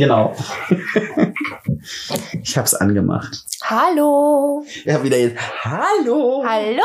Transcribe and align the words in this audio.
Genau. 0.00 0.34
ich 2.42 2.56
hab's 2.56 2.72
angemacht. 2.72 3.44
Hallo. 3.62 4.64
Ja, 4.84 5.02
wieder 5.04 5.18
jetzt. 5.18 5.36
Hallo. 5.62 6.42
Hallo. 6.46 6.82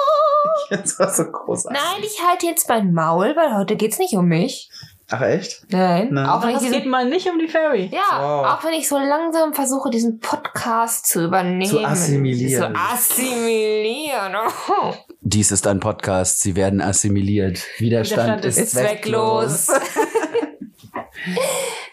Jetzt 0.70 0.98
war 0.98 1.08
so 1.12 1.24
großartig. 1.24 1.80
Nein, 1.80 2.02
ich 2.02 2.20
halte 2.26 2.46
jetzt 2.46 2.68
mein 2.68 2.92
Maul, 2.92 3.34
weil 3.36 3.56
heute 3.56 3.76
geht's 3.76 3.98
nicht 3.98 4.14
um 4.14 4.26
mich. 4.26 4.70
Ach 5.08 5.22
echt? 5.22 5.64
Nein. 5.70 6.08
Nein. 6.10 6.26
Auch 6.26 6.42
wenn 6.44 6.58
diesen, 6.58 6.72
geht 6.72 6.86
mal 6.86 7.08
nicht 7.08 7.28
um 7.30 7.38
die 7.38 7.48
Fairy. 7.48 7.90
ja, 7.92 8.20
Wow. 8.20 8.46
auch 8.46 8.64
wenn 8.64 8.74
ich 8.74 8.88
so 8.88 8.98
langsam 8.98 9.54
versuche, 9.54 9.90
diesen 9.90 10.18
Podcast 10.18 11.06
zu 11.06 11.24
übernehmen. 11.24 11.64
Zu 11.64 11.84
assimilieren. 11.84 12.74
Zu 12.74 12.80
assimilieren. 12.80 14.34
Oh. 14.68 14.94
Dies 15.20 15.52
ist 15.52 15.66
ein 15.66 15.80
Podcast. 15.80 16.40
Sie 16.40 16.56
werden 16.56 16.80
assimiliert. 16.80 17.62
Widerstand, 17.78 18.42
Widerstand 18.42 18.44
ist, 18.44 18.58
Ist 18.58 18.70
zwecklos. 18.72 19.68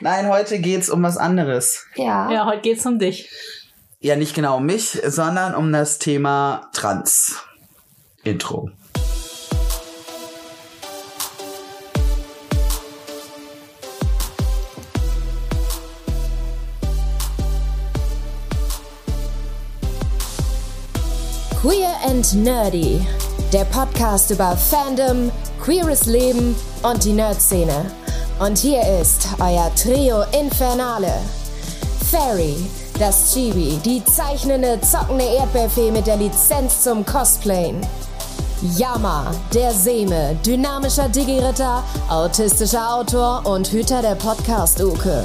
Nein, 0.05 0.29
heute 0.29 0.59
geht's 0.59 0.91
um 0.91 1.01
was 1.01 1.17
anderes. 1.17 1.87
ja. 1.95 2.31
Ja, 2.31 2.45
heute 2.45 2.61
geht's 2.61 2.85
um 2.85 2.99
dich. 2.99 3.27
Ja, 3.99 4.15
nicht 4.15 4.35
genau 4.35 4.57
um 4.57 4.65
mich, 4.67 5.01
sondern 5.03 5.55
um 5.55 5.73
das 5.73 5.97
Thema 5.97 6.69
Trans. 6.73 7.37
Intro. 8.23 8.69
Queer 21.59 21.95
and 22.05 22.31
Nerdy, 22.43 23.03
der 23.51 23.65
Podcast 23.65 24.29
über 24.29 24.55
Fandom, 24.55 25.31
queeres 25.59 26.05
Leben 26.05 26.55
und 26.83 27.03
die 27.03 27.13
Nerd-Szene. 27.13 28.04
Und 28.37 28.57
hier 28.57 28.81
ist 28.99 29.29
euer 29.39 29.71
Trio 29.75 30.23
Infernale. 30.37 31.13
Fairy, 32.11 32.57
das 32.99 33.31
Chibi, 33.33 33.79
die 33.85 34.03
zeichnende, 34.03 34.77
zockende 34.81 35.23
Erdbeerfee 35.23 35.89
mit 35.89 36.05
der 36.05 36.17
Lizenz 36.17 36.83
zum 36.83 37.05
Cosplayen. 37.05 37.79
Yama, 38.77 39.31
der 39.53 39.71
Seme, 39.71 40.35
dynamischer 40.45 41.07
Digi-Ritter, 41.07 41.81
autistischer 42.09 42.95
Autor 42.95 43.41
und 43.45 43.71
Hüter 43.71 44.01
der 44.01 44.15
Podcast-Uke. 44.15 45.23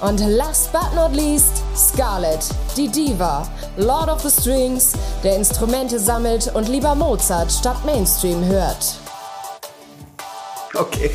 Und 0.00 0.18
last 0.18 0.72
but 0.72 0.92
not 0.96 1.14
least, 1.14 1.62
Scarlett, 1.76 2.44
die 2.76 2.88
Diva, 2.88 3.46
Lord 3.76 4.08
of 4.08 4.22
the 4.22 4.40
Strings, 4.40 4.94
der 5.22 5.36
Instrumente 5.36 6.00
sammelt 6.00 6.50
und 6.54 6.68
lieber 6.68 6.96
Mozart 6.96 7.52
statt 7.52 7.84
Mainstream 7.84 8.44
hört. 8.44 8.98
Okay. 10.78 11.10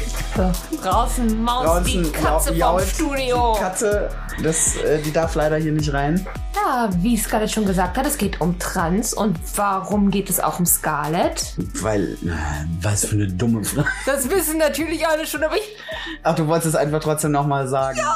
Draußen 0.81 1.43
maust 1.43 1.67
Draußen 1.67 2.03
die 2.03 2.11
Katze 2.11 2.55
vom 2.55 2.79
Studio. 2.79 3.57
Katze, 3.59 4.09
das, 4.41 4.77
äh, 4.77 5.02
die 5.02 5.11
darf 5.11 5.35
leider 5.35 5.57
hier 5.57 5.73
nicht 5.73 5.91
rein. 5.91 6.25
Ja, 6.55 6.89
wie 6.97 7.17
Scarlett 7.17 7.52
schon 7.52 7.65
gesagt 7.65 7.97
hat, 7.97 8.05
es 8.05 8.17
geht 8.17 8.39
um 8.39 8.57
Trans. 8.57 9.13
Und 9.13 9.37
warum 9.57 10.11
geht 10.11 10.30
es 10.30 10.39
auch 10.39 10.59
um 10.59 10.65
Scarlett? 10.65 11.55
Weil, 11.81 12.17
was 12.81 13.05
für 13.05 13.15
eine 13.15 13.27
dumme 13.27 13.63
Frage. 13.63 13.89
Das 14.05 14.30
wissen 14.30 14.57
natürlich 14.57 15.05
alle 15.05 15.25
schon, 15.27 15.43
aber 15.43 15.55
ich... 15.55 15.75
Ach, 16.23 16.35
du 16.35 16.47
wolltest 16.47 16.69
es 16.69 16.75
einfach 16.75 17.02
trotzdem 17.02 17.31
nochmal 17.31 17.67
sagen. 17.67 17.97
Ja. 17.97 18.15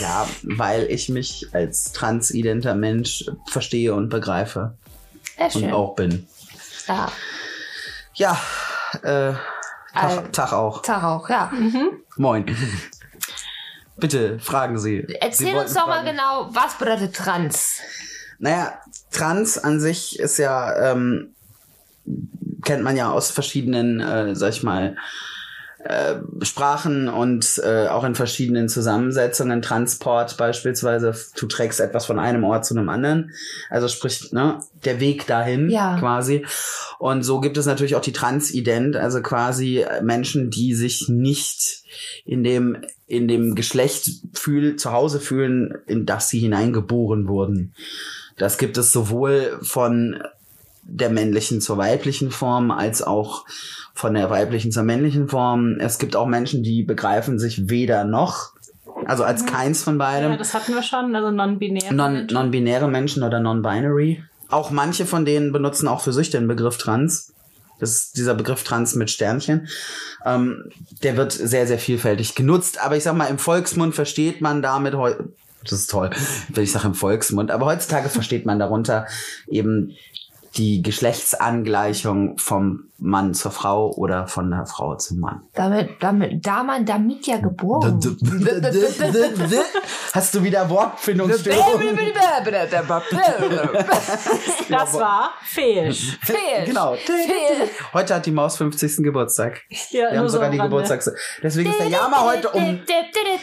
Ja, 0.00 0.26
weil 0.42 0.84
ich 0.90 1.08
mich 1.08 1.46
als 1.52 1.92
transidenter 1.92 2.74
Mensch 2.74 3.24
verstehe 3.46 3.94
und 3.94 4.08
begreife. 4.08 4.74
Sehr 5.36 5.46
Und 5.46 5.52
schön. 5.52 5.72
auch 5.72 5.94
bin. 5.94 6.26
Ja, 6.88 7.08
Ja, 8.14 8.38
äh, 9.02 9.34
Tag, 9.96 10.26
Äh, 10.26 10.30
Tag 10.32 10.52
auch. 10.52 10.82
Tag 10.82 11.02
auch, 11.02 11.28
ja. 11.28 11.50
Moin. 12.16 12.44
Bitte, 13.96 14.38
fragen 14.40 14.78
Sie. 14.78 15.04
Sie 15.08 15.14
Erzähl 15.20 15.46
wollten 15.48 15.60
uns 15.60 15.74
doch 15.74 15.86
mal 15.86 16.02
fragen. 16.02 16.10
genau, 16.10 16.48
was 16.50 16.74
bedeutet 16.78 17.16
Trans? 17.16 17.80
Naja, 18.38 18.74
Trans 19.10 19.56
an 19.58 19.80
sich 19.80 20.18
ist 20.18 20.36
ja, 20.38 20.92
ähm, 20.92 21.34
kennt 22.62 22.82
man 22.82 22.96
ja 22.96 23.10
aus 23.10 23.30
verschiedenen, 23.30 24.00
äh, 24.00 24.34
sag 24.34 24.50
ich 24.50 24.62
mal, 24.62 24.96
äh, 25.88 26.16
Sprachen 26.44 27.08
und 27.08 27.60
äh, 27.64 27.88
auch 27.88 28.04
in 28.04 28.14
verschiedenen 28.14 28.68
Zusammensetzungen. 28.68 29.62
Transport 29.62 30.36
beispielsweise, 30.36 31.14
du 31.38 31.46
trägst 31.46 31.80
etwas 31.80 32.06
von 32.06 32.18
einem 32.18 32.44
Ort 32.44 32.64
zu 32.64 32.76
einem 32.76 32.88
anderen. 32.88 33.32
Also 33.70 33.88
sprich, 33.88 34.32
ne, 34.32 34.60
der 34.84 35.00
Weg 35.00 35.26
dahin 35.26 35.70
Ja. 35.70 35.96
quasi. 35.98 36.44
Und 36.98 37.22
so 37.22 37.40
gibt 37.40 37.56
es 37.56 37.66
natürlich 37.66 37.94
auch 37.94 38.00
die 38.02 38.12
Transident, 38.12 38.96
also 38.96 39.22
quasi 39.22 39.78
äh, 39.78 40.02
Menschen, 40.02 40.50
die 40.50 40.74
sich 40.74 41.08
nicht 41.08 41.82
in 42.24 42.42
dem, 42.42 42.78
in 43.06 43.28
dem 43.28 43.54
Geschlecht 43.54 44.10
fühl, 44.34 44.76
zu 44.76 44.92
Hause 44.92 45.20
fühlen, 45.20 45.74
in 45.86 46.06
das 46.06 46.28
sie 46.28 46.40
hineingeboren 46.40 47.28
wurden. 47.28 47.74
Das 48.36 48.58
gibt 48.58 48.76
es 48.76 48.92
sowohl 48.92 49.58
von 49.62 50.22
der 50.82 51.10
männlichen 51.10 51.60
zur 51.60 51.78
weiblichen 51.78 52.30
Form 52.30 52.70
als 52.70 53.02
auch 53.02 53.44
von 53.96 54.12
der 54.12 54.28
weiblichen 54.28 54.70
zur 54.70 54.82
männlichen 54.82 55.26
Form. 55.26 55.78
Es 55.80 55.98
gibt 55.98 56.16
auch 56.16 56.26
Menschen, 56.26 56.62
die 56.62 56.82
begreifen 56.82 57.38
sich 57.38 57.70
weder 57.70 58.04
noch, 58.04 58.52
also 59.06 59.24
als 59.24 59.46
keins 59.46 59.82
von 59.82 59.96
beidem. 59.96 60.32
Ja, 60.32 60.36
das 60.36 60.52
hatten 60.52 60.74
wir 60.74 60.82
schon, 60.82 61.16
also 61.16 61.30
non-binär. 61.30 61.92
Non- 61.92 62.26
Non-binäre 62.30 62.88
Menschen 62.88 63.22
oder 63.22 63.40
non-binary. 63.40 64.22
Auch 64.50 64.70
manche 64.70 65.06
von 65.06 65.24
denen 65.24 65.50
benutzen 65.50 65.88
auch 65.88 66.02
für 66.02 66.12
sich 66.12 66.28
den 66.30 66.46
Begriff 66.46 66.76
Trans. 66.76 67.32
Das 67.80 67.90
ist 67.90 68.16
dieser 68.18 68.34
Begriff 68.34 68.64
Trans 68.64 68.94
mit 68.94 69.10
Sternchen. 69.10 69.68
Ähm, 70.24 70.70
der 71.02 71.16
wird 71.16 71.32
sehr, 71.32 71.66
sehr 71.66 71.78
vielfältig 71.78 72.34
genutzt. 72.34 72.82
Aber 72.84 72.96
ich 72.96 73.02
sag 73.02 73.16
mal, 73.16 73.26
im 73.26 73.38
Volksmund 73.38 73.94
versteht 73.94 74.40
man 74.42 74.60
damit 74.62 74.94
heu 74.94 75.14
das 75.62 75.80
ist 75.80 75.90
toll, 75.90 76.10
wenn 76.50 76.62
ich 76.62 76.70
sage 76.70 76.86
im 76.86 76.94
Volksmund. 76.94 77.50
Aber 77.50 77.66
heutzutage 77.66 78.08
versteht 78.08 78.46
man 78.46 78.58
darunter 78.60 79.06
eben 79.48 79.96
die 80.56 80.82
Geschlechtsangleichung 80.82 82.38
vom 82.38 82.84
Mann 82.98 83.34
zur 83.34 83.50
Frau 83.50 83.92
oder 83.92 84.26
von 84.26 84.50
der 84.50 84.64
Frau 84.64 84.94
zum 84.96 85.20
Mann. 85.20 85.42
Damit, 85.54 85.90
damit, 86.00 86.46
da 86.46 86.62
man 86.62 86.86
damit 86.86 87.26
ja 87.26 87.36
geboren. 87.36 88.00
Hast 90.12 90.34
du 90.34 90.42
wieder 90.42 90.68
Wortfindungsstörungen? 90.70 91.98
Das 94.68 94.94
war 94.94 95.30
Fisch. 95.44 96.18
Fehlt. 96.22 96.66
Genau. 96.66 96.94
Fehlt. 96.94 97.70
Heute 97.92 98.14
hat 98.16 98.26
die 98.26 98.30
Maus 98.30 98.56
50. 98.56 98.96
Geburtstag. 98.98 99.62
Ja, 99.90 100.10
Wir 100.10 100.18
haben 100.18 100.28
so 100.28 100.34
sogar 100.34 100.50
die. 100.50 100.58
Geburtstags. 100.58 101.10
Deswegen 101.42 101.70
ist 101.70 101.78
der 101.78 101.88
Jama 101.88 102.22
heute 102.22 102.50
um. 102.50 102.80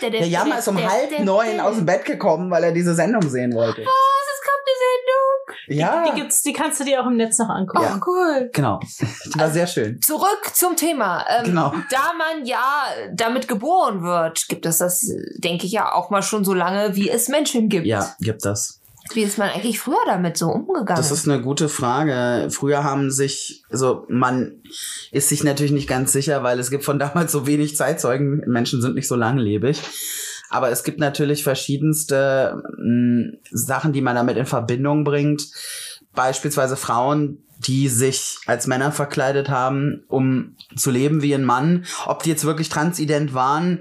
Der 0.02 0.28
Jama 0.28 0.56
ist 0.56 0.68
um 0.68 0.78
halb 0.78 1.20
neun 1.20 1.60
aus 1.60 1.76
dem 1.76 1.86
Bett 1.86 2.06
gekommen, 2.06 2.50
weil 2.52 2.64
er 2.64 2.72
diese 2.72 2.94
Sendung 2.96 3.22
sehen 3.30 3.54
wollte. 3.54 3.82
Was? 3.82 4.24
Es 4.34 4.42
kommt 4.42 4.64
eine 4.66 4.76
Sendung. 4.84 5.33
Ja. 5.68 6.06
Die, 6.10 6.20
gibt's, 6.20 6.42
die 6.42 6.54
kannst 6.54 6.80
du 6.80 6.84
dir 6.84 7.02
auch 7.02 7.08
im 7.08 7.18
Netz 7.18 7.38
noch 7.38 7.50
angucken. 7.50 7.84
Ja. 7.84 8.00
Oh, 8.00 8.04
cool. 8.08 8.50
Genau. 8.54 8.80
Die 9.34 9.40
war 9.40 9.50
sehr 9.50 9.68
schön. 9.68 10.02
Zurück 10.02 10.52
zum 10.54 10.76
Thema. 10.76 11.26
Ähm, 11.30 11.46
Genau. 11.46 11.74
Da 11.92 12.14
man 12.18 12.46
ja 12.46 12.84
damit 13.14 13.48
geboren 13.48 14.02
wird, 14.04 14.48
gibt 14.50 14.66
es 14.66 14.80
das, 14.80 15.06
denke 15.38 15.66
ich 15.66 15.72
ja, 15.72 15.92
auch 15.94 16.10
mal 16.10 16.24
schon 16.24 16.44
so 16.44 16.54
lange, 16.54 16.96
wie 16.96 17.10
es 17.10 17.28
Menschen 17.28 17.70
gibt. 17.70 17.86
Ja, 17.86 18.16
gibt 18.20 18.44
das. 18.46 18.80
Wie 19.14 19.22
ist 19.24 19.38
man 19.38 19.50
eigentlich 19.50 19.80
früher 19.80 19.98
damit 20.06 20.38
so 20.38 20.48
umgegangen? 20.48 20.96
Das 20.96 21.12
ist 21.12 21.28
eine 21.28 21.42
gute 21.42 21.68
Frage. 21.68 22.48
Früher 22.50 22.84
haben 22.86 23.12
sich, 23.12 23.64
also 23.70 24.06
man 24.08 24.62
ist 25.12 25.28
sich 25.30 25.44
natürlich 25.44 25.74
nicht 25.74 25.90
ganz 25.90 26.14
sicher, 26.14 26.42
weil 26.42 26.58
es 26.58 26.72
gibt 26.72 26.86
von 26.86 27.00
damals 27.00 27.32
so 27.34 27.46
wenig 27.46 27.76
Zeitzeugen. 27.76 28.44
Menschen 28.48 28.82
sind 28.82 28.96
nicht 28.96 29.08
so 29.08 29.16
langlebig. 29.16 29.82
Aber 30.54 30.70
es 30.70 30.84
gibt 30.84 31.00
natürlich 31.00 31.44
verschiedenste 31.44 32.62
mh, 32.78 33.38
Sachen, 33.50 33.92
die 33.92 34.02
man 34.02 34.16
damit 34.16 34.38
in 34.38 34.46
Verbindung 34.46 35.04
bringt. 35.04 35.48
Beispielsweise 36.14 36.78
Frauen, 36.78 37.40
die 37.58 37.88
sich 37.88 38.38
als 38.46 38.68
Männer 38.68 38.92
verkleidet 38.92 39.50
haben, 39.50 40.04
um 40.08 40.56
zu 40.76 40.92
leben 40.92 41.24
wie 41.24 41.34
ein 41.34 41.44
Mann. 41.44 41.86
Ob 42.06 42.22
die 42.22 42.30
jetzt 42.30 42.46
wirklich 42.46 42.70
transident 42.70 43.34
waren, 43.34 43.80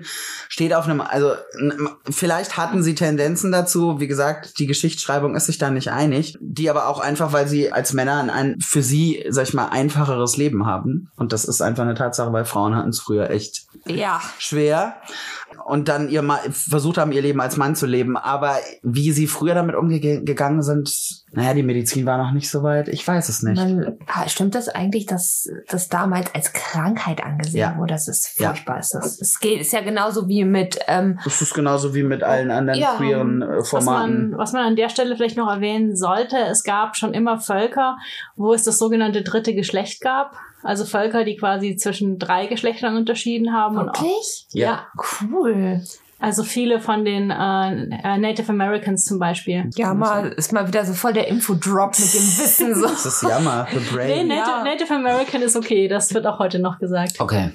steht 0.49 0.73
auf 0.73 0.87
einem, 0.87 1.03
also 1.03 1.33
vielleicht 2.09 2.57
hatten 2.57 2.83
sie 2.83 2.95
Tendenzen 2.95 3.53
dazu. 3.53 4.01
Wie 4.01 4.07
gesagt, 4.07 4.59
die 4.59 4.67
Geschichtsschreibung 4.67 5.35
ist 5.37 5.47
sich 5.47 5.59
da 5.59 5.71
nicht 5.71 5.91
einig. 5.91 6.39
Die 6.41 6.71
aber 6.71 6.89
auch 6.89 7.01
einfach, 7.01 7.35
weil 7.35 7.49
sie 7.49 7.71
als 7.71 7.93
Männer 7.93 8.19
ein, 8.19 8.31
ein 8.31 8.61
für 8.61 8.83
sie, 8.83 9.27
sag 9.29 9.49
ich 9.49 9.55
mal, 9.55 9.69
einfacheres 9.69 10.39
Leben 10.39 10.65
haben. 10.65 11.11
Und 11.17 11.35
das 11.35 11.45
ist 11.45 11.61
einfach 11.61 11.83
eine 11.83 11.95
Tatsache, 11.95 12.33
weil 12.33 12.47
Frauen 12.47 12.75
hatten 12.75 12.91
es 12.91 13.01
früher 13.01 13.29
echt 13.31 13.67
ja. 13.87 14.23
schwer 14.39 14.97
und 15.65 15.89
dann 15.89 16.09
ihr 16.09 16.23
Ma 16.23 16.39
versucht 16.51 16.99
haben, 16.99 17.13
ihr 17.13 17.23
Leben 17.23 17.41
als 17.41 17.57
Mann 17.57 17.75
zu 17.77 17.87
leben. 17.87 18.17
Aber 18.17 18.57
wie 18.83 19.13
sie 19.13 19.27
früher 19.27 19.55
damit 19.55 19.75
umgegangen 19.77 20.63
sind, 20.63 20.93
naja, 21.33 21.55
die 21.55 21.63
Medizin 21.63 22.05
war 22.07 22.19
noch 22.19 22.33
nicht 22.33 22.51
so 22.51 22.63
weit. 22.63 22.89
Ich 22.89 23.07
weiß 23.07 23.29
es 23.29 23.43
nicht. 23.43 23.57
Man, 23.57 23.97
ah, 24.07 24.29
stimmt 24.29 24.55
das 24.55 24.69
eigentlich, 24.69 25.07
dass 25.07 25.49
das 25.69 25.89
damals 25.89 26.35
als 26.35 26.53
Krankheit 26.53 27.23
angesehen 27.25 27.61
Ja. 27.61 27.77
wurde? 27.79 27.95
Das 27.95 28.09
ist 28.09 28.39
Ja. 28.39 28.49
furchtbar. 28.49 28.79
Ist 28.81 28.93
das, 28.95 29.21
es 29.21 29.41
geht, 29.41 29.61
ist 29.61 29.73
ja 29.73 29.81
genauso 29.81 30.29
wie 30.29 30.45
mit, 30.45 30.79
ähm, 30.89 31.19
Das 31.25 31.41
ist 31.41 31.55
genauso 31.55 31.95
wie 31.95 32.03
mit 32.03 32.23
allen 32.23 32.51
anderen 32.51 32.81
Ja, 32.81 32.95
queeren 32.97 33.43
äh, 33.43 33.47
Was 33.59 33.69
Formaten. 33.71 34.31
man, 34.31 34.39
was 34.39 34.53
man 34.53 34.65
an 34.67 34.77
der 34.77 34.89
Stelle 34.89 35.17
vielleicht 35.17 35.37
noch 35.37 35.51
erwähnen 35.51 35.97
sollte, 35.97 36.37
es 36.51 36.65
gab 36.65 36.97
schon 36.97 37.15
immer 37.15 37.39
Völker, 37.39 37.97
wo 38.37 38.53
es 38.53 38.63
das 38.65 38.79
sogenannte 38.79 39.23
dritte 39.23 39.55
Geschlecht 39.55 40.01
gab. 40.03 40.37
Also 40.63 40.85
Völker, 40.85 41.25
die 41.25 41.37
quasi 41.37 41.77
zwischen 41.77 42.19
drei 42.19 42.47
Geschlechtern 42.47 42.97
unterschieden 42.97 43.53
haben. 43.53 43.79
Und 43.79 43.89
auch, 43.91 44.01
wirklich? 44.03 44.47
Ja. 44.53 44.87
Cool. 45.23 45.83
Also 46.21 46.45
viele 46.45 46.81
von 46.81 47.05
den 47.05 47.31
äh, 47.31 48.19
Native 48.19 48.49
Americans 48.49 49.05
zum 49.05 49.19
Beispiel. 49.19 49.69
Ja, 49.75 49.93
mal 49.93 50.29
ist 50.29 50.53
mal 50.53 50.69
wieder 50.69 50.85
so 50.85 50.93
voll 50.93 51.13
der 51.13 51.27
Infodrop 51.27 51.99
mit 51.99 52.15
dem 52.15 52.21
Wissen. 52.21 52.75
So. 52.77 52.83
Das 52.87 53.05
ist 53.05 53.23
Jammer, 53.25 53.67
the 53.73 53.79
Nee, 53.79 53.85
brain. 53.91 54.29
Native, 54.29 54.51
Ja. 54.51 54.63
Native 54.65 54.95
American 54.95 55.43
ist 55.43 55.57
okay, 55.57 55.89
das 55.89 56.15
wird 56.15 56.27
auch 56.27 56.39
heute 56.39 56.61
noch 56.61 56.79
gesagt. 56.79 57.19
Okay. 57.19 57.51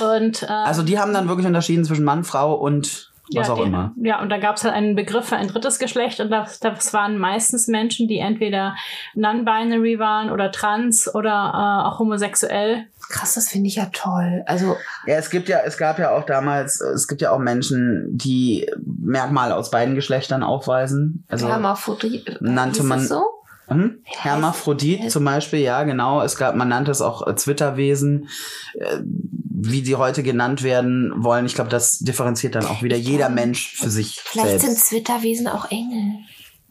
Und 0.00 0.42
äh, 0.42 0.46
Also 0.46 0.82
die 0.82 0.98
haben 0.98 1.14
dann 1.14 1.28
wirklich 1.28 1.46
unterschieden 1.46 1.84
zwischen 1.86 2.04
Mann, 2.04 2.24
Frau 2.24 2.54
und 2.54 3.10
was 3.36 3.48
ja, 3.48 3.54
auch 3.54 3.58
die, 3.58 3.64
immer. 3.64 3.92
Ja, 3.96 4.20
und 4.20 4.28
da 4.28 4.38
gab 4.38 4.56
es 4.56 4.64
halt 4.64 4.74
einen 4.74 4.94
Begriff 4.96 5.26
für 5.26 5.36
ein 5.36 5.48
drittes 5.48 5.78
Geschlecht 5.78 6.20
und 6.20 6.30
das, 6.30 6.60
das 6.60 6.92
waren 6.92 7.18
meistens 7.18 7.68
Menschen, 7.68 8.08
die 8.08 8.18
entweder 8.18 8.74
non-binary 9.14 9.98
waren 9.98 10.30
oder 10.30 10.50
trans 10.52 11.12
oder 11.14 11.30
äh, 11.54 11.88
auch 11.88 11.98
homosexuell. 11.98 12.86
Krass, 13.08 13.34
das 13.34 13.48
finde 13.48 13.68
ich 13.68 13.76
ja 13.76 13.86
toll. 13.92 14.42
Also, 14.46 14.76
Ja, 15.06 15.16
es 15.16 15.28
gibt 15.28 15.48
ja, 15.48 15.58
es 15.64 15.76
gab 15.76 15.98
ja 15.98 16.16
auch 16.16 16.24
damals, 16.24 16.80
es 16.80 17.08
gibt 17.08 17.20
ja 17.20 17.30
auch 17.32 17.38
Menschen, 17.38 18.08
die 18.12 18.70
Merkmale 19.00 19.54
aus 19.56 19.70
beiden 19.70 19.94
Geschlechtern 19.94 20.42
aufweisen. 20.42 21.24
Also 21.28 21.48
Hermaphrodit. 21.48 22.38
nannte 22.40 22.82
man- 22.84 23.00
es 23.00 23.08
so? 23.08 23.22
Hm? 23.68 23.98
Hermaphrodit 24.04 25.10
zum 25.10 25.24
Beispiel, 25.24 25.60
ja 25.60 25.82
genau. 25.84 26.22
Es 26.22 26.36
gab, 26.36 26.54
man 26.56 26.68
nannte 26.68 26.90
es 26.90 27.00
auch 27.00 27.26
äh, 27.26 27.36
Zwitterwesen. 27.36 28.28
Äh, 28.74 28.98
Wie 29.04 29.82
die 29.82 29.96
heute 29.96 30.22
genannt 30.22 30.62
werden 30.62 31.12
wollen, 31.16 31.46
ich 31.46 31.54
glaube, 31.54 31.70
das 31.70 31.98
differenziert 31.98 32.54
dann 32.54 32.66
auch 32.66 32.82
wieder 32.82 32.96
jeder 32.96 33.28
Mensch 33.28 33.76
für 33.76 33.90
sich 33.90 34.20
Vielleicht 34.24 34.60
sind 34.60 34.70
selbst. 34.70 34.86
Zwitterwesen 34.88 35.48
auch 35.48 35.70
Engel. 35.70 36.18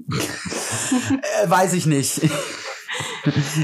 Äh, 1.44 1.50
weiß 1.50 1.74
ich 1.74 1.86
nicht. 1.86 2.22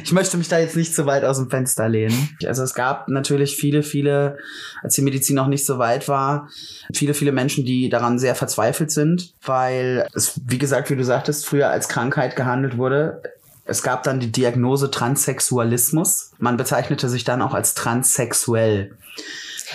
Ich 0.04 0.12
möchte 0.12 0.38
mich 0.38 0.48
da 0.48 0.60
jetzt 0.60 0.76
nicht 0.76 0.96
zu 0.96 1.06
weit 1.06 1.24
aus 1.24 1.38
dem 1.38 1.50
Fenster 1.50 1.90
lehnen. 1.90 2.38
Also 2.46 2.64
es 2.64 2.74
gab 2.74 3.10
natürlich 3.10 3.56
viele, 3.56 3.84
viele, 3.84 4.38
als 4.82 4.96
die 4.96 5.02
Medizin 5.02 5.36
noch 5.36 5.48
nicht 5.48 5.66
so 5.66 5.80
weit 5.80 6.08
war, 6.08 6.50
viele, 6.94 7.14
viele 7.14 7.32
Menschen, 7.32 7.66
die 7.66 7.90
daran 7.90 8.20
sehr 8.20 8.36
verzweifelt 8.36 8.92
sind, 8.92 9.34
weil 9.44 10.08
es, 10.14 10.40
wie 10.46 10.58
gesagt, 10.58 10.90
wie 10.90 10.96
du 10.96 11.04
sagtest, 11.04 11.46
früher 11.46 11.70
als 11.70 11.90
Krankheit 11.90 12.36
gehandelt 12.36 12.78
wurde. 12.78 13.22
Es 13.66 13.84
gab 13.84 14.04
dann 14.04 14.20
die 14.20 14.32
Diagnose 14.32 14.92
Transsexualismus. 14.92 16.32
Man 16.38 16.56
bezeichnete 16.56 17.10
sich 17.10 17.26
dann 17.26 17.42
auch 17.42 17.54
als 17.54 17.74
transsexuell. 17.74 18.96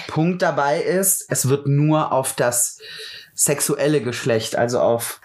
Punkt 0.07 0.41
dabei 0.41 0.81
ist, 0.81 1.27
es 1.29 1.49
wird 1.49 1.67
nur 1.67 2.13
auf 2.13 2.35
das 2.35 2.79
sexuelle 3.35 4.01
Geschlecht, 4.01 4.57
also 4.57 4.81
auf 4.81 5.21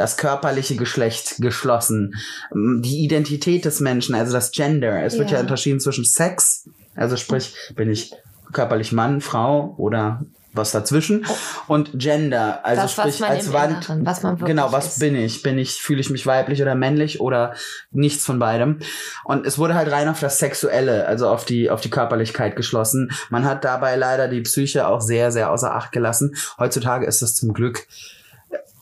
das 0.00 0.16
körperliche 0.16 0.76
Geschlecht 0.76 1.36
geschlossen. 1.40 2.14
Die 2.54 3.04
Identität 3.04 3.64
des 3.66 3.80
Menschen, 3.80 4.14
also 4.14 4.32
das 4.32 4.50
Gender. 4.50 5.02
Es 5.04 5.18
wird 5.18 5.30
Ja. 5.30 5.36
ja 5.36 5.42
unterschieden 5.42 5.78
zwischen 5.78 6.04
Sex, 6.06 6.68
also 6.96 7.16
sprich, 7.16 7.54
bin 7.76 7.90
ich 7.90 8.12
körperlich 8.52 8.92
Mann, 8.92 9.20
Frau 9.20 9.74
oder 9.76 10.24
was 10.52 10.72
dazwischen 10.72 11.24
und 11.68 11.90
Gender, 11.96 12.64
also 12.64 12.82
Das, 12.82 12.92
sprich 12.92 13.22
als 13.24 13.52
Wand, 13.52 13.88
Inneren, 13.88 14.04
was 14.04 14.20
genau, 14.44 14.72
was 14.72 14.86
ist. 14.86 14.98
bin 14.98 15.14
ich? 15.14 15.42
Bin 15.42 15.58
ich, 15.58 15.74
fühle 15.74 16.00
ich 16.00 16.10
mich 16.10 16.26
weiblich 16.26 16.60
oder 16.60 16.74
männlich 16.74 17.20
oder 17.20 17.54
nichts 17.92 18.24
von 18.24 18.40
beidem? 18.40 18.80
Und 19.24 19.46
es 19.46 19.58
wurde 19.58 19.74
halt 19.74 19.92
rein 19.92 20.08
auf 20.08 20.18
das 20.18 20.38
Sexuelle, 20.38 21.06
also 21.06 21.28
auf 21.28 21.44
die, 21.44 21.70
auf 21.70 21.82
die 21.82 21.90
Körperlichkeit 21.90 22.56
geschlossen. 22.56 23.12
Man 23.28 23.44
hat 23.44 23.64
dabei 23.64 23.94
leider 23.94 24.26
die 24.26 24.40
Psyche 24.40 24.88
auch 24.88 25.00
sehr, 25.02 25.30
sehr 25.30 25.52
außer 25.52 25.72
Acht 25.72 25.92
gelassen. 25.92 26.34
Heutzutage 26.58 27.06
ist 27.06 27.22
das 27.22 27.36
zum 27.36 27.52
Glück 27.52 27.86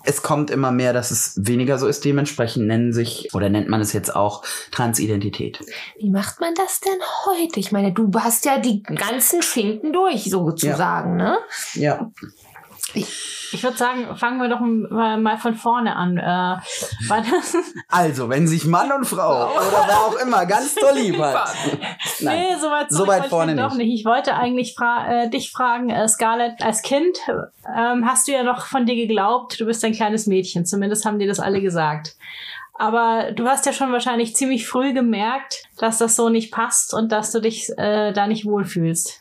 es 0.09 0.23
kommt 0.23 0.51
immer 0.51 0.73
mehr, 0.73 0.95
dass 0.95 1.11
es 1.11 1.35
weniger 1.37 1.79
so 1.79 1.87
ist. 1.87 2.03
Dementsprechend 2.05 2.67
nennen 2.67 2.95
sich 2.95 3.29
oder 3.35 3.51
nennt 3.51 3.69
man 3.69 3.83
es 3.83 3.93
jetzt 3.93 4.15
auch 4.17 4.43
Transidentität. 4.71 5.61
Wie 5.99 6.09
macht 6.09 6.41
man 6.41 6.55
das 6.55 6.81
denn 6.81 6.99
heute? 7.27 7.61
Ich 7.61 7.73
meine, 7.73 7.93
du 7.93 8.11
hast 8.19 8.47
ja 8.47 8.59
die 8.59 8.83
ganzen 8.83 9.43
Schinken 9.43 9.93
durch, 9.93 10.25
sozusagen, 10.25 11.17
ne? 11.17 11.39
Ja. 11.75 12.11
Ich 12.95 13.63
würde 13.63 13.77
sagen, 13.77 14.17
fangen 14.17 14.41
wir 14.41 14.49
doch 14.49 14.61
mal 14.61 15.39
von 15.39 15.55
vorne 15.55 15.97
an. 15.97 16.19
Äh, 16.19 16.23
war 16.23 17.23
das, 17.23 17.57
Also, 17.89 18.29
wenn 18.29 18.47
sich 18.47 18.67
Mann 18.67 18.93
und 18.93 19.05
Frau 19.07 19.51
oder 19.53 19.85
wer 19.87 19.99
auch 19.99 20.17
immer 20.21 20.45
ganz 20.47 20.75
toll 20.75 20.95
lieb 20.95 21.19
hat. 21.19 21.49
Nein. 22.21 22.41
Nee, 22.41 22.57
so 22.61 22.69
weit, 22.71 22.87
So 22.91 23.07
weit 23.07 23.25
ich 23.25 23.31
vorne 23.31 23.57
doch 23.57 23.75
nicht. 23.75 23.87
nicht. 23.89 24.01
Ich 24.01 24.05
wollte 24.07 24.35
eigentlich 24.35 24.75
fra 24.75 25.25
äh, 25.25 25.31
dich 25.31 25.51
fragen, 25.51 25.91
äh, 25.91 26.09
Scarlett, 26.09 26.63
als 26.63 26.83
Kind 26.83 27.19
ähm, 27.77 28.07
hast 28.07 28.29
du 28.29 28.33
ja 28.33 28.43
noch 28.43 28.67
von 28.67 28.87
dir 28.87 28.97
geglaubt, 28.97 29.59
du 29.61 29.67
bist 29.67 29.85
ein 29.85 29.93
kleines 29.93 30.27
Mädchen. 30.27 30.67
Zumindest 30.67 31.05
haben 31.05 31.19
dir 31.19 31.29
das 31.29 31.41
alle 31.41 31.61
gesagt. 31.61 32.17
Aber 32.75 33.33
du 33.33 33.47
hast 33.49 33.67
ja 33.67 33.73
schon 33.73 33.93
wahrscheinlich 33.93 34.37
ziemlich 34.37 34.69
früh 34.69 34.93
gemerkt, 34.93 35.65
dass 35.79 35.99
das 35.99 36.15
so 36.17 36.29
nicht 36.29 36.53
passt 36.53 36.95
und 36.95 37.11
dass 37.11 37.33
du 37.33 37.41
dich 37.41 37.71
äh, 37.77 38.13
da 38.13 38.27
nicht 38.27 38.45
wohlfühlst. 38.45 39.21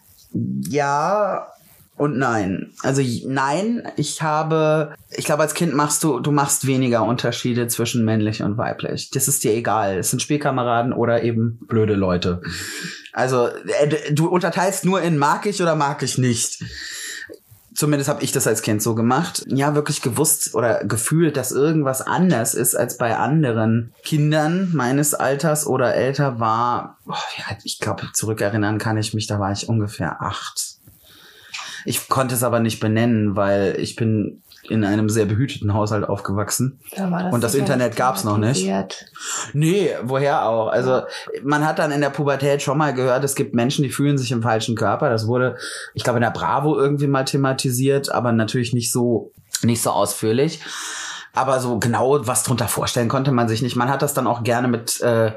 Ja 0.70 1.48
und 1.98 2.18
nein. 2.18 2.72
Also 2.84 3.02
nein, 3.26 3.88
ich 3.96 4.22
habe, 4.22 4.96
ich 5.10 5.26
glaube, 5.26 5.42
als 5.42 5.56
Kind 5.56 5.74
machst 5.74 6.04
du, 6.04 6.20
du 6.20 6.32
machst 6.32 6.68
weniger 6.68 7.04
Unterschiede 7.04 7.68
zwischen 7.68 8.06
männlich 8.06 8.44
und 8.44 8.58
weiblich. 8.58 9.10
Das 9.10 9.28
ist 9.28 9.44
dir 9.44 9.54
egal. 9.54 9.98
Es 9.98 10.12
sind 10.12 10.22
Spielkameraden 10.22 10.94
oder 10.94 11.24
eben 11.24 11.60
blöde 11.68 11.96
Leute. 11.96 12.42
Also 13.14 13.48
äh, 13.48 14.14
du 14.14 14.28
unterteilst 14.28 14.86
nur 14.86 15.02
in 15.02 15.18
mag 15.18 15.48
ich 15.48 15.62
oder 15.62 15.76
mag 15.76 16.04
ich 16.04 16.20
nicht. 16.20 16.64
Zumindest 17.74 18.10
habe 18.10 18.24
ich 18.24 18.32
das 18.32 18.48
als 18.48 18.62
Kind 18.62 18.82
so 18.82 18.96
gemacht. 18.96 19.44
Ja, 19.48 19.76
wirklich 19.76 20.02
gewusst 20.02 20.56
oder 20.56 20.84
gefühlt, 20.84 21.38
dass 21.38 21.52
irgendwas 21.52 22.02
anders 22.02 22.54
ist 22.56 22.76
als 22.76 22.98
bei 22.98 23.16
anderen 23.18 23.94
Kindern 24.04 24.72
meines 24.74 25.14
Alters 25.14 25.68
oder 25.68 25.94
älter 25.94 26.40
war. 26.40 26.98
Oh, 27.08 27.14
ja, 27.38 27.58
ich 27.64 27.80
glaube, 27.80 28.04
zurückerinnern 28.14 28.78
kann 28.80 28.98
ich 28.98 29.14
mich, 29.14 29.28
da 29.28 29.40
war 29.40 29.52
ich 29.52 29.70
ungefähr 29.70 30.22
acht. 30.22 30.77
Ich 31.88 32.10
konnte 32.10 32.36
es 32.36 32.44
aber 32.44 32.60
nicht 32.60 32.82
benennen, 32.82 33.38
weil 33.38 33.78
ich 33.80 33.96
bin 33.96 34.42
in 34.70 34.84
einem 34.84 35.08
sehr 35.08 35.26
behüteten 35.26 35.74
Haushalt 35.74 36.04
aufgewachsen. 36.04 36.82
Da 36.94 37.10
war 37.10 37.32
Und 37.32 37.42
das 37.46 37.56
Internet 37.56 37.96
gab's 37.96 38.26
noch 38.26 38.38
nicht. 38.38 38.66
Nee, 39.54 39.92
woher 40.04 40.50
auch? 40.50 40.68
Also 40.68 41.04
man 41.44 41.66
hat 41.66 41.80
dann 41.80 41.92
in 41.94 42.02
der 42.02 42.10
Pubertät 42.10 42.62
schon 42.62 42.78
mal 42.78 42.94
gehört, 42.94 43.24
es 43.24 43.36
gibt 43.36 43.56
Menschen, 43.56 43.84
die 43.84 43.90
fühlen 43.90 44.18
sich 44.18 44.34
im 44.34 44.42
falschen 44.42 44.76
Körper. 44.76 45.10
Das 45.10 45.28
wurde, 45.28 45.56
ich 45.94 46.04
glaube, 46.04 46.18
in 46.18 46.24
der 46.24 46.32
Bravo 46.32 46.78
irgendwie 46.78 47.08
mal 47.08 47.24
thematisiert, 47.24 48.12
aber 48.12 48.34
natürlich 48.34 48.74
nicht 48.74 48.92
so, 48.92 49.32
nicht 49.62 49.82
so 49.82 49.92
ausführlich. 49.92 50.60
Aber 51.34 51.62
so 51.62 51.80
genau 51.80 52.28
was 52.28 52.44
drunter 52.44 52.68
vorstellen 52.68 53.08
konnte 53.08 53.32
man 53.32 53.48
sich 53.48 53.62
nicht. 53.62 53.78
Man 53.78 53.90
hat 53.90 54.02
das 54.02 54.14
dann 54.14 54.28
auch 54.28 54.44
gerne 54.44 54.68
mit 54.68 55.00
äh, 55.00 55.32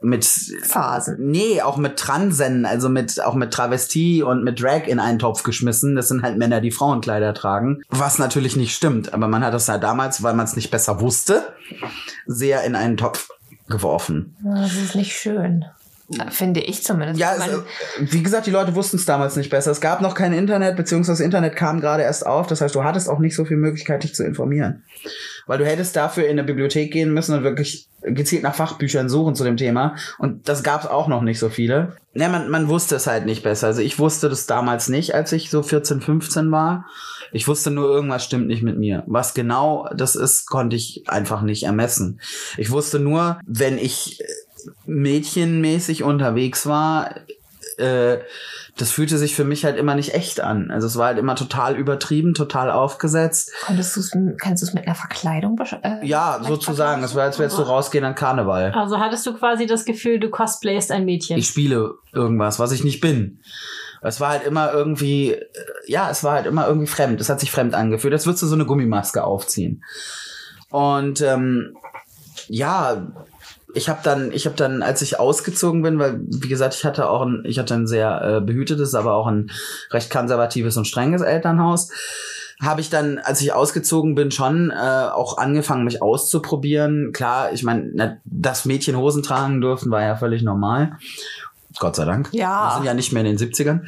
mit 0.00 0.24
Phasen. 0.62 1.16
Nee, 1.18 1.62
auch 1.62 1.76
mit 1.76 1.98
Transen, 1.98 2.66
also 2.66 2.88
mit 2.88 3.22
auch 3.22 3.34
mit 3.34 3.52
Travestie 3.52 4.22
und 4.22 4.44
mit 4.44 4.60
Drag 4.60 4.86
in 4.86 4.98
einen 4.98 5.18
Topf 5.18 5.42
geschmissen. 5.42 5.96
Das 5.96 6.08
sind 6.08 6.22
halt 6.22 6.38
Männer, 6.38 6.60
die 6.60 6.70
Frauenkleider 6.70 7.34
tragen. 7.34 7.82
Was 7.88 8.18
natürlich 8.18 8.56
nicht 8.56 8.74
stimmt, 8.74 9.14
aber 9.14 9.28
man 9.28 9.44
hat 9.44 9.54
das 9.54 9.66
ja 9.66 9.78
damals, 9.78 10.22
weil 10.22 10.34
man 10.34 10.46
es 10.46 10.56
nicht 10.56 10.70
besser 10.70 11.00
wusste, 11.00 11.54
sehr 12.26 12.64
in 12.64 12.74
einen 12.74 12.96
Topf 12.96 13.30
geworfen. 13.68 14.36
Das 14.42 14.74
ist 14.74 14.94
nicht 14.94 15.12
schön. 15.12 15.64
Finde 16.30 16.60
ich 16.60 16.84
zumindest. 16.84 17.18
Ja, 17.18 17.34
äh, 17.34 17.58
wie 17.98 18.22
gesagt, 18.22 18.46
die 18.46 18.52
Leute 18.52 18.76
wussten 18.76 18.96
es 18.96 19.06
damals 19.06 19.34
nicht 19.34 19.50
besser. 19.50 19.72
Es 19.72 19.80
gab 19.80 20.00
noch 20.00 20.14
kein 20.14 20.32
Internet, 20.32 20.76
beziehungsweise 20.76 21.18
das 21.18 21.24
Internet 21.24 21.56
kam 21.56 21.80
gerade 21.80 22.04
erst 22.04 22.24
auf. 22.24 22.46
Das 22.46 22.60
heißt, 22.60 22.74
du 22.76 22.84
hattest 22.84 23.08
auch 23.08 23.18
nicht 23.18 23.34
so 23.34 23.44
viel 23.44 23.56
Möglichkeit, 23.56 24.04
dich 24.04 24.14
zu 24.14 24.24
informieren. 24.24 24.84
Weil 25.46 25.58
du 25.58 25.66
hättest 25.66 25.96
dafür 25.96 26.24
in 26.24 26.32
eine 26.32 26.44
Bibliothek 26.44 26.92
gehen 26.92 27.12
müssen 27.12 27.36
und 27.36 27.42
wirklich 27.42 27.88
gezielt 28.02 28.44
nach 28.44 28.54
Fachbüchern 28.54 29.08
suchen 29.08 29.34
zu 29.34 29.42
dem 29.42 29.56
Thema. 29.56 29.96
Und 30.18 30.48
das 30.48 30.62
gab 30.62 30.84
es 30.84 30.90
auch 30.90 31.08
noch 31.08 31.22
nicht 31.22 31.40
so 31.40 31.48
viele. 31.48 31.96
Ja, 32.14 32.28
man, 32.28 32.50
man 32.50 32.68
wusste 32.68 32.94
es 32.96 33.08
halt 33.08 33.26
nicht 33.26 33.42
besser. 33.42 33.66
Also 33.66 33.82
ich 33.82 33.98
wusste 33.98 34.28
das 34.28 34.46
damals 34.46 34.88
nicht, 34.88 35.14
als 35.14 35.32
ich 35.32 35.50
so 35.50 35.62
14, 35.62 36.00
15 36.00 36.50
war. 36.52 36.86
Ich 37.32 37.48
wusste 37.48 37.72
nur, 37.72 37.88
irgendwas 37.88 38.24
stimmt 38.24 38.46
nicht 38.46 38.62
mit 38.62 38.78
mir. 38.78 39.02
Was 39.06 39.34
genau 39.34 39.88
das 39.94 40.14
ist, 40.14 40.46
konnte 40.46 40.76
ich 40.76 41.04
einfach 41.08 41.42
nicht 41.42 41.64
ermessen. 41.64 42.20
Ich 42.56 42.70
wusste 42.70 43.00
nur, 43.00 43.40
wenn 43.44 43.78
ich 43.78 44.22
mädchenmäßig 44.86 46.02
unterwegs 46.02 46.66
war, 46.66 47.14
äh, 47.78 48.18
das 48.78 48.90
fühlte 48.90 49.16
sich 49.16 49.34
für 49.34 49.44
mich 49.44 49.64
halt 49.64 49.78
immer 49.78 49.94
nicht 49.94 50.14
echt 50.14 50.40
an. 50.40 50.70
Also 50.70 50.86
es 50.86 50.96
war 50.96 51.06
halt 51.06 51.18
immer 51.18 51.34
total 51.34 51.76
übertrieben, 51.76 52.34
total 52.34 52.70
aufgesetzt. 52.70 53.52
konntest 53.64 53.96
du's, 53.96 54.10
kannst 54.38 54.62
du 54.62 54.66
es 54.66 54.74
mit 54.74 54.86
einer 54.86 54.94
Verkleidung 54.94 55.58
äh, 55.82 56.06
Ja, 56.06 56.40
sozusagen. 56.42 57.02
Es 57.02 57.14
war, 57.14 57.24
als 57.24 57.38
wärst 57.38 57.58
du 57.58 57.62
rausgehen 57.62 58.04
an 58.04 58.14
Karneval. 58.14 58.72
Also 58.72 58.98
hattest 58.98 59.24
du 59.26 59.34
quasi 59.34 59.66
das 59.66 59.86
Gefühl, 59.86 60.20
du 60.20 60.28
cosplayst 60.28 60.92
ein 60.92 61.06
Mädchen. 61.06 61.38
Ich 61.38 61.46
spiele 61.46 61.94
irgendwas, 62.12 62.58
was 62.58 62.72
ich 62.72 62.84
nicht 62.84 63.00
bin. 63.00 63.40
Es 64.02 64.20
war 64.20 64.28
halt 64.28 64.44
immer 64.44 64.72
irgendwie, 64.72 65.32
äh, 65.32 65.46
ja, 65.86 66.10
es 66.10 66.22
war 66.22 66.34
halt 66.34 66.46
immer 66.46 66.66
irgendwie 66.66 66.86
fremd. 66.86 67.20
Es 67.20 67.30
hat 67.30 67.40
sich 67.40 67.50
fremd 67.50 67.74
angefühlt. 67.74 68.12
Als 68.12 68.26
würdest 68.26 68.42
du 68.42 68.46
so 68.46 68.54
eine 68.54 68.66
Gummimaske 68.66 69.24
aufziehen. 69.24 69.82
Und 70.68 71.22
ähm, 71.22 71.76
ja, 72.48 73.06
ich 73.76 73.88
habe 73.88 74.00
dann, 74.02 74.32
ich 74.32 74.46
habe 74.46 74.56
dann, 74.56 74.82
als 74.82 75.02
ich 75.02 75.20
ausgezogen 75.20 75.82
bin, 75.82 75.98
weil 75.98 76.20
wie 76.20 76.48
gesagt, 76.48 76.74
ich 76.74 76.84
hatte 76.84 77.08
auch 77.08 77.22
ein, 77.22 77.42
ich 77.44 77.58
hatte 77.58 77.74
ein 77.74 77.86
sehr 77.86 78.22
äh, 78.22 78.40
behütetes, 78.40 78.94
aber 78.94 79.14
auch 79.14 79.26
ein 79.26 79.50
recht 79.90 80.10
konservatives 80.10 80.76
und 80.76 80.86
strenges 80.86 81.22
Elternhaus, 81.22 81.90
habe 82.60 82.80
ich 82.80 82.88
dann, 82.88 83.18
als 83.18 83.42
ich 83.42 83.52
ausgezogen 83.52 84.14
bin, 84.14 84.30
schon 84.30 84.70
äh, 84.70 84.74
auch 84.74 85.36
angefangen, 85.36 85.84
mich 85.84 86.00
auszuprobieren. 86.00 87.12
Klar, 87.12 87.52
ich 87.52 87.62
meine, 87.62 88.20
dass 88.24 88.64
Mädchen 88.64 88.96
Hosen 88.96 89.22
tragen 89.22 89.60
durften, 89.60 89.90
war 89.90 90.02
ja 90.02 90.16
völlig 90.16 90.42
normal. 90.42 90.96
Gott 91.78 91.96
sei 91.96 92.06
Dank. 92.06 92.30
Ja. 92.32 92.68
Wir 92.68 92.74
sind 92.76 92.84
ja 92.86 92.94
nicht 92.94 93.12
mehr 93.12 93.22
in 93.24 93.36
den 93.36 93.38
70ern. 93.38 93.82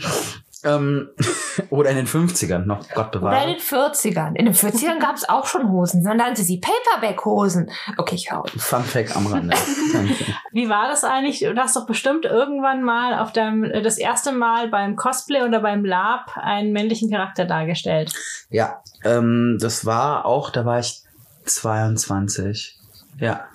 Ähm, 0.65 1.11
oder 1.71 1.91
in 1.91 1.97
den 1.97 2.07
50ern 2.07 2.65
noch, 2.65 2.88
Gott 2.88 3.15
Oder 3.15 3.15
in 3.15 3.21
bewahre. 3.21 3.47
den 3.47 3.61
40ern. 3.61 4.35
In 4.37 4.47
den 4.47 4.55
40ern 4.55 4.99
gab 4.99 5.17
es 5.17 5.29
auch 5.29 5.47
schon 5.47 5.71
Hosen. 5.71 6.03
Man 6.03 6.17
nannte 6.17 6.43
sie 6.43 6.61
Paperback-Hosen. 6.61 7.71
Okay, 7.97 8.17
ich 8.17 8.33
hau. 8.33 8.45
Fun 8.57 8.83
Fact 8.83 9.15
am 9.15 9.27
Rande. 9.27 9.57
Wie 10.53 10.69
war 10.69 10.88
das 10.88 11.05
eigentlich? 11.05 11.41
Du 11.41 11.55
hast 11.57 11.77
doch 11.77 11.87
bestimmt 11.87 12.25
irgendwann 12.25 12.83
mal 12.83 13.19
auf 13.19 13.33
deinem, 13.33 13.65
äh, 13.65 13.83
das 13.83 13.99
erste 13.99 14.33
Mal 14.33 14.69
beim 14.69 14.97
Cosplay 14.97 15.43
oder 15.43 15.61
beim 15.61 15.85
Lab 15.85 16.37
einen 16.37 16.73
männlichen 16.73 17.11
Charakter 17.11 17.45
dargestellt. 17.45 18.12
Ja, 18.50 18.83
ähm, 19.05 19.59
das 19.61 19.87
war 19.87 20.25
auch, 20.25 20.50
da 20.50 20.65
war 20.65 20.81
ich 20.81 21.03
22. 21.45 22.79
Ja. 23.19 23.47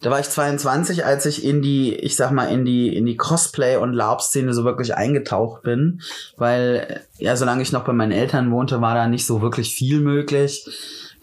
Da 0.00 0.10
war 0.10 0.18
ich 0.18 0.30
22, 0.30 1.04
als 1.04 1.26
ich 1.26 1.44
in 1.44 1.60
die, 1.60 1.94
ich 1.94 2.16
sag 2.16 2.30
mal, 2.30 2.46
in 2.46 2.64
die, 2.64 2.96
in 2.96 3.04
die 3.04 3.16
Cosplay- 3.16 3.76
und 3.76 3.92
LARP-Szene 3.92 4.54
so 4.54 4.64
wirklich 4.64 4.94
eingetaucht 4.94 5.62
bin. 5.62 6.00
Weil, 6.36 6.86
äh, 7.18 7.24
ja, 7.24 7.36
solange 7.36 7.62
ich 7.62 7.72
noch 7.72 7.84
bei 7.84 7.92
meinen 7.92 8.12
Eltern 8.12 8.50
wohnte, 8.50 8.80
war 8.80 8.94
da 8.94 9.06
nicht 9.06 9.26
so 9.26 9.42
wirklich 9.42 9.74
viel 9.74 10.00
möglich. 10.00 10.66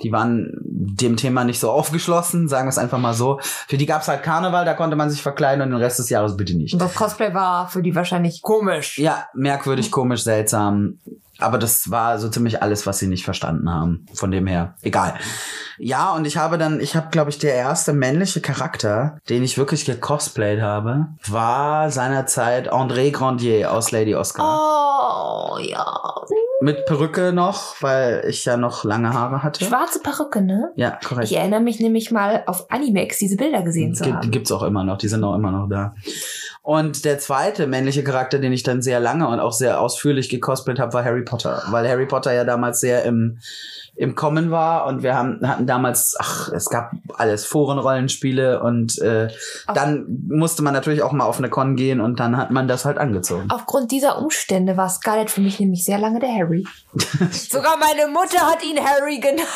Die 0.03 0.11
waren 0.11 0.51
dem 0.61 1.17
Thema 1.17 1.43
nicht 1.43 1.59
so 1.59 1.71
aufgeschlossen, 1.71 2.47
sagen 2.47 2.67
wir 2.67 2.69
es 2.69 2.77
einfach 2.77 2.99
mal 2.99 3.15
so. 3.15 3.39
Für 3.41 3.77
die 3.77 3.87
gab's 3.87 4.07
halt 4.07 4.21
Karneval, 4.21 4.63
da 4.63 4.75
konnte 4.75 4.95
man 4.95 5.09
sich 5.09 5.23
verkleiden 5.23 5.63
und 5.63 5.71
den 5.71 5.79
Rest 5.79 5.97
des 5.97 6.09
Jahres 6.09 6.37
bitte 6.37 6.55
nicht. 6.55 6.73
Und 6.73 6.81
das 6.81 6.93
Cosplay 6.93 7.33
war 7.33 7.67
für 7.67 7.81
die 7.81 7.95
wahrscheinlich 7.95 8.43
komisch. 8.43 8.99
Ja, 8.99 9.27
merkwürdig, 9.33 9.89
komisch, 9.89 10.21
seltsam. 10.23 10.99
Aber 11.39 11.57
das 11.57 11.91
war 11.91 12.19
so 12.19 12.29
ziemlich 12.29 12.61
alles, 12.61 12.87
was 12.87 12.99
sie 12.99 13.07
nicht 13.07 13.25
verstanden 13.25 13.71
haben. 13.71 14.05
Von 14.13 14.31
dem 14.31 14.47
her, 14.47 14.75
egal. 14.81 15.15
Ja, 15.77 16.13
und 16.13 16.25
ich 16.25 16.37
habe 16.37 16.57
dann, 16.57 16.79
ich 16.79 16.95
habe, 16.95 17.09
glaube 17.11 17.29
ich, 17.29 17.37
der 17.37 17.53
erste 17.53 17.93
männliche 17.93 18.41
Charakter, 18.41 19.19
den 19.29 19.43
ich 19.43 19.57
wirklich 19.57 19.85
gecosplayt 19.85 20.61
habe, 20.61 21.07
war 21.27 21.91
seinerzeit 21.91 22.71
André 22.73 23.11
Grandier 23.11 23.71
aus 23.71 23.91
Lady 23.91 24.15
Oscar. 24.15 24.43
Oh, 24.43 25.59
ja. 25.59 25.85
Mit 26.61 26.87
Perücke 26.87 27.31
noch, 27.33 27.75
weil 27.81 28.25
ich 28.27 28.43
ja 28.45 28.57
noch 28.57 28.83
lange 28.83 29.13
Haare 29.13 29.43
hatte. 29.43 29.63
Schwarze 29.63 29.99
Perücke, 29.99 30.41
ne? 30.41 30.71
Ja, 30.75 30.97
korrekt. 31.07 31.29
Ich 31.29 31.37
erinnere 31.37 31.59
mich 31.59 31.79
nämlich 31.79 32.09
mal 32.09 32.43
auf 32.47 32.71
Animex 32.71 33.19
diese 33.19 33.37
Bilder 33.37 33.61
gesehen 33.61 33.93
zu 33.93 34.03
Gibt, 34.03 34.15
haben. 34.15 34.31
gibt's 34.31 34.51
auch 34.51 34.63
immer 34.63 34.83
noch, 34.83 34.97
die 34.97 35.07
sind 35.07 35.23
auch 35.23 35.35
immer 35.35 35.51
noch 35.51 35.67
da. 35.69 35.93
Und 36.67 37.05
der 37.05 37.17
zweite 37.17 37.65
männliche 37.65 38.03
Charakter, 38.03 38.39
den 38.39 38.51
ich 38.51 38.61
dann 38.61 38.81
sehr 38.81 38.99
lange 38.99 39.25
und 39.29 39.39
auch 39.39 39.53
sehr 39.53 39.79
ausführlich 39.79 40.27
gecosplayt 40.27 40.79
habe, 40.79 40.91
war 40.91 41.05
Harry 41.05 41.21
Potter, 41.23 41.63
weil 41.69 41.87
Harry 41.87 42.05
Potter 42.05 42.33
ja 42.33 42.43
damals 42.43 42.81
sehr 42.81 43.05
im 43.05 43.39
im 43.95 44.13
Kommen 44.13 44.51
war 44.51 44.85
und 44.85 45.01
wir 45.01 45.15
haben 45.15 45.39
hatten 45.47 45.65
damals, 45.65 46.15
ach, 46.19 46.51
es 46.51 46.69
gab 46.69 46.91
alles 47.15 47.45
Forenrollenspiele 47.45 48.61
und 48.61 48.99
äh, 48.99 49.29
Auf- 49.65 49.75
dann 49.75 50.05
musste 50.27 50.61
man 50.61 50.73
natürlich 50.73 51.01
auch 51.01 51.13
mal 51.13 51.23
auf 51.25 51.39
eine 51.39 51.49
Con 51.49 51.75
gehen 51.77 51.99
und 51.99 52.19
dann 52.19 52.37
hat 52.37 52.51
man 52.51 52.67
das 52.67 52.85
halt 52.85 52.97
angezogen. 52.99 53.47
Aufgrund 53.49 53.89
dieser 53.91 54.19
Umstände 54.19 54.77
war 54.77 54.89
Scarlett 54.89 55.31
für 55.31 55.41
mich 55.41 55.59
nämlich 55.59 55.83
sehr 55.83 55.97
lange 55.97 56.19
der 56.19 56.29
Harry. 56.29 56.67
Sogar 57.31 57.77
meine 57.77 58.07
Mutter 58.11 58.41
hat 58.41 58.63
ihn 58.63 58.77
Harry 58.77 59.19
genannt. 59.19 59.47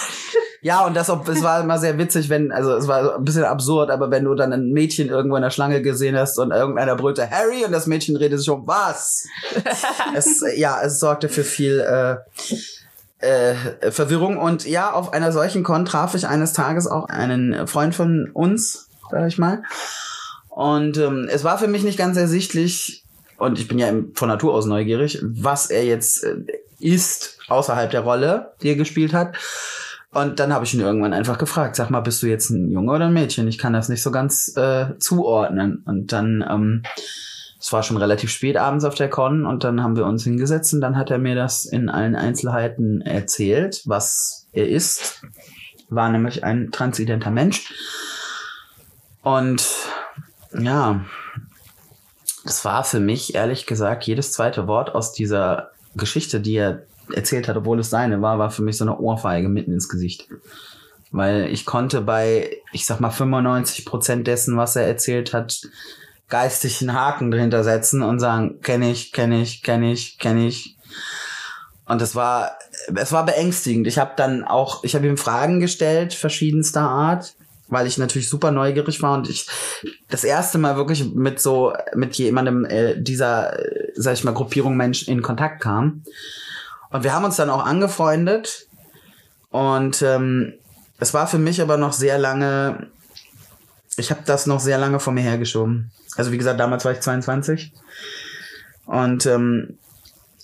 Ja, 0.63 0.85
und 0.85 0.95
das 0.95 1.09
auch, 1.09 1.27
es 1.27 1.41
war 1.41 1.61
immer 1.61 1.79
sehr 1.79 1.97
witzig, 1.97 2.29
wenn, 2.29 2.51
also 2.51 2.75
es 2.75 2.87
war 2.87 3.15
ein 3.15 3.23
bisschen 3.23 3.43
absurd, 3.43 3.89
aber 3.89 4.11
wenn 4.11 4.25
du 4.25 4.35
dann 4.35 4.53
ein 4.53 4.71
Mädchen 4.71 5.09
irgendwo 5.09 5.35
in 5.35 5.41
der 5.41 5.49
Schlange 5.49 5.81
gesehen 5.81 6.15
hast 6.15 6.37
und 6.37 6.51
irgendeiner 6.51 6.95
brüllte 6.95 7.29
Harry 7.31 7.65
und 7.65 7.71
das 7.71 7.87
Mädchen 7.87 8.15
redet 8.15 8.39
sich 8.39 8.49
um 8.49 8.67
was? 8.67 9.25
es, 10.15 10.43
ja, 10.55 10.79
es 10.83 10.99
sorgte 10.99 11.29
für 11.29 11.43
viel 11.43 11.79
äh, 11.79 12.17
äh, 13.21 13.91
Verwirrung. 13.91 14.37
Und 14.37 14.67
ja, 14.67 14.91
auf 14.91 15.13
einer 15.13 15.31
solchen 15.31 15.63
Con 15.63 15.85
traf 15.85 16.13
ich 16.13 16.27
eines 16.27 16.53
Tages 16.53 16.85
auch 16.85 17.05
einen 17.09 17.67
Freund 17.67 17.95
von 17.95 18.29
uns, 18.31 18.87
sag 19.09 19.27
ich 19.27 19.39
mal. 19.39 19.63
Und 20.49 20.97
ähm, 20.97 21.27
es 21.31 21.43
war 21.43 21.57
für 21.57 21.67
mich 21.67 21.83
nicht 21.83 21.97
ganz 21.97 22.17
ersichtlich, 22.17 23.03
und 23.37 23.57
ich 23.57 23.67
bin 23.67 23.79
ja 23.79 23.91
von 24.13 24.27
Natur 24.27 24.53
aus 24.53 24.67
neugierig, 24.67 25.19
was 25.23 25.71
er 25.71 25.85
jetzt 25.85 26.23
äh, 26.23 26.35
ist 26.79 27.39
außerhalb 27.47 27.89
der 27.89 28.01
Rolle, 28.01 28.53
die 28.61 28.69
er 28.69 28.75
gespielt 28.75 29.13
hat. 29.13 29.35
Und 30.13 30.39
dann 30.39 30.53
habe 30.53 30.65
ich 30.65 30.73
ihn 30.73 30.81
irgendwann 30.81 31.13
einfach 31.13 31.37
gefragt, 31.37 31.77
sag 31.77 31.89
mal, 31.89 32.01
bist 32.01 32.21
du 32.21 32.27
jetzt 32.27 32.49
ein 32.49 32.69
Junge 32.69 32.91
oder 32.91 33.05
ein 33.05 33.13
Mädchen? 33.13 33.47
Ich 33.47 33.57
kann 33.57 33.71
das 33.71 33.87
nicht 33.87 34.01
so 34.01 34.11
ganz 34.11 34.55
äh, 34.57 34.97
zuordnen. 34.99 35.83
Und 35.85 36.11
dann, 36.11 36.45
ähm, 36.49 36.83
es 37.57 37.71
war 37.71 37.81
schon 37.81 37.95
relativ 37.95 38.29
spät 38.29 38.57
abends 38.57 38.83
auf 38.83 38.95
der 38.95 39.09
Con 39.09 39.45
und 39.45 39.63
dann 39.63 39.81
haben 39.81 39.95
wir 39.95 40.05
uns 40.05 40.23
hingesetzt 40.23 40.73
und 40.73 40.81
dann 40.81 40.97
hat 40.97 41.11
er 41.11 41.19
mir 41.19 41.35
das 41.35 41.63
in 41.63 41.89
allen 41.89 42.15
Einzelheiten 42.15 43.01
erzählt, 43.01 43.83
was 43.85 44.47
er 44.51 44.67
ist. 44.67 45.21
War 45.89 46.09
nämlich 46.09 46.43
ein 46.43 46.71
transidenter 46.71 47.31
Mensch. 47.31 47.73
Und 49.21 49.63
ja, 50.59 51.05
das 52.43 52.65
war 52.65 52.83
für 52.83 52.99
mich 52.99 53.35
ehrlich 53.35 53.65
gesagt 53.65 54.03
jedes 54.05 54.33
zweite 54.33 54.67
Wort 54.67 54.93
aus 54.93 55.13
dieser 55.13 55.71
Geschichte, 55.95 56.41
die 56.41 56.55
er 56.55 56.83
erzählt 57.13 57.47
hat, 57.47 57.57
obwohl 57.57 57.79
es 57.79 57.89
seine 57.89 58.21
war, 58.21 58.39
war 58.39 58.51
für 58.51 58.61
mich 58.61 58.77
so 58.77 58.85
eine 58.85 58.97
Ohrfeige 58.97 59.49
mitten 59.49 59.73
ins 59.73 59.89
Gesicht. 59.89 60.27
Weil 61.11 61.47
ich 61.51 61.65
konnte 61.65 62.01
bei, 62.01 62.57
ich 62.71 62.85
sag 62.85 62.99
mal, 62.99 63.09
95 63.09 63.85
Prozent 63.85 64.27
dessen, 64.27 64.57
was 64.57 64.75
er 64.75 64.87
erzählt 64.87 65.33
hat, 65.33 65.61
geistig 66.29 66.81
einen 66.81 66.93
Haken 66.93 67.29
dahinter 67.29 67.63
setzen 67.63 68.01
und 68.01 68.19
sagen, 68.19 68.61
kenne 68.61 68.89
ich, 68.89 69.11
kenne 69.11 69.41
ich, 69.41 69.61
kenne 69.61 69.91
ich, 69.91 70.17
kenne 70.17 70.47
ich. 70.47 70.77
Und 71.85 72.01
es 72.01 72.15
war, 72.15 72.57
es 72.95 73.11
war 73.11 73.25
beängstigend. 73.25 73.85
Ich 73.85 73.99
habe 73.99 74.13
dann 74.15 74.43
auch, 74.45 74.83
ich 74.83 74.95
habe 74.95 75.07
ihm 75.07 75.17
Fragen 75.17 75.59
gestellt, 75.59 76.13
verschiedenster 76.13 76.81
Art, 76.81 77.35
weil 77.67 77.85
ich 77.85 77.97
natürlich 77.97 78.29
super 78.29 78.51
neugierig 78.51 79.01
war 79.01 79.13
und 79.13 79.29
ich 79.29 79.47
das 80.09 80.23
erste 80.23 80.57
Mal 80.57 80.77
wirklich 80.77 81.13
mit 81.13 81.41
so, 81.41 81.73
mit 81.93 82.15
jemandem 82.15 82.65
äh, 82.65 83.01
dieser, 83.01 83.59
äh, 83.59 83.91
sag 83.95 84.13
ich 84.13 84.23
mal, 84.23 84.33
Gruppierung 84.33 84.77
Mensch 84.77 85.07
in 85.07 85.21
Kontakt 85.21 85.61
kam. 85.61 86.03
Und 86.91 87.03
wir 87.03 87.13
haben 87.13 87.25
uns 87.25 87.37
dann 87.37 87.49
auch 87.49 87.65
angefreundet. 87.65 88.67
Und 89.49 90.01
ähm, 90.01 90.53
es 90.99 91.13
war 91.13 91.27
für 91.27 91.37
mich 91.37 91.61
aber 91.61 91.77
noch 91.77 91.93
sehr 91.93 92.17
lange, 92.17 92.87
ich 93.97 94.11
habe 94.11 94.21
das 94.25 94.45
noch 94.45 94.59
sehr 94.59 94.77
lange 94.77 94.99
vor 94.99 95.13
mir 95.13 95.21
hergeschoben. 95.21 95.91
Also 96.15 96.31
wie 96.31 96.37
gesagt, 96.37 96.59
damals 96.59 96.85
war 96.85 96.91
ich 96.91 96.99
22. 96.99 97.73
Und 98.85 99.25
ähm, 99.25 99.77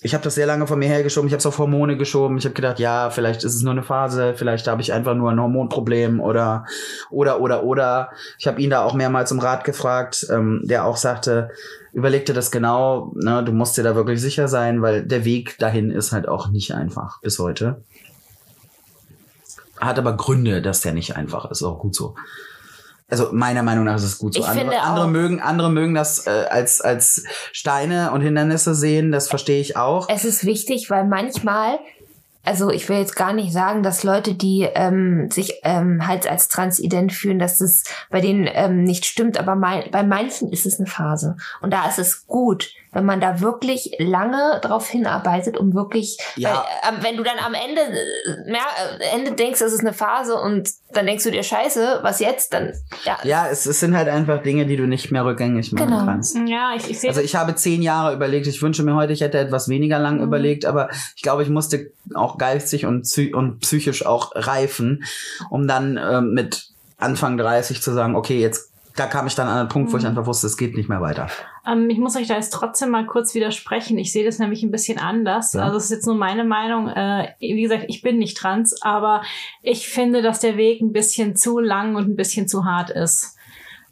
ich 0.00 0.14
habe 0.14 0.22
das 0.22 0.36
sehr 0.36 0.46
lange 0.46 0.66
vor 0.66 0.76
mir 0.76 0.88
hergeschoben. 0.88 1.26
Ich 1.26 1.32
habe 1.32 1.38
es 1.38 1.46
auf 1.46 1.58
Hormone 1.58 1.96
geschoben. 1.96 2.38
Ich 2.38 2.44
habe 2.44 2.54
gedacht, 2.54 2.78
ja, 2.78 3.10
vielleicht 3.10 3.42
ist 3.42 3.54
es 3.54 3.62
nur 3.62 3.72
eine 3.72 3.82
Phase, 3.82 4.34
vielleicht 4.36 4.68
habe 4.68 4.80
ich 4.80 4.92
einfach 4.92 5.14
nur 5.14 5.30
ein 5.30 5.40
Hormonproblem 5.40 6.20
oder 6.20 6.66
oder 7.10 7.40
oder 7.40 7.64
oder. 7.64 8.10
Ich 8.38 8.46
habe 8.46 8.60
ihn 8.60 8.70
da 8.70 8.82
auch 8.82 8.94
mehrmals 8.94 9.32
um 9.32 9.40
Rat 9.40 9.64
gefragt, 9.64 10.26
ähm, 10.30 10.62
der 10.64 10.84
auch 10.84 10.96
sagte, 10.96 11.50
überleg 11.92 12.26
dir 12.26 12.34
das 12.34 12.50
genau. 12.50 13.12
Ne, 13.16 13.42
du 13.44 13.52
musst 13.52 13.76
dir 13.76 13.82
da 13.82 13.96
wirklich 13.96 14.20
sicher 14.20 14.46
sein, 14.46 14.82
weil 14.82 15.04
der 15.04 15.24
Weg 15.24 15.58
dahin 15.58 15.90
ist 15.90 16.12
halt 16.12 16.28
auch 16.28 16.48
nicht 16.48 16.74
einfach 16.74 17.20
bis 17.20 17.38
heute. 17.38 17.82
Hat 19.80 19.98
aber 19.98 20.16
Gründe, 20.16 20.62
dass 20.62 20.80
der 20.80 20.92
nicht 20.92 21.16
einfach 21.16 21.50
ist. 21.50 21.62
Auch 21.62 21.78
gut 21.78 21.94
so. 21.94 22.14
Also 23.10 23.28
meiner 23.32 23.62
Meinung 23.62 23.84
nach 23.84 23.96
ist 23.96 24.02
es 24.04 24.18
gut 24.18 24.34
so. 24.34 24.40
Ich 24.40 24.46
andere, 24.46 24.66
finde 24.66 24.80
andere 24.82 25.06
auch- 25.06 25.10
mögen, 25.10 25.40
andere 25.40 25.70
mögen 25.70 25.94
das 25.94 26.26
äh, 26.26 26.44
als 26.50 26.80
als 26.82 27.24
Steine 27.52 28.12
und 28.12 28.20
Hindernisse 28.20 28.74
sehen. 28.74 29.12
Das 29.12 29.28
verstehe 29.28 29.60
ich 29.60 29.76
auch. 29.78 30.08
Es 30.10 30.24
ist 30.26 30.44
wichtig, 30.44 30.90
weil 30.90 31.06
manchmal, 31.06 31.78
also 32.44 32.70
ich 32.70 32.86
will 32.88 32.98
jetzt 32.98 33.16
gar 33.16 33.32
nicht 33.32 33.50
sagen, 33.52 33.82
dass 33.82 34.04
Leute, 34.04 34.34
die 34.34 34.68
ähm, 34.74 35.30
sich 35.30 35.54
ähm, 35.64 36.06
halt 36.06 36.30
als 36.30 36.48
transident 36.48 37.12
fühlen, 37.14 37.38
dass 37.38 37.58
das 37.58 37.84
bei 38.10 38.20
denen 38.20 38.46
ähm, 38.52 38.84
nicht 38.84 39.06
stimmt, 39.06 39.38
aber 39.38 39.54
mein, 39.54 39.90
bei 39.90 40.02
manchen 40.02 40.52
ist 40.52 40.66
es 40.66 40.78
eine 40.78 40.86
Phase. 40.86 41.36
Und 41.62 41.72
da 41.72 41.88
ist 41.88 41.98
es 41.98 42.26
gut, 42.26 42.70
wenn 42.98 43.04
man 43.06 43.20
da 43.20 43.40
wirklich 43.40 43.92
lange 44.00 44.58
drauf 44.60 44.88
hinarbeitet, 44.88 45.56
um 45.56 45.72
wirklich, 45.72 46.18
Ja. 46.34 46.64
weil, 46.82 46.92
ähm, 46.92 46.98
wenn 47.04 47.16
du 47.16 47.22
dann 47.22 47.38
am 47.38 47.54
Ende, 47.54 47.80
äh, 47.80 48.50
mer 48.50 48.58
äh, 48.98 49.16
Ende 49.16 49.32
denkst, 49.32 49.60
das 49.60 49.72
ist 49.72 49.80
eine 49.80 49.92
Phase 49.92 50.34
und 50.34 50.68
dann 50.92 51.06
denkst 51.06 51.22
du 51.22 51.30
dir, 51.30 51.44
scheiße, 51.44 52.00
was 52.02 52.18
jetzt? 52.18 52.52
Dann, 52.52 52.72
ja, 53.04 53.16
Ja, 53.22 53.46
es, 53.48 53.66
es 53.66 53.78
sind 53.78 53.96
halt 53.96 54.08
einfach 54.08 54.42
Dinge, 54.42 54.66
die 54.66 54.76
du 54.76 54.86
nicht 54.88 55.12
mehr 55.12 55.24
rückgängig 55.24 55.70
machen 55.72 55.90
Genau. 55.90 56.04
kannst. 56.04 56.36
Ja, 56.46 56.72
ich, 56.76 56.90
ich 56.90 56.98
sehe 56.98 57.10
Also 57.10 57.20
ich 57.20 57.36
habe 57.36 57.54
zehn 57.54 57.82
Jahre 57.82 58.12
überlegt. 58.14 58.48
Ich 58.48 58.60
wünsche 58.62 58.82
mir 58.82 58.96
heute, 58.96 59.12
ich 59.12 59.20
hätte 59.20 59.38
etwas 59.38 59.68
weniger 59.68 60.00
lang 60.00 60.16
Mhm. 60.16 60.24
überlegt, 60.24 60.66
aber 60.66 60.88
ich 61.14 61.22
glaube, 61.22 61.44
ich 61.44 61.48
musste 61.50 61.92
auch 62.14 62.36
geistig 62.36 62.84
und, 62.84 63.06
und 63.32 63.60
psychisch 63.60 64.04
auch 64.04 64.32
reifen, 64.34 65.04
um 65.50 65.68
dann 65.68 65.96
ähm, 66.02 66.32
mit 66.34 66.68
Anfang 66.96 67.36
30 67.38 67.80
zu 67.80 67.92
sagen, 67.92 68.16
okay, 68.16 68.40
jetzt 68.40 68.72
da 68.96 69.06
kam 69.06 69.28
ich 69.28 69.36
dann 69.36 69.46
an 69.46 69.58
einen 69.58 69.68
Punkt, 69.68 69.92
wo 69.92 69.96
ich 69.96 70.02
Mhm. 70.02 70.08
einfach 70.08 70.26
wusste, 70.26 70.48
es 70.48 70.56
geht 70.56 70.76
nicht 70.76 70.88
mehr 70.88 71.00
weiter. 71.00 71.28
Ähm, 71.68 71.90
ich 71.90 71.98
muss 71.98 72.16
euch 72.16 72.28
da 72.28 72.34
jetzt 72.34 72.52
trotzdem 72.52 72.90
mal 72.90 73.06
kurz 73.06 73.34
widersprechen. 73.34 73.98
Ich 73.98 74.12
sehe 74.12 74.24
das 74.24 74.38
nämlich 74.38 74.62
ein 74.62 74.70
bisschen 74.70 74.98
anders. 74.98 75.52
Ja. 75.52 75.62
Also 75.62 75.76
es 75.76 75.84
ist 75.84 75.90
jetzt 75.90 76.06
nur 76.06 76.16
meine 76.16 76.44
Meinung. 76.44 76.88
Äh, 76.88 77.34
wie 77.40 77.60
gesagt, 77.60 77.84
ich 77.88 78.02
bin 78.02 78.18
nicht 78.18 78.36
trans, 78.36 78.80
aber 78.82 79.22
ich 79.62 79.88
finde, 79.88 80.22
dass 80.22 80.40
der 80.40 80.56
Weg 80.56 80.80
ein 80.80 80.92
bisschen 80.92 81.36
zu 81.36 81.58
lang 81.58 81.96
und 81.96 82.08
ein 82.08 82.16
bisschen 82.16 82.48
zu 82.48 82.64
hart 82.64 82.90
ist. 82.90 83.37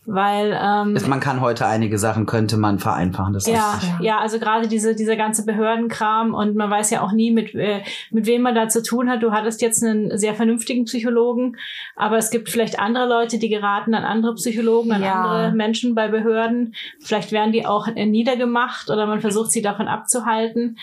Weil 0.08 0.56
ähm, 0.60 0.96
Man 1.08 1.18
kann 1.18 1.40
heute 1.40 1.66
einige 1.66 1.98
Sachen, 1.98 2.26
könnte 2.26 2.56
man 2.56 2.78
vereinfachen. 2.78 3.32
Das 3.34 3.46
ja, 3.46 3.74
ist 3.74 3.82
richtig. 3.82 4.00
ja, 4.00 4.18
also 4.18 4.38
gerade 4.38 4.68
diese, 4.68 4.94
dieser 4.94 5.16
ganze 5.16 5.44
Behördenkram 5.44 6.32
und 6.32 6.54
man 6.54 6.70
weiß 6.70 6.90
ja 6.90 7.02
auch 7.02 7.10
nie, 7.10 7.32
mit, 7.32 7.54
äh, 7.56 7.82
mit 8.12 8.26
wem 8.26 8.42
man 8.42 8.54
da 8.54 8.68
zu 8.68 8.84
tun 8.84 9.10
hat. 9.10 9.24
Du 9.24 9.32
hattest 9.32 9.62
jetzt 9.62 9.82
einen 9.82 10.16
sehr 10.16 10.34
vernünftigen 10.34 10.84
Psychologen, 10.84 11.56
aber 11.96 12.18
es 12.18 12.30
gibt 12.30 12.48
vielleicht 12.50 12.78
andere 12.78 13.08
Leute, 13.08 13.38
die 13.38 13.48
geraten 13.48 13.94
an 13.94 14.04
andere 14.04 14.34
Psychologen, 14.34 14.92
an 14.92 15.02
Ja. 15.02 15.14
andere 15.14 15.56
Menschen 15.56 15.96
bei 15.96 16.06
Behörden. 16.06 16.74
Vielleicht 17.00 17.32
werden 17.32 17.50
die 17.50 17.66
auch 17.66 17.88
äh, 17.88 18.06
niedergemacht 18.06 18.90
oder 18.90 19.06
man 19.06 19.20
versucht 19.20 19.50
sie 19.50 19.62
davon 19.62 19.88
abzuhalten. 19.88 20.78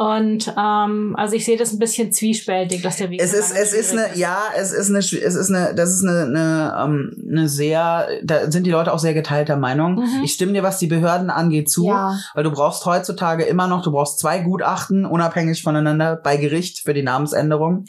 Und 0.00 0.54
ähm, 0.56 1.14
also 1.18 1.36
ich 1.36 1.44
sehe 1.44 1.58
das 1.58 1.72
ein 1.74 1.78
bisschen 1.78 2.10
zwiespältig, 2.10 2.80
dass 2.80 2.96
der 2.96 3.10
Weg 3.10 3.20
Es 3.22 3.34
ist, 3.34 3.54
es 3.54 3.74
ist 3.74 3.92
eine, 3.92 4.06
ja, 4.16 4.38
es 4.56 4.72
ist 4.72 4.88
eine, 4.88 5.00
es 5.00 5.12
ist 5.12 5.50
eine, 5.50 5.74
das 5.74 5.90
ist 5.90 6.02
eine, 6.02 6.22
eine, 6.22 6.74
ähm, 6.82 7.16
eine 7.28 7.48
sehr, 7.50 8.08
da 8.24 8.50
sind 8.50 8.64
die 8.64 8.70
Leute 8.70 8.94
auch 8.94 8.98
sehr 8.98 9.12
geteilter 9.12 9.56
Meinung. 9.56 9.96
Mhm. 9.96 10.22
Ich 10.24 10.32
stimme 10.32 10.54
dir, 10.54 10.62
was 10.62 10.78
die 10.78 10.86
Behörden 10.86 11.28
angeht, 11.28 11.68
zu, 11.70 11.86
Ja. 11.86 12.18
weil 12.32 12.44
du 12.44 12.50
brauchst 12.50 12.86
heutzutage 12.86 13.44
immer 13.44 13.66
noch, 13.66 13.82
du 13.82 13.92
brauchst 13.92 14.18
zwei 14.20 14.38
Gutachten, 14.38 15.04
unabhängig 15.04 15.62
voneinander, 15.62 16.16
bei 16.16 16.38
Gericht 16.38 16.78
für 16.78 16.94
die 16.94 17.02
Namensänderung. 17.02 17.84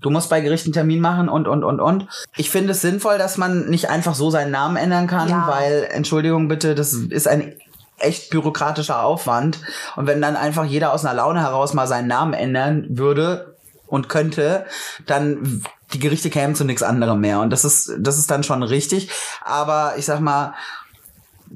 Du 0.00 0.08
musst 0.08 0.30
bei 0.30 0.40
Gericht 0.40 0.64
einen 0.64 0.72
Termin 0.72 1.00
machen 1.00 1.28
und, 1.28 1.46
und, 1.46 1.62
und, 1.62 1.78
und. 1.78 2.06
Ich 2.38 2.48
finde 2.48 2.70
es 2.70 2.80
sinnvoll, 2.80 3.18
dass 3.18 3.36
man 3.36 3.68
nicht 3.68 3.90
einfach 3.90 4.14
so 4.14 4.30
seinen 4.30 4.50
Namen 4.50 4.76
ändern 4.78 5.06
kann, 5.06 5.28
Ja. 5.28 5.46
weil, 5.46 5.86
Entschuldigung 5.90 6.48
bitte, 6.48 6.74
das 6.74 6.94
ist 6.94 7.28
ein 7.28 7.52
echt 8.00 8.30
bürokratischer 8.30 9.02
Aufwand. 9.02 9.58
Und 9.96 10.06
wenn 10.06 10.20
dann 10.20 10.36
einfach 10.36 10.64
jeder 10.64 10.92
aus 10.92 11.04
einer 11.04 11.14
Laune 11.14 11.40
heraus 11.40 11.74
mal 11.74 11.86
seinen 11.86 12.08
Namen 12.08 12.34
ändern 12.34 12.86
würde 12.90 13.56
und 13.86 14.08
könnte, 14.08 14.66
dann 15.06 15.62
die 15.92 15.98
Gerichte 15.98 16.30
kämen 16.30 16.54
zu 16.54 16.64
nichts 16.64 16.82
anderem 16.82 17.20
mehr. 17.20 17.40
Und 17.40 17.50
das 17.50 17.64
ist, 17.64 17.92
das 17.98 18.18
ist 18.18 18.30
dann 18.30 18.44
schon 18.44 18.62
richtig. 18.62 19.10
Aber 19.42 19.94
ich 19.96 20.04
sag 20.04 20.20
mal, 20.20 20.54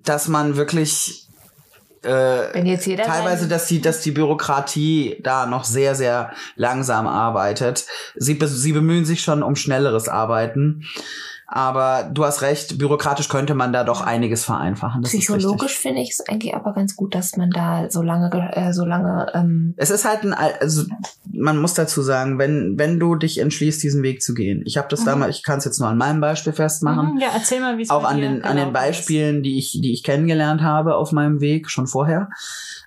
dass 0.04 0.28
man 0.28 0.56
wirklich 0.56 1.28
äh, 2.02 2.96
teilweise, 2.96 3.48
dass 3.48 3.66
die, 3.66 3.80
dass 3.80 4.00
die 4.00 4.10
Bürokratie 4.10 5.18
da 5.22 5.46
noch 5.46 5.64
sehr, 5.64 5.94
sehr 5.94 6.32
langsam 6.56 7.06
arbeitet. 7.06 7.86
Sie, 8.14 8.38
sie 8.44 8.72
bemühen 8.72 9.04
sich 9.04 9.22
schon 9.22 9.42
um 9.42 9.56
schnelleres 9.56 10.08
Arbeiten. 10.08 10.84
Aber 11.46 12.10
du 12.12 12.24
hast 12.24 12.40
recht, 12.42 12.78
bürokratisch 12.78 13.28
könnte 13.28 13.54
man 13.54 13.72
da 13.72 13.84
doch 13.84 14.00
einiges 14.00 14.44
vereinfachen. 14.44 15.02
Das. 15.02 15.10
Psychologisch 15.12 15.76
finde 15.78 16.00
ich 16.00 16.10
es 16.12 16.20
eigentlich 16.26 16.54
aber 16.54 16.72
ganz 16.72 16.96
gut, 16.96 17.14
dass 17.14 17.36
man 17.36 17.50
da 17.50 17.90
so 17.90 18.00
lange, 18.02 18.30
ge- 18.30 18.48
äh, 18.52 18.72
so 18.72 18.84
lange, 18.86 19.26
ähm, 19.34 19.74
Es 19.76 19.90
ist 19.90 20.04
halt 20.06 20.22
ein, 20.24 20.32
Al- 20.32 20.54
also 20.60 20.84
man 21.32 21.58
muss 21.58 21.74
dazu 21.74 22.00
sagen, 22.02 22.38
wenn 22.38 22.78
wenn 22.78 22.98
du 22.98 23.14
dich 23.16 23.38
entschließt, 23.38 23.82
diesen 23.82 24.02
Weg 24.02 24.22
zu 24.22 24.32
gehen. 24.34 24.62
Ich 24.64 24.78
habe 24.78 24.88
das 24.88 25.00
Mhm. 25.02 25.06
damals, 25.06 25.36
ich 25.36 25.42
kann 25.42 25.58
es 25.58 25.64
jetzt 25.66 25.78
nur 25.80 25.88
an 25.88 25.98
meinem 25.98 26.20
Beispiel 26.20 26.52
festmachen. 26.54 27.14
Mhm, 27.14 27.20
ja, 27.20 27.28
erzähl 27.34 27.60
mal, 27.60 27.76
wie 27.76 27.82
es 27.82 27.90
auch 27.90 28.04
an 28.04 28.16
den 28.20 28.42
an 28.42 28.56
den 28.56 28.56
gelaufen 28.56 28.72
Beispielen, 28.72 29.42
die 29.42 29.58
ich 29.58 29.78
die 29.80 29.92
ich 29.92 30.02
kennengelernt 30.02 30.62
habe 30.62 30.94
auf 30.96 31.12
meinem 31.12 31.40
Weg 31.40 31.70
schon 31.70 31.86
vorher. 31.86 32.30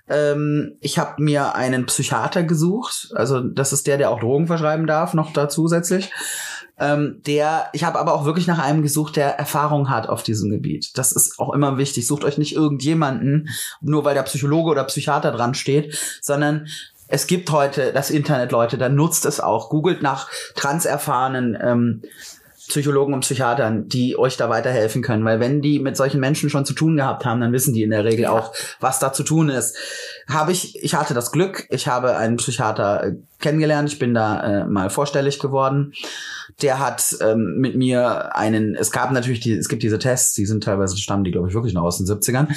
Ähm, 0.08 0.76
ich 0.80 0.98
habe 0.98 1.22
mir 1.22 1.54
einen 1.54 1.86
Psychiater 1.86 2.42
gesucht, 2.42 3.10
also 3.14 3.40
das 3.40 3.72
ist 3.72 3.86
der, 3.86 3.98
der 3.98 4.10
auch 4.10 4.20
Drogen 4.20 4.46
verschreiben 4.46 4.86
darf, 4.86 5.14
noch 5.14 5.32
da 5.32 5.48
zusätzlich. 5.48 6.10
Ähm, 6.80 7.20
der, 7.26 7.68
ich 7.72 7.84
habe 7.84 7.98
aber 7.98 8.14
auch 8.14 8.24
wirklich 8.24 8.46
nach 8.46 8.58
einem 8.58 8.82
gesucht, 8.82 9.16
der 9.16 9.38
Erfahrung 9.38 9.90
hat 9.90 10.08
auf 10.08 10.22
diesem 10.22 10.50
Gebiet. 10.50 10.96
Das 10.96 11.12
ist 11.12 11.38
auch 11.38 11.52
immer 11.52 11.78
wichtig. 11.78 12.06
Sucht 12.06 12.24
euch 12.24 12.38
nicht 12.38 12.54
irgendjemanden, 12.54 13.48
nur 13.80 14.04
weil 14.04 14.14
der 14.14 14.22
Psychologe 14.22 14.70
oder 14.70 14.84
Psychiater 14.84 15.32
dran 15.32 15.54
steht, 15.54 15.98
sondern 16.20 16.66
es 17.08 17.26
gibt 17.26 17.50
heute 17.50 17.92
das 17.92 18.10
Internet, 18.10 18.52
Leute, 18.52 18.76
dann 18.76 18.94
nutzt 18.94 19.24
es 19.24 19.40
auch. 19.40 19.70
Googelt 19.70 20.02
nach 20.02 20.28
transerfahrenen 20.54 21.58
ähm, 21.60 22.02
Psychologen 22.68 23.14
und 23.14 23.20
Psychiatern, 23.20 23.88
die 23.88 24.18
euch 24.18 24.36
da 24.36 24.48
weiterhelfen 24.48 25.02
können. 25.02 25.24
Weil 25.24 25.40
wenn 25.40 25.60
die 25.62 25.78
mit 25.78 25.96
solchen 25.96 26.20
Menschen 26.20 26.50
schon 26.50 26.64
zu 26.64 26.74
tun 26.74 26.96
gehabt 26.96 27.24
haben, 27.24 27.40
dann 27.40 27.52
wissen 27.52 27.74
die 27.74 27.82
in 27.82 27.90
der 27.90 28.04
Regel 28.04 28.24
Ja. 28.24 28.32
auch, 28.32 28.52
was 28.80 28.98
da 28.98 29.12
zu 29.12 29.22
tun 29.22 29.48
ist. 29.48 29.76
Habe 30.28 30.52
ich, 30.52 30.82
ich 30.82 30.94
hatte 30.94 31.14
das 31.14 31.32
Glück, 31.32 31.66
ich 31.70 31.88
habe 31.88 32.16
einen 32.16 32.36
Psychiater 32.36 33.04
äh, 33.04 33.12
kennengelernt, 33.40 33.90
ich 33.92 33.98
bin 33.98 34.14
da 34.14 34.42
äh, 34.42 34.64
mal 34.66 34.90
vorstellig 34.90 35.38
geworden. 35.38 35.92
Der 36.62 36.78
hat 36.78 37.16
ähm, 37.20 37.56
mit 37.58 37.76
mir 37.76 38.36
einen, 38.36 38.74
es 38.74 38.90
gab 38.90 39.10
natürlich 39.12 39.40
die, 39.40 39.52
es 39.52 39.68
gibt 39.68 39.82
diese 39.82 39.98
Tests, 39.98 40.34
die 40.34 40.46
sind 40.46 40.64
teilweise, 40.64 40.96
stammen 40.98 41.24
die, 41.24 41.30
glaube 41.30 41.48
ich, 41.48 41.54
wirklich 41.54 41.74
noch 41.74 41.82
aus 41.82 41.98
den 41.98 42.06
70ern 42.06 42.48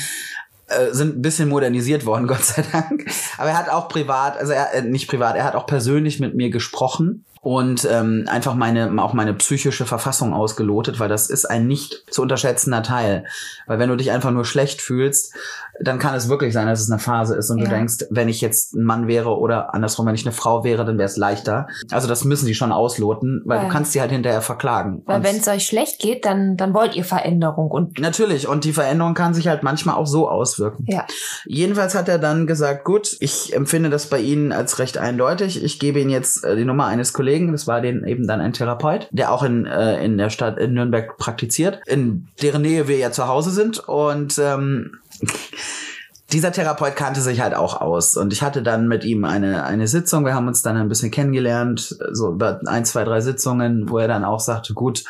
äh, 0.67 0.93
sind 0.93 1.17
ein 1.17 1.21
bisschen 1.21 1.49
modernisiert 1.49 2.05
worden, 2.05 2.27
Gott 2.27 2.43
sei 2.43 2.63
Dank. 2.71 3.05
Aber 3.37 3.49
er 3.49 3.57
hat 3.57 3.69
auch 3.69 3.87
privat, 3.89 4.37
also 4.37 4.53
er 4.53 4.73
äh, 4.73 4.81
nicht 4.81 5.07
privat, 5.07 5.35
er 5.35 5.43
hat 5.43 5.55
auch 5.55 5.65
persönlich 5.65 6.19
mit 6.19 6.35
mir 6.35 6.49
gesprochen 6.49 7.25
und 7.43 7.87
ähm, 7.89 8.25
einfach 8.27 8.53
meine 8.53 8.91
auch 9.01 9.13
meine 9.13 9.33
psychische 9.33 9.85
Verfassung 9.85 10.33
ausgelotet, 10.33 10.99
weil 10.99 11.09
das 11.09 11.29
ist 11.29 11.45
ein 11.45 11.65
nicht 11.67 12.05
zu 12.11 12.21
unterschätzender 12.21 12.83
Teil. 12.83 13.25
Weil 13.67 13.79
wenn 13.79 13.89
du 13.89 13.95
dich 13.97 14.11
einfach 14.11 14.29
nur 14.31 14.45
schlecht 14.45 14.79
fühlst, 14.81 15.33
dann 15.79 15.97
kann 15.97 16.13
es 16.13 16.29
wirklich 16.29 16.53
sein, 16.53 16.67
dass 16.67 16.79
es 16.81 16.91
eine 16.91 16.99
Phase 16.99 17.35
ist 17.35 17.49
und 17.49 17.57
du 17.57 17.63
Ja. 17.63 17.69
denkst, 17.71 18.05
wenn 18.11 18.29
ich 18.29 18.41
jetzt 18.41 18.75
ein 18.75 18.83
Mann 18.83 19.07
wäre 19.07 19.35
oder 19.39 19.73
andersrum, 19.73 20.05
wenn 20.05 20.13
ich 20.13 20.23
eine 20.25 20.33
Frau 20.33 20.63
wäre, 20.63 20.85
dann 20.85 20.99
wäre 20.99 21.07
es 21.09 21.17
leichter. 21.17 21.65
Also 21.89 22.07
das 22.07 22.23
müssen 22.25 22.45
die 22.45 22.53
schon 22.53 22.71
ausloten, 22.71 23.41
weil 23.45 23.57
Weil- 23.57 23.65
du 23.65 23.71
kannst 23.71 23.93
sie 23.93 24.01
halt 24.01 24.11
hinterher 24.11 24.41
verklagen. 24.41 25.01
weil 25.07 25.23
wenn 25.23 25.37
es 25.37 25.47
euch 25.47 25.65
schlecht 25.65 25.99
geht, 25.99 26.25
dann, 26.25 26.57
dann 26.57 26.75
wollt 26.75 26.95
ihr 26.95 27.03
Veränderung 27.05 27.71
und 27.71 27.99
Natürlich, 27.99 28.47
und 28.47 28.63
die 28.65 28.73
Veränderung 28.73 29.15
kann 29.15 29.33
sich 29.33 29.47
halt 29.47 29.63
manchmal 29.63 29.95
auch 29.95 30.05
so 30.05 30.29
auswirken. 30.29 30.85
ja. 30.87 31.05
Jedenfalls 31.45 31.95
hat 31.95 32.07
er 32.07 32.19
dann 32.19 32.45
gesagt, 32.45 32.83
gut, 32.85 33.15
ich 33.19 33.53
empfinde 33.55 33.89
das 33.89 34.05
bei 34.07 34.19
Ihnen 34.19 34.51
als 34.51 34.77
recht 34.77 34.99
eindeutig. 34.99 35.63
Ich 35.63 35.79
gebe 35.79 35.99
Ihnen 35.99 36.11
jetzt 36.11 36.43
äh, 36.43 36.55
die 36.55 36.65
Nummer 36.65 36.85
eines 36.85 37.13
Kollegen, 37.13 37.30
das 37.51 37.67
war 37.67 37.81
den 37.81 38.05
eben 38.05 38.27
dann 38.27 38.41
ein 38.41 38.53
Therapeut, 38.53 39.07
der 39.11 39.31
auch 39.31 39.43
in, 39.43 39.65
äh, 39.65 40.03
in 40.03 40.17
der 40.17 40.29
Stadt 40.29 40.57
in 40.57 40.73
Nürnberg 40.73 41.17
praktiziert, 41.17 41.79
in 41.87 42.27
deren 42.41 42.61
Nähe 42.61 42.87
wir 42.87 42.97
ja 42.97 43.11
zu 43.11 43.27
Hause 43.27 43.51
sind. 43.51 43.79
Und 43.79 44.37
ähm, 44.37 44.99
dieser 46.31 46.51
Therapeut 46.51 46.95
kannte 46.95 47.21
sich 47.21 47.41
halt 47.41 47.53
auch 47.53 47.81
aus. 47.81 48.17
Und 48.17 48.33
ich 48.33 48.41
hatte 48.41 48.63
dann 48.63 48.87
mit 48.87 49.03
ihm 49.03 49.25
eine, 49.25 49.65
eine 49.65 49.87
Sitzung. 49.87 50.25
Wir 50.25 50.33
haben 50.33 50.47
uns 50.47 50.61
dann 50.61 50.77
ein 50.77 50.89
bisschen 50.89 51.11
kennengelernt, 51.11 51.97
so 52.11 52.31
über 52.31 52.61
ein, 52.65 52.85
zwei, 52.85 53.03
drei 53.03 53.21
Sitzungen, 53.21 53.89
wo 53.89 53.97
er 53.97 54.07
dann 54.07 54.23
auch 54.23 54.39
sagte, 54.39 54.73
gut, 54.73 55.03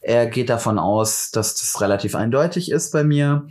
er 0.00 0.26
geht 0.26 0.48
davon 0.48 0.78
aus, 0.78 1.30
dass 1.30 1.54
das 1.56 1.80
relativ 1.80 2.14
eindeutig 2.14 2.70
ist 2.70 2.92
bei 2.92 3.04
mir. 3.04 3.46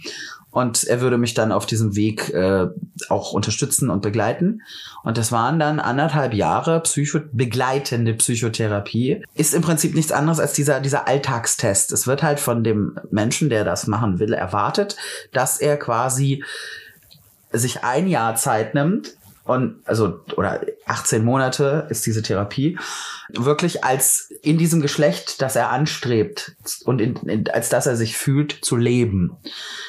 Und 0.52 0.84
er 0.84 1.00
würde 1.02 1.18
mich 1.18 1.36
dann 1.36 1.52
auf 1.52 1.66
diesem 1.66 1.96
Weg 1.96 2.30
äh, 2.34 2.68
auch 3.10 3.34
unterstützen 3.34 3.90
und 3.90 4.02
begleiten. 4.02 4.62
Und 5.04 5.18
das 5.18 5.32
waren 5.32 5.60
dann 5.60 5.80
anderthalb 5.80 6.34
Jahre 6.34 6.82
Psycho 6.82 7.20
begleitende 7.32 8.16
Psychotherapie. 8.16 9.24
Ist 9.36 9.54
im 9.54 9.62
Prinzip 9.62 9.94
nichts 9.94 10.12
anderes 10.12 10.40
als 10.40 10.54
dieser, 10.54 10.80
dieser 10.80 11.08
Alltagstest. 11.08 11.92
Es 11.92 12.08
wird 12.08 12.24
halt 12.24 12.40
von 12.40 12.64
dem 12.64 13.00
Menschen, 13.12 13.50
der 13.50 13.64
das 13.64 13.86
machen 13.86 14.20
will, 14.20 14.34
erwartet, 14.34 14.96
dass 15.34 15.60
er 15.60 15.78
quasi 15.78 16.44
sich 17.52 17.84
ein 17.84 18.08
Jahr 18.08 18.36
Zeit 18.36 18.74
nimmt 18.76 19.16
und 19.50 19.82
also 19.86 20.20
oder 20.38 20.62
18 20.86 21.26
Monate 21.26 21.88
ist 21.90 22.06
diese 22.06 22.22
Therapie 22.22 22.78
wirklich 23.34 23.84
als 23.84 24.32
in 24.44 24.60
diesem 24.60 24.80
Geschlecht, 24.80 25.42
das 25.42 25.56
er 25.56 25.72
anstrebt 25.72 26.56
und 26.86 27.02
in, 27.02 27.16
in, 27.28 27.50
als 27.50 27.70
dass 27.70 27.88
er 27.88 27.96
sich 27.96 28.16
fühlt 28.16 28.52
zu 28.52 28.76
leben. 28.76 29.38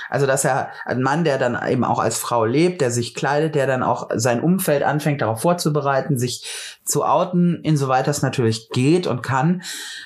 Also 0.09 0.27
dass 0.27 0.47
er 0.47 0.71
ein 0.87 1.03
Mann, 1.03 1.25
der 1.25 1.37
dann 1.37 1.59
eben 1.69 1.85
auch 1.85 1.99
als 1.99 2.17
Frau 2.17 2.47
lebt, 2.47 2.81
der 2.81 2.91
sich 2.91 3.15
kleidet, 3.15 3.55
der 3.55 3.67
dann 3.67 3.83
auch 3.83 4.09
sein 4.15 4.41
Umfeld 4.41 4.83
anfängt 4.83 5.21
darauf 5.21 5.43
vorzubereiten, 5.43 6.19
sich 6.19 6.80
zu 6.91 7.05
outen, 7.05 7.61
insoweit 7.63 8.07
das 8.07 8.23
natürlich 8.23 8.69
geht 8.71 9.07
und 9.07 9.23
kann, 9.23 9.63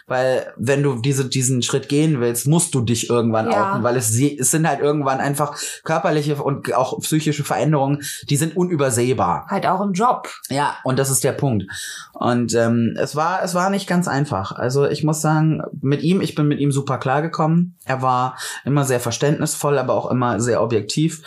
weil 0.06 0.52
wenn 0.56 0.82
du 0.82 1.00
diese 1.00 1.24
diesen 1.28 1.62
Schritt 1.62 1.88
gehen 1.88 2.20
willst, 2.20 2.46
musst 2.46 2.74
du 2.74 2.80
dich 2.82 3.08
irgendwann 3.10 3.50
Ja. 3.50 3.72
outen, 3.72 3.82
weil 3.82 3.96
es, 3.96 4.08
sie- 4.08 4.38
es 4.38 4.50
sind 4.50 4.68
halt 4.68 4.80
irgendwann 4.80 5.18
einfach 5.20 5.56
körperliche 5.82 6.36
und 6.42 6.72
auch 6.74 6.98
psychische 7.00 7.44
Veränderungen, 7.44 8.02
die 8.28 8.36
sind 8.36 8.56
unübersehbar. 8.56 9.46
Halt 9.48 9.66
auch 9.66 9.80
im 9.80 9.92
Job. 9.92 10.28
Ja, 10.50 10.76
und 10.84 10.98
das 10.98 11.10
ist 11.10 11.24
der 11.24 11.32
Punkt. 11.32 11.64
Und 12.12 12.54
ähm, 12.54 12.94
es 12.98 13.16
war 13.16 13.42
es 13.42 13.54
war 13.54 13.70
nicht 13.70 13.86
ganz 13.88 14.06
einfach. 14.08 14.52
Also 14.52 14.86
ich 14.86 15.02
muss 15.04 15.20
sagen, 15.20 15.62
mit 15.80 16.02
ihm, 16.02 16.20
ich 16.20 16.34
bin 16.34 16.46
mit 16.46 16.60
ihm 16.60 16.70
super 16.72 16.98
klargekommen. 16.98 17.76
Er 17.84 18.02
war 18.02 18.36
immer 18.64 18.84
sehr 18.84 19.00
verständnisvoll, 19.00 19.78
aber 19.78 19.94
auch 19.94 20.10
immer 20.10 20.40
sehr 20.40 20.62
objektiv. 20.62 21.22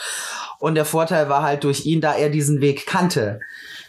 Und 0.59 0.75
der 0.75 0.85
Vorteil 0.85 1.29
war 1.29 1.43
halt 1.43 1.63
durch 1.63 1.85
ihn, 1.85 2.01
da 2.01 2.13
er 2.15 2.29
diesen 2.29 2.61
Weg 2.61 2.85
kannte. 2.87 3.39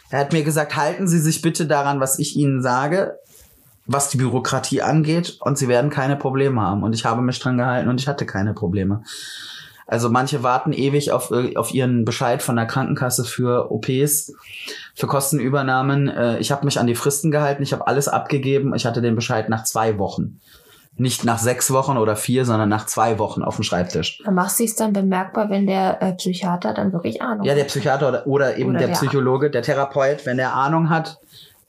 Er 0.09 0.19
hat 0.19 0.33
mir 0.33 0.43
gesagt, 0.43 0.75
halten 0.75 1.07
Sie 1.07 1.19
sich 1.19 1.41
bitte 1.41 1.67
daran, 1.67 1.99
was 1.99 2.19
ich 2.19 2.35
Ihnen 2.35 2.61
sage, 2.61 3.17
was 3.85 4.09
die 4.09 4.17
Bürokratie 4.17 4.81
angeht, 4.81 5.37
und 5.41 5.57
Sie 5.57 5.67
werden 5.67 5.89
keine 5.89 6.15
Probleme 6.15 6.61
haben. 6.61 6.83
Und 6.83 6.93
ich 6.93 7.05
habe 7.05 7.21
mich 7.21 7.39
dran 7.39 7.57
gehalten 7.57 7.89
und 7.89 7.99
ich 7.99 8.07
hatte 8.07 8.25
keine 8.25 8.53
Probleme. 8.53 9.03
Also 9.89 10.09
manche 10.11 10.43
warten 10.43 10.71
ewig 10.71 11.11
auf, 11.11 11.31
äh, 11.31 11.55
auf 11.55 11.73
ihren 11.73 12.05
Bescheid 12.05 12.43
von 12.43 12.55
der 12.55 12.67
Krankenkasse 12.67 13.25
für 13.25 13.71
OPs, 13.71 14.33
für 14.93 15.07
Kostenübernahmen. 15.07 16.07
Äh, 16.07 16.37
Ich 16.37 16.51
habe 16.51 16.65
mich 16.65 16.79
an 16.79 16.85
die 16.85 16.93
Fristen 16.93 17.31
gehalten, 17.31 17.63
ich 17.63 17.73
habe 17.73 17.87
alles 17.87 18.07
abgegeben. 18.07 18.75
Ich 18.75 18.85
hatte 18.85 19.01
den 19.01 19.15
Bescheid 19.15 19.49
nach 19.49 19.63
zwei 19.63 19.97
Wochen. 19.97 20.39
Nicht 20.99 21.23
nach 21.23 21.39
sechs 21.39 21.71
Wochen 21.71 21.97
oder 21.97 22.15
vier, 22.15 22.45
sondern 22.45 22.69
nach 22.69 22.85
zwei 22.85 23.17
Wochen 23.19 23.41
auf 23.41 23.55
dem 23.55 23.63
Schreibtisch. 23.63 24.21
Dann 24.25 24.35
machst 24.35 24.59
du 24.59 24.65
es 24.65 24.75
dann 24.75 24.93
bemerkbar, 24.93 25.49
wenn 25.49 25.65
der 25.65 26.01
äh, 26.01 26.13
Psychiater 26.13 26.73
dann 26.73 26.91
wirklich 26.93 27.21
Ahnung 27.21 27.45
Ja, 27.45 27.53
der 27.55 27.63
hat. 27.63 27.69
Psychiater 27.69 28.09
oder, 28.09 28.27
oder 28.27 28.57
eben 28.57 28.71
Oder 28.71 28.79
der 28.79 28.87
der- 28.89 28.95
Psychologe, 28.95 29.49
der 29.49 29.61
Therapeut, 29.61 30.25
wenn 30.25 30.37
der 30.37 30.53
Ahnung 30.53 30.89
hat, 30.89 31.17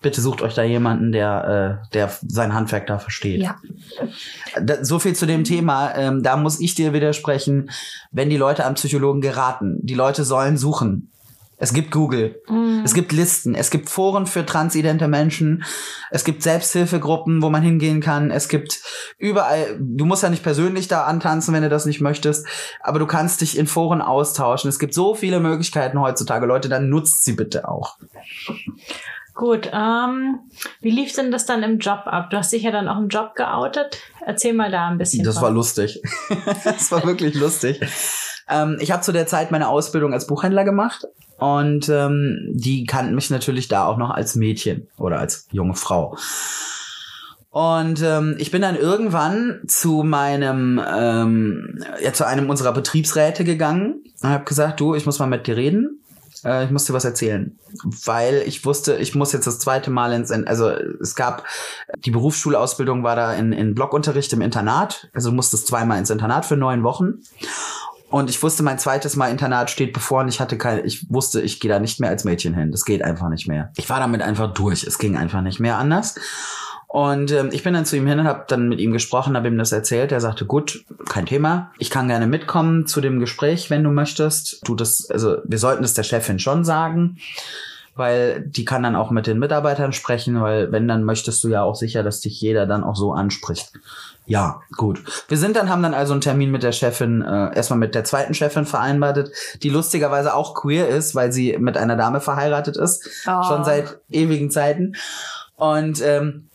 bitte 0.02 0.20
sucht 0.20 0.42
euch 0.42 0.54
da 0.54 0.62
jemanden, 0.62 1.12
der, 1.12 1.80
äh, 1.84 1.92
der 1.94 2.10
sein 2.26 2.54
Handwerk 2.54 2.86
da 2.86 2.98
versteht. 2.98 3.40
Ja. 3.42 3.56
Da, 4.60 4.82
so 4.84 4.98
viel 4.98 5.14
zu 5.14 5.26
dem 5.26 5.44
Thema. 5.44 5.94
Ähm, 5.94 6.22
da 6.22 6.36
muss 6.36 6.58
ich 6.58 6.74
dir 6.74 6.92
widersprechen, 6.92 7.70
wenn 8.10 8.30
die 8.30 8.36
Leute 8.36 8.64
am 8.64 8.74
Psychologen 8.74 9.20
geraten. 9.20 9.78
Die 9.82 9.94
Leute 9.94 10.24
sollen 10.24 10.56
suchen. 10.56 11.10
Es 11.62 11.74
gibt 11.74 11.90
Google, 11.90 12.40
es 12.84 12.94
gibt 12.94 13.12
Listen, 13.12 13.54
es 13.54 13.70
gibt 13.70 13.90
Foren 13.90 14.26
für 14.26 14.46
transidente 14.46 15.08
Menschen, 15.08 15.62
es 16.10 16.24
gibt 16.24 16.42
Selbsthilfegruppen, 16.42 17.42
wo 17.42 17.50
man 17.50 17.62
hingehen 17.62 18.00
kann, 18.00 18.30
es 18.30 18.48
gibt 18.48 18.80
überall, 19.18 19.76
du 19.78 20.06
musst 20.06 20.22
ja 20.22 20.30
nicht 20.30 20.42
persönlich 20.42 20.88
da 20.88 21.04
antanzen, 21.04 21.52
wenn 21.52 21.62
du 21.62 21.68
das 21.68 21.84
nicht 21.84 22.00
möchtest, 22.00 22.46
aber 22.80 22.98
du 22.98 23.06
kannst 23.06 23.42
dich 23.42 23.58
in 23.58 23.66
Foren 23.66 24.00
austauschen. 24.00 24.70
Es 24.70 24.78
gibt 24.78 24.94
so 24.94 25.14
viele 25.14 25.38
Möglichkeiten 25.38 26.00
heutzutage, 26.00 26.46
Leute, 26.46 26.70
dann 26.70 26.88
nutzt 26.88 27.24
sie 27.24 27.34
bitte 27.34 27.68
auch. 27.68 27.98
Gut, 29.34 29.70
ähm, 29.72 30.40
wie 30.80 30.90
lief 30.90 31.12
denn 31.12 31.30
das 31.30 31.44
dann 31.44 31.62
im 31.62 31.78
Job 31.78 32.02
ab? 32.06 32.30
Du 32.30 32.38
hast 32.38 32.52
dich 32.52 32.62
ja 32.62 32.70
dann 32.70 32.88
auch 32.88 32.98
im 32.98 33.08
Job 33.08 33.34
geoutet. 33.34 33.98
Erzähl 34.24 34.52
mal 34.52 34.70
da 34.70 34.88
ein 34.88 34.98
bisschen. 34.98 35.24
Das 35.24 35.36
von. 35.36 35.44
war 35.44 35.50
lustig. 35.50 36.02
das 36.64 36.90
war 36.90 37.06
wirklich 37.06 37.34
lustig. 37.34 37.80
Ähm, 38.48 38.76
ich 38.80 38.90
habe 38.90 39.02
zu 39.02 39.12
der 39.12 39.26
Zeit 39.26 39.50
meine 39.50 39.68
Ausbildung 39.68 40.12
als 40.12 40.26
Buchhändler 40.26 40.64
gemacht 40.64 41.06
und 41.40 41.88
ähm, 41.88 42.50
die 42.53 42.85
kannten 42.85 43.14
mich 43.14 43.31
natürlich 43.31 43.68
da 43.68 43.87
auch 43.87 43.96
noch 43.96 44.11
als 44.11 44.37
Mädchen 44.37 44.88
oder 44.98 45.18
als 45.18 45.46
junge 45.50 45.74
Frau. 45.74 46.16
Und 47.50 48.00
ähm, 48.03 48.37
ich 48.38 48.53
bin 48.53 48.62
dann 48.62 48.76
irgendwann 48.76 49.62
zu 49.66 50.05
meinem, 50.05 50.81
ähm, 50.87 51.85
ja, 52.00 52.12
zu 52.12 52.24
einem 52.24 52.48
unserer 52.48 52.72
Betriebsräte 52.72 53.44
gegangen 53.44 54.05
und 54.22 54.29
habe 54.29 54.44
gesagt, 54.44 54.79
du, 54.79 54.94
ich 54.94 55.05
muss 55.05 55.18
mal 55.18 55.26
mit 55.26 55.48
dir 55.48 55.57
reden. 55.57 56.00
Äh, 56.44 56.64
ich 56.64 56.70
muss 56.70 56.85
dir 56.85 56.92
was 56.92 57.05
erzählen. 57.05 57.59
Weil 58.05 58.42
ich 58.46 58.64
wusste, 58.64 58.96
ich 58.96 59.14
muss 59.16 59.33
jetzt 59.33 59.46
das 59.46 59.59
zweite 59.59 59.90
Mal 59.90 60.12
ins, 60.12 60.31
also 60.31 60.70
es 60.70 61.14
gab, 61.16 61.44
die 62.05 62.11
Berufsschulausbildung 62.11 63.03
war 63.03 63.16
da 63.16 63.35
in, 63.35 63.53
in 63.53 63.74
Blockunterricht 63.74 64.33
im 64.33 64.42
Internat. 64.42 65.09
Also 65.12 65.31
du 65.31 65.37
musstest 65.37 65.66
zweimal 65.66 65.98
ins 65.98 66.11
Internat 66.11 66.44
für 66.44 66.57
neun 66.57 66.85
Wochen. 66.85 67.22
Und 68.10 68.28
ich 68.28 68.42
wusste, 68.42 68.64
mein 68.64 68.78
zweites 68.78 69.14
Mal 69.14 69.30
Internat 69.30 69.70
steht 69.70 69.92
bevor 69.92 70.22
und 70.22 70.28
ich 70.28 70.40
hatte 70.40 70.58
keine, 70.58 70.80
ich 70.80 71.08
wusste, 71.10 71.40
ich 71.40 71.60
gehe 71.60 71.70
da 71.70 71.78
nicht 71.78 72.00
mehr 72.00 72.10
als 72.10 72.24
Mädchen 72.24 72.54
hin. 72.54 72.72
Das 72.72 72.84
geht 72.84 73.02
einfach 73.02 73.28
nicht 73.28 73.46
mehr. 73.46 73.70
Ich 73.76 73.88
war 73.88 74.00
damit 74.00 74.20
einfach 74.20 74.52
durch. 74.52 74.82
Es 74.82 74.98
ging 74.98 75.16
einfach 75.16 75.42
nicht 75.42 75.60
mehr 75.60 75.78
anders. 75.78 76.16
Und 76.88 77.30
ähm, 77.30 77.50
ich 77.52 77.62
bin 77.62 77.72
dann 77.72 77.86
zu 77.86 77.96
ihm 77.96 78.08
hin 78.08 78.18
und 78.18 78.26
habe 78.26 78.46
dann 78.48 78.68
mit 78.68 78.80
ihm 78.80 78.90
gesprochen, 78.92 79.36
habe 79.36 79.46
ihm 79.46 79.56
das 79.56 79.70
erzählt. 79.70 80.10
Er 80.10 80.20
sagte, 80.20 80.44
gut, 80.44 80.84
kein 81.08 81.24
Thema. 81.24 81.70
Ich 81.78 81.88
kann 81.88 82.08
gerne 82.08 82.26
mitkommen 82.26 82.88
zu 82.88 83.00
dem 83.00 83.20
Gespräch, 83.20 83.70
wenn 83.70 83.84
du 83.84 83.90
möchtest. 83.90 84.66
Du 84.66 84.74
das, 84.74 85.08
also 85.08 85.36
wir 85.44 85.58
sollten 85.58 85.84
es 85.84 85.94
der 85.94 86.02
Chefin 86.02 86.40
schon 86.40 86.64
sagen, 86.64 87.18
weil 87.94 88.40
die 88.40 88.64
kann 88.64 88.82
dann 88.82 88.96
auch 88.96 89.12
mit 89.12 89.28
den 89.28 89.38
Mitarbeitern 89.38 89.92
sprechen, 89.92 90.40
weil 90.40 90.72
wenn, 90.72 90.88
dann 90.88 91.04
möchtest 91.04 91.44
du 91.44 91.48
ja 91.48 91.62
auch 91.62 91.76
sicher, 91.76 92.02
dass 92.02 92.22
dich 92.22 92.40
jeder 92.40 92.66
dann 92.66 92.82
auch 92.82 92.96
so 92.96 93.12
anspricht. 93.12 93.72
Ja, 94.30 94.60
gut. 94.76 95.02
Wir 95.26 95.36
sind 95.36 95.56
dann, 95.56 95.68
haben 95.68 95.82
dann 95.82 95.92
also 95.92 96.12
einen 96.12 96.20
Termin 96.20 96.52
mit 96.52 96.62
der 96.62 96.70
Chefin, 96.70 97.20
äh, 97.22 97.56
erstmal 97.56 97.80
mit 97.80 97.96
der 97.96 98.04
zweiten 98.04 98.32
Chefin 98.32 98.64
vereinbart, 98.64 99.28
die 99.62 99.70
lustigerweise 99.70 100.34
auch 100.34 100.54
queer 100.54 100.88
ist, 100.88 101.16
weil 101.16 101.32
sie 101.32 101.56
mit 101.58 101.76
einer 101.76 101.96
Dame 101.96 102.20
verheiratet 102.20 102.76
ist, 102.76 103.08
Oh. 103.26 103.42
schon 103.42 103.64
seit 103.64 103.98
ewigen 104.08 104.50
Zeiten. 104.52 104.94
Und 105.56 106.00
ähm, 106.00 106.46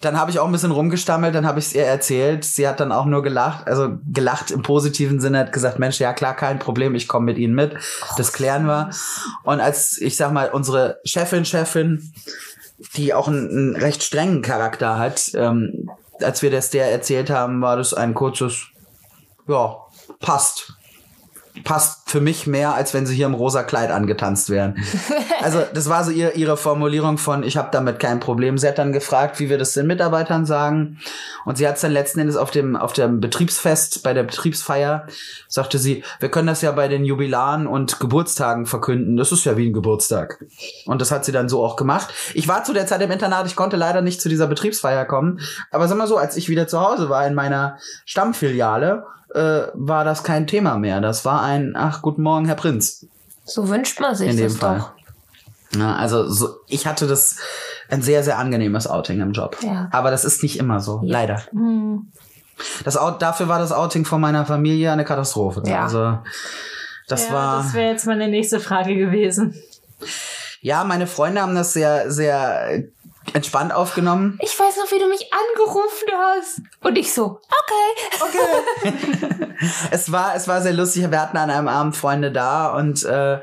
dann 0.00 0.18
habe 0.18 0.30
ich 0.32 0.40
auch 0.40 0.46
ein 0.46 0.52
bisschen 0.52 0.72
rumgestammelt, 0.72 1.32
dann 1.32 1.46
habe 1.46 1.60
ich 1.60 1.66
es 1.66 1.74
ihr 1.74 1.84
erzählt. 1.84 2.44
Sie 2.44 2.66
hat 2.66 2.80
dann 2.80 2.90
auch 2.90 3.04
nur 3.04 3.22
gelacht, 3.22 3.68
also 3.68 3.98
gelacht 4.12 4.50
im 4.50 4.62
positiven 4.62 5.20
Sinne, 5.20 5.38
hat 5.38 5.52
gesagt, 5.52 5.78
Mensch, 5.78 6.00
ja 6.00 6.12
klar, 6.12 6.34
kein 6.34 6.58
Problem, 6.58 6.96
ich 6.96 7.06
komme 7.06 7.26
mit 7.26 7.38
Ihnen 7.38 7.54
mit. 7.54 7.76
Das 8.16 8.32
klären 8.32 8.64
wir. 8.66 8.90
Und 9.44 9.60
als, 9.60 9.98
ich 9.98 10.16
sag 10.16 10.32
mal, 10.32 10.50
unsere 10.50 10.98
Chefin, 11.04 11.44
Chefin, 11.44 12.12
die 12.96 13.14
auch 13.14 13.28
einen, 13.28 13.48
einen 13.50 13.76
recht 13.76 14.02
strengen 14.02 14.42
Charakter 14.42 14.98
hat, 14.98 15.30
ähm, 15.34 15.90
als 16.22 16.42
wir 16.42 16.50
das 16.50 16.70
der 16.70 16.90
erzählt 16.90 17.30
haben, 17.30 17.60
war 17.60 17.76
das 17.76 17.94
ein 17.94 18.14
kurzes, 18.14 18.66
ja, 19.48 19.76
passt. 20.20 20.74
Passt 21.64 22.10
für 22.10 22.20
mich 22.20 22.46
mehr, 22.46 22.74
als 22.74 22.94
wenn 22.94 23.06
sie 23.06 23.14
hier 23.14 23.26
im 23.26 23.34
rosa 23.34 23.62
Kleid 23.62 23.90
angetanzt 23.90 24.50
wären. 24.50 24.76
Also 25.42 25.62
das 25.72 25.88
war 25.88 26.04
so 26.04 26.10
ihr, 26.10 26.36
ihre 26.36 26.58
Formulierung 26.58 27.16
von, 27.16 27.42
ich 27.42 27.56
habe 27.56 27.70
damit 27.72 27.98
kein 27.98 28.20
Problem. 28.20 28.58
Sie 28.58 28.68
hat 28.68 28.76
dann 28.76 28.92
gefragt, 28.92 29.40
wie 29.40 29.48
wir 29.48 29.56
das 29.56 29.72
den 29.72 29.86
Mitarbeitern 29.86 30.44
sagen. 30.44 30.98
Und 31.46 31.56
sie 31.56 31.66
hat 31.66 31.76
es 31.76 31.80
dann 31.80 31.92
letzten 31.92 32.20
Endes 32.20 32.36
auf 32.36 32.50
dem, 32.50 32.76
auf 32.76 32.92
dem 32.92 33.20
Betriebsfest, 33.20 34.02
bei 34.02 34.12
der 34.12 34.24
Betriebsfeier, 34.24 35.06
sagte 35.48 35.78
sie, 35.78 36.04
wir 36.18 36.30
können 36.30 36.46
das 36.46 36.60
ja 36.60 36.72
bei 36.72 36.88
den 36.88 37.06
Jubilaren 37.06 37.66
und 37.66 38.00
Geburtstagen 38.00 38.66
verkünden. 38.66 39.16
Das 39.16 39.32
ist 39.32 39.46
ja 39.46 39.56
wie 39.56 39.70
ein 39.70 39.72
Geburtstag. 39.72 40.44
Und 40.84 41.00
das 41.00 41.10
hat 41.10 41.24
sie 41.24 41.32
dann 41.32 41.48
so 41.48 41.64
auch 41.64 41.76
gemacht. 41.76 42.12
Ich 42.34 42.46
war 42.46 42.64
zu 42.64 42.74
der 42.74 42.86
Zeit 42.86 43.00
im 43.00 43.10
Internat, 43.10 43.46
ich 43.46 43.56
konnte 43.56 43.76
leider 43.76 44.02
nicht 44.02 44.20
zu 44.20 44.28
dieser 44.28 44.46
Betriebsfeier 44.46 45.06
kommen. 45.06 45.40
Aber 45.70 45.88
sag 45.88 45.96
mal 45.96 46.06
so, 46.06 46.18
als 46.18 46.36
ich 46.36 46.50
wieder 46.50 46.68
zu 46.68 46.80
Hause 46.80 47.08
war 47.08 47.26
in 47.26 47.34
meiner 47.34 47.78
Stammfiliale, 48.04 49.04
äh, 49.34 49.68
war 49.74 50.04
das 50.04 50.22
kein 50.24 50.46
Thema 50.46 50.76
mehr. 50.76 51.00
Das 51.00 51.24
war 51.24 51.42
ein, 51.42 51.74
ach, 51.76 52.02
guten 52.02 52.22
Morgen, 52.22 52.46
Herr 52.46 52.54
Prinz. 52.56 53.06
So 53.44 53.68
wünscht 53.68 54.00
man 54.00 54.14
sich 54.14 54.28
In 54.30 54.36
dem 54.36 54.48
das 54.48 54.56
Fall. 54.56 54.78
doch. 54.78 54.92
Ja, 55.78 55.94
also 55.94 56.28
so, 56.28 56.56
ich 56.66 56.86
hatte 56.86 57.06
das 57.06 57.36
ein 57.88 58.02
sehr, 58.02 58.24
sehr 58.24 58.38
angenehmes 58.38 58.86
Outing 58.88 59.20
im 59.20 59.32
Job. 59.32 59.56
Ja. 59.62 59.88
Aber 59.92 60.10
das 60.10 60.24
ist 60.24 60.42
nicht 60.42 60.58
immer 60.58 60.80
so, 60.80 61.00
Ja. 61.04 61.12
leider. 61.12 61.42
Hm. 61.52 62.10
Das 62.84 62.96
Out, 62.96 63.22
dafür 63.22 63.48
war 63.48 63.58
das 63.58 63.72
Outing 63.72 64.04
von 64.04 64.20
meiner 64.20 64.44
Familie 64.44 64.92
eine 64.92 65.04
Katastrophe. 65.04 65.62
Ja. 65.66 65.84
Also 65.84 66.18
das 67.08 67.28
ja, 67.28 67.34
war. 67.34 67.62
Das 67.62 67.74
wäre 67.74 67.90
jetzt 67.92 68.06
meine 68.06 68.28
nächste 68.28 68.60
Frage 68.60 68.96
gewesen. 68.96 69.54
ja, 70.60 70.84
meine 70.84 71.06
Freunde 71.06 71.40
haben 71.40 71.54
das 71.54 71.72
sehr, 71.72 72.10
sehr 72.10 72.84
entspannt 73.32 73.72
aufgenommen. 73.72 74.38
Ich 74.42 74.58
weiß 74.58 74.76
noch, 74.76 74.90
wie 74.92 74.98
du 74.98 75.08
mich 75.08 75.30
angerufen 75.32 76.08
hast. 76.18 76.60
Und 76.82 76.96
ich 76.96 77.12
so, 77.12 77.40
okay. 78.22 78.90
es 79.90 80.10
war, 80.10 80.34
es 80.34 80.48
war 80.48 80.62
sehr 80.62 80.72
lustig. 80.72 81.10
Wir 81.10 81.20
hatten 81.20 81.36
an 81.36 81.50
einem 81.50 81.68
Abend 81.68 81.94
Freunde 81.94 82.32
da 82.32 82.74
und 82.74 83.04
äh, 83.04 83.38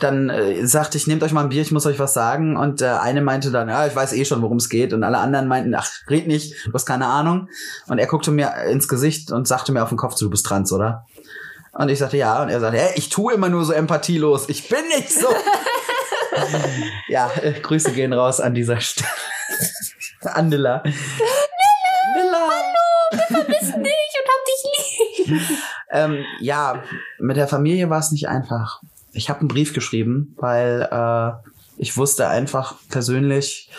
dann 0.00 0.28
äh, 0.28 0.66
sagte 0.66 0.98
ich, 0.98 1.06
nehmt 1.06 1.22
euch 1.22 1.32
mal 1.32 1.42
ein 1.42 1.50
Bier, 1.50 1.62
ich 1.62 1.70
muss 1.70 1.86
euch 1.86 1.98
was 1.98 2.14
sagen. 2.14 2.56
Und 2.56 2.80
der 2.80 3.00
eine 3.02 3.22
meinte 3.22 3.50
dann, 3.50 3.68
ja, 3.68 3.86
ich 3.86 3.94
weiß 3.94 4.12
eh 4.14 4.24
schon, 4.24 4.42
worum 4.42 4.56
es 4.56 4.68
geht. 4.68 4.92
Und 4.92 5.04
alle 5.04 5.18
anderen 5.18 5.46
meinten, 5.46 5.74
ach, 5.74 5.88
red 6.10 6.26
nicht, 6.26 6.66
du 6.66 6.72
hast 6.72 6.86
keine 6.86 7.06
Ahnung. 7.06 7.48
Und 7.86 7.98
er 7.98 8.06
guckte 8.06 8.32
mir 8.32 8.52
ins 8.64 8.88
Gesicht 8.88 9.30
und 9.30 9.46
sagte 9.46 9.72
mir 9.72 9.82
auf 9.82 9.88
den 9.90 9.98
Kopf 9.98 10.14
zu, 10.14 10.24
du 10.24 10.30
bist 10.30 10.46
trans, 10.46 10.72
oder? 10.72 11.06
Und 11.72 11.88
ich 11.88 11.98
sagte, 11.98 12.16
ja. 12.16 12.42
Und 12.42 12.48
er 12.48 12.60
sagte, 12.60 12.78
hä, 12.78 12.90
ich 12.96 13.08
tue 13.08 13.34
immer 13.34 13.48
nur 13.48 13.64
so 13.64 13.72
empathielos. 13.72 14.48
Ich 14.48 14.68
bin 14.68 14.86
nicht 14.88 15.12
so. 15.12 15.28
ja, 17.08 17.30
äh, 17.40 17.52
Grüße 17.52 17.92
gehen 17.92 18.12
raus 18.12 18.40
an 18.40 18.54
dieser 18.54 18.80
Stelle. 18.80 19.08
an 20.22 20.48
Nilla. 20.48 20.82
Nilla. 22.14 22.48
Bist 23.46 23.76
nicht 23.76 24.14
und 24.20 24.28
hab 24.28 24.44
dich 24.44 24.62
lieb. 24.64 25.13
Ähm, 25.90 26.24
ja, 26.40 26.82
mit 27.20 27.36
der 27.36 27.46
Familie 27.46 27.88
war 27.88 28.00
es 28.00 28.10
nicht 28.10 28.26
einfach. 28.28 28.80
Ich 29.12 29.28
habe 29.28 29.40
einen 29.40 29.48
Brief 29.48 29.74
geschrieben, 29.74 30.34
weil 30.38 30.88
äh, 30.90 31.50
ich 31.76 31.96
wusste 31.96 32.26
einfach 32.26 32.74
persönlich, 32.90 33.70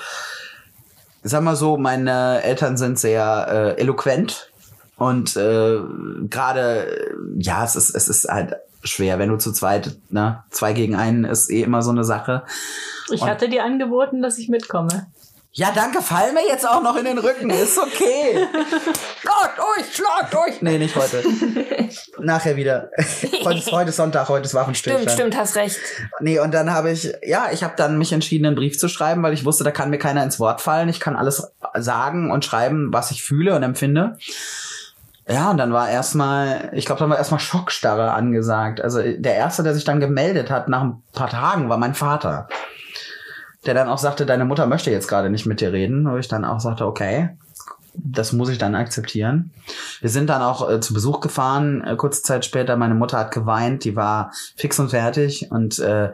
sag 1.24 1.44
mal 1.44 1.58
so, 1.58 1.76
meine 1.78 2.42
Eltern 2.44 2.78
sind 2.78 2.98
sehr 3.00 3.48
äh, 3.78 3.82
eloquent 3.82 4.50
und 4.96 5.36
äh, 5.36 5.80
gerade, 6.30 7.18
ja, 7.38 7.66
es 7.66 7.76
ist, 7.76 7.90
es 7.96 8.08
ist 8.08 8.30
halt 8.30 8.56
schwer, 8.84 9.20
wenn 9.20 9.30
du 9.30 9.38
zu 9.38 9.52
zweit, 9.52 9.98
ne, 10.10 10.44
zwei 10.52 10.72
gegen 10.72 10.96
einen 10.96 11.26
ist 11.26 11.50
eh 11.50 11.64
immer 11.64 11.82
so 11.82 11.92
eine 11.92 12.06
Sache. 12.06 12.44
Ich 13.12 13.24
Und- 13.24 13.30
hatte 13.30 13.50
dir 13.50 13.66
angeboten, 13.66 14.22
dass 14.22 14.38
ich 14.38 14.48
mitkomme. 14.48 15.08
Ja, 15.58 15.72
danke, 15.74 16.02
fall 16.02 16.34
mir 16.34 16.46
jetzt 16.46 16.68
auch 16.68 16.82
noch 16.84 16.98
in 16.98 17.06
den 17.06 17.18
Rücken. 17.18 17.50
Ist 17.50 17.78
okay. 17.78 18.46
schlagt 19.22 19.58
euch, 19.58 19.96
schlagt 19.96 20.36
euch. 20.36 20.62
Nee, 20.62 20.78
nicht 20.78 20.94
heute. 20.98 21.24
Nachher 22.20 22.58
wieder. 22.58 22.90
heute, 23.46 23.60
ist, 23.60 23.72
heute 23.72 23.90
ist 23.92 23.96
Sonntag, 23.96 24.28
heute 24.28 24.48
ist 24.48 24.54
Waffenstillstand. 24.54 25.10
Stimmt, 25.10 25.34
stimmt, 25.34 25.38
hast 25.38 25.56
recht. 25.56 25.80
Nee, 26.20 26.40
und 26.40 26.54
dann 26.54 26.74
habe 26.74 26.92
ich, 26.92 27.10
ja, 27.24 27.48
ich 27.54 27.64
habe 27.64 27.74
dann 27.78 27.98
mich 27.98 28.12
entschieden, 28.12 28.46
einen 28.46 28.58
Brief 28.58 28.78
zu 28.78 28.90
schreiben, 28.90 29.24
weil 29.24 29.32
ich 29.32 29.46
wusste, 29.46 29.64
da 29.64 29.72
kann 29.72 29.90
mir 29.90 29.98
keiner 29.98 30.24
ins 30.24 30.42
Wort 30.42 30.60
fallen. 30.60 30.90
Ich 30.90 31.00
kann 31.00 31.16
alles 31.16 31.54
sagen 31.76 32.32
und 32.32 32.44
schreiben, 32.44 32.92
was 32.92 33.12
ich 33.12 33.24
fühle 33.24 33.56
und 33.56 33.64
empfinde. 33.64 34.18
Ja, 35.26 35.52
und 35.52 35.58
dann 35.58 35.72
war 35.72 35.90
erstmal, 35.90 36.70
ich 36.74 36.86
glaube, 36.86 37.00
dann 37.00 37.10
war 37.10 37.18
erstmal 37.18 37.40
Schockstarre 37.40 38.12
angesagt. 38.12 38.82
Also 38.82 39.02
der 39.02 39.36
erste, 39.36 39.64
der 39.64 39.74
sich 39.74 39.86
dann 39.86 40.02
gemeldet 40.02 40.52
hat 40.52 40.68
nach 40.68 40.82
ein 40.82 41.02
paar 41.14 41.30
Tagen, 41.30 41.70
war 41.70 41.78
mein 41.78 41.96
Vater. 41.96 42.50
Der 43.66 43.74
dann 43.74 43.90
auch 43.90 43.98
sagte, 43.98 44.26
deine 44.26 44.46
Mutter 44.46 44.68
möchte 44.68 44.92
jetzt 44.92 45.08
gerade 45.08 45.30
nicht 45.30 45.46
mit 45.46 45.62
dir 45.62 45.74
reden. 45.74 46.10
Wo 46.10 46.18
ich 46.18 46.28
dann 46.28 46.46
auch 46.46 46.60
sagte, 46.60 46.86
okay, 46.86 47.30
das 47.98 48.34
muss 48.34 48.50
ich 48.50 48.58
dann 48.58 48.76
akzeptieren. 48.76 49.52
Wir 50.02 50.10
sind 50.10 50.30
dann 50.30 50.42
auch 50.42 50.70
äh, 50.70 50.80
zu 50.80 50.94
Besuch 50.94 51.22
gefahren, 51.22 51.84
äh, 51.84 51.96
kurze 51.96 52.22
Zeit 52.22 52.46
später. 52.46 52.76
Meine 52.76 52.96
Mutter 52.96 53.18
hat 53.18 53.32
geweint, 53.32 53.84
die 53.84 53.96
war 53.96 54.32
fix 54.56 54.80
und 54.80 54.90
fertig 54.90 55.52
und 55.52 55.80
äh, 55.80 56.12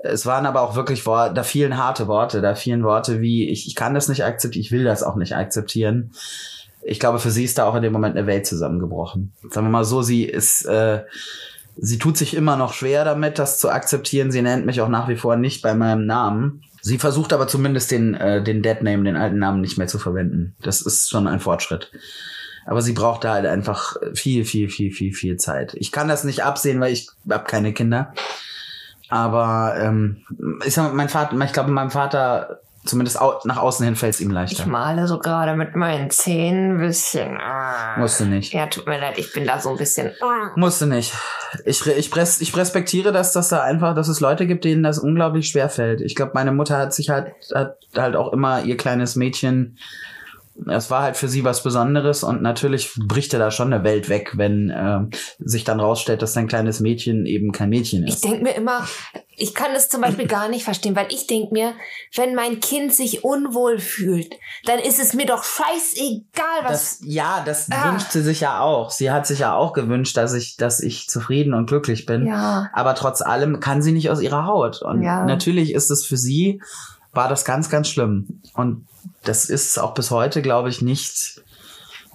es 0.00 0.26
waren 0.26 0.46
aber 0.46 0.60
auch 0.62 0.76
wirklich 0.76 1.02
da 1.02 1.42
fielen 1.42 1.76
harte 1.76 2.06
Worte, 2.06 2.40
da 2.40 2.54
fielen 2.54 2.84
Worte 2.84 3.20
wie 3.20 3.48
ich, 3.48 3.66
ich 3.66 3.74
kann 3.74 3.94
das 3.94 4.08
nicht 4.08 4.24
akzeptieren, 4.24 4.62
ich 4.62 4.70
will 4.70 4.84
das 4.84 5.02
auch 5.02 5.16
nicht 5.16 5.34
akzeptieren. 5.34 6.12
Ich 6.82 7.00
glaube, 7.00 7.18
für 7.18 7.32
sie 7.32 7.44
ist 7.44 7.58
da 7.58 7.64
auch 7.64 7.74
in 7.74 7.82
dem 7.82 7.92
Moment 7.92 8.16
eine 8.16 8.28
Welt 8.28 8.46
zusammengebrochen. 8.46 9.32
Sagen 9.50 9.66
wir 9.66 9.70
mal 9.70 9.84
so, 9.84 10.02
sie 10.02 10.24
ist 10.24 10.64
äh, 10.66 11.02
sie 11.76 11.98
tut 11.98 12.16
sich 12.16 12.34
immer 12.34 12.56
noch 12.56 12.72
schwer 12.72 13.04
damit, 13.04 13.38
das 13.38 13.58
zu 13.58 13.70
akzeptieren. 13.70 14.30
Sie 14.30 14.42
nennt 14.42 14.66
mich 14.66 14.80
auch 14.80 14.88
nach 14.88 15.08
wie 15.08 15.16
vor 15.16 15.36
nicht 15.36 15.62
bei 15.62 15.74
meinem 15.74 16.06
Namen. 16.06 16.62
Sie 16.80 16.98
versucht 16.98 17.32
aber 17.32 17.48
zumindest 17.48 17.90
den, 17.90 18.14
äh, 18.14 18.42
den 18.42 18.62
Deadname, 18.62 19.04
den 19.04 19.16
alten 19.16 19.38
Namen 19.38 19.60
nicht 19.60 19.78
mehr 19.78 19.86
zu 19.86 19.98
verwenden. 19.98 20.54
Das 20.62 20.80
ist 20.80 21.08
schon 21.08 21.26
ein 21.26 21.40
Fortschritt. 21.40 21.90
Aber 22.66 22.82
sie 22.82 22.92
braucht 22.92 23.24
da 23.24 23.34
halt 23.34 23.46
einfach 23.46 23.96
viel, 24.14 24.44
viel, 24.44 24.68
viel, 24.68 24.92
viel, 24.92 25.14
viel 25.14 25.36
Zeit. 25.38 25.74
Ich 25.74 25.90
kann 25.90 26.08
das 26.08 26.24
nicht 26.24 26.44
absehen, 26.44 26.80
weil 26.80 26.92
ich 26.92 27.08
habe 27.28 27.44
keine 27.44 27.72
Kinder. 27.72 28.12
Aber 29.08 29.74
ähm, 29.80 30.18
ich 30.66 30.74
sag 30.74 30.92
mein 30.92 31.08
Vater, 31.08 31.38
ich 31.40 31.52
glaube, 31.52 31.70
meinem 31.70 31.90
Vater, 31.90 32.60
zumindest 32.84 33.20
au 33.20 33.34
nach 33.44 33.58
außen 33.58 33.84
hin 33.84 33.96
fällt 33.96 34.14
es 34.14 34.20
ihm 34.20 34.28
Ich 34.28 34.34
leichter. 34.34 34.66
male 34.66 35.06
so 35.06 35.18
gerade 35.18 35.54
mit 35.56 35.76
meinen 35.76 36.10
Zähnen 36.10 36.76
ein 36.76 36.78
bisschen. 36.78 37.36
ah. 37.38 37.98
Musste 37.98 38.26
nicht. 38.26 38.52
Ja, 38.52 38.66
tut 38.66 38.86
mir 38.86 38.98
leid, 39.00 39.18
ich 39.18 39.32
bin 39.32 39.46
da 39.46 39.58
so 39.58 39.70
ein 39.70 39.76
bisschen. 39.76 40.12
ah. 40.22 40.52
Musste 40.56 40.86
nicht. 40.86 41.12
Ich, 41.64 41.84
ich, 41.86 42.10
pres, 42.10 42.40
ich 42.40 42.56
respektiere, 42.56 43.12
dass 43.12 43.32
das 43.32 43.48
da 43.48 43.62
einfach, 43.62 43.94
dass 43.94 44.08
es 44.08 44.20
Leute 44.20 44.46
gibt, 44.46 44.64
denen 44.64 44.82
das 44.82 44.98
unglaublich 44.98 45.48
schwer 45.48 45.68
fällt. 45.68 46.00
Ich 46.00 46.14
glaube, 46.14 46.32
meine 46.34 46.52
Mutter 46.52 46.76
hat 46.78 46.92
sich 46.94 47.10
halt, 47.10 47.32
hat 47.54 47.76
halt 47.96 48.16
auch 48.16 48.32
immer 48.32 48.62
ihr 48.62 48.76
kleines 48.76 49.16
Mädchen, 49.16 49.78
es 50.66 50.90
war 50.90 51.02
halt 51.02 51.16
für 51.16 51.28
sie 51.28 51.44
was 51.44 51.62
Besonderes 51.62 52.22
und 52.24 52.42
natürlich 52.42 52.92
bricht 53.06 53.32
ja 53.32 53.38
da 53.38 53.50
schon 53.50 53.72
eine 53.72 53.84
Welt 53.84 54.08
weg, 54.08 54.32
wenn 54.36 54.72
ähm, 54.74 55.10
sich 55.38 55.64
dann 55.64 55.78
rausstellt, 55.80 56.20
dass 56.22 56.32
sein 56.32 56.48
kleines 56.48 56.80
Mädchen 56.80 57.26
eben 57.26 57.52
kein 57.52 57.68
Mädchen 57.68 58.04
Ich 58.06 58.14
ist. 58.14 58.24
denke 58.24 58.42
mir 58.42 58.54
immer, 58.54 58.86
ich 59.36 59.54
kann 59.54 59.70
es 59.76 59.88
zum 59.88 60.00
Beispiel 60.00 60.26
gar 60.26 60.48
nicht 60.48 60.64
verstehen, 60.64 60.96
weil 60.96 61.06
ich 61.10 61.26
denke 61.28 61.52
mir, 61.54 61.72
wenn 62.16 62.34
mein 62.34 62.58
Kind 62.60 62.92
sich 62.92 63.22
unwohl 63.24 63.78
fühlt, 63.78 64.34
dann 64.64 64.78
ist 64.80 64.98
es 64.98 65.14
mir 65.14 65.26
doch 65.26 65.44
scheißegal, 65.44 66.64
was. 66.64 66.98
Das, 66.98 67.00
ja, 67.04 67.42
das 67.44 67.68
Ah. 67.70 67.92
wünscht 67.92 68.10
sie 68.10 68.22
sich 68.22 68.40
ja 68.40 68.60
auch. 68.60 68.90
Sie 68.90 69.10
hat 69.10 69.26
sich 69.26 69.40
ja 69.40 69.54
auch 69.54 69.72
gewünscht, 69.72 70.16
dass 70.16 70.34
ich, 70.34 70.56
dass 70.56 70.80
ich 70.80 71.08
zufrieden 71.08 71.54
und 71.54 71.66
glücklich 71.66 72.06
bin. 72.06 72.26
ja. 72.26 72.68
Aber 72.72 72.94
trotz 72.94 73.22
allem 73.22 73.60
kann 73.60 73.82
sie 73.82 73.92
nicht 73.92 74.10
aus 74.10 74.20
ihrer 74.20 74.46
Haut. 74.46 74.82
Und 74.82 75.02
Ja. 75.02 75.24
natürlich 75.24 75.72
ist 75.72 75.90
es 75.90 76.04
für 76.04 76.16
sie, 76.16 76.60
war 77.12 77.28
das 77.28 77.44
ganz, 77.44 77.70
ganz 77.70 77.88
schlimm. 77.88 78.42
Und 78.54 78.86
das 79.24 79.46
ist 79.46 79.78
auch 79.78 79.94
bis 79.94 80.10
heute, 80.10 80.42
glaube 80.42 80.68
ich, 80.68 80.82
nicht, 80.82 81.42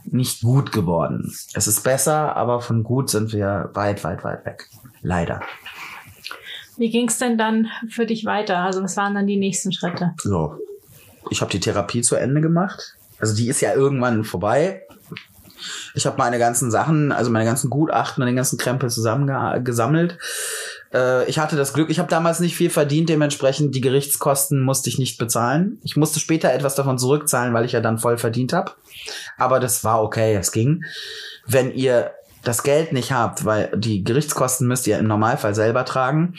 nicht 0.06 0.42
gut 0.42 0.72
geworden. 0.72 1.34
Es 1.54 1.68
ist 1.68 1.84
besser, 1.84 2.36
aber 2.36 2.62
von 2.62 2.84
gut 2.84 3.10
sind 3.10 3.34
wir 3.34 3.70
weit, 3.74 4.04
weit, 4.04 4.24
weit 4.24 4.46
weg. 4.46 4.70
Leider. 5.02 5.42
Wie 6.78 6.90
ging 6.90 7.08
es 7.08 7.18
denn 7.20 7.38
dann 7.38 7.68
für 7.90 8.06
dich 8.06 8.26
weiter? 8.26 8.58
Also 8.58 8.82
was 8.82 8.98
waren 8.98 9.14
dann 9.14 9.28
die 9.28 9.38
nächsten 9.38 9.72
Schritte? 9.72 10.14
So. 10.18 10.58
Ich 11.30 11.42
habe 11.42 11.52
die 11.52 11.60
Therapie 11.60 12.02
zu 12.02 12.16
Ende 12.16 12.42
gemacht. 12.42 12.96
Also 13.20 13.36
die 13.36 13.48
ist 13.48 13.62
ja 13.62 13.74
irgendwann 13.74 14.24
vorbei. 14.24 14.82
Ich 15.96 16.06
habe 16.06 16.18
meine 16.18 16.40
ganzen 16.40 16.72
Sachen, 16.72 17.12
also 17.12 17.32
meine 17.32 17.46
ganzen 17.46 17.70
Gutachten 17.70 18.22
und 18.22 18.28
den 18.28 18.36
ganzen 18.36 18.58
Krempel 18.58 18.90
zusammengesammelt. 18.90 20.18
Äh, 20.94 21.30
ich 21.30 21.40
hatte 21.40 21.56
das 21.56 21.74
Glück, 21.74 21.90
ich 21.90 22.00
habe 22.00 22.10
damals 22.10 22.40
nicht 22.40 22.56
viel 22.56 22.70
verdient, 22.70 23.10
dementsprechend 23.10 23.76
die 23.76 23.82
Gerichtskosten 23.82 24.62
musste 24.62 24.90
ich 24.90 25.00
nicht 25.00 25.18
bezahlen. 25.18 25.80
Ich 25.84 25.96
musste 25.96 26.20
später 26.20 26.54
etwas 26.54 26.76
davon 26.76 26.98
zurückzahlen, 26.98 27.54
weil 27.54 27.66
ich 27.66 27.72
ja 27.72 27.82
dann 27.82 27.98
voll 27.98 28.18
verdient 28.18 28.54
habe. 28.54 28.72
Aber 29.38 29.60
das 29.60 29.84
war 29.84 30.04
okay, 30.04 30.36
es 30.36 30.52
ging. 30.52 30.84
Wenn 31.46 31.74
ihr 31.74 32.12
das 32.44 32.64
Geld 32.64 32.92
nicht 32.92 33.12
habt, 33.12 33.46
weil 33.46 33.72
die 33.76 34.04
Gerichtskosten 34.04 34.68
müsst 34.68 34.86
ihr 34.86 35.00
im 35.00 35.08
Normalfall 35.08 35.56
selber 35.56 35.86
tragen. 35.86 36.36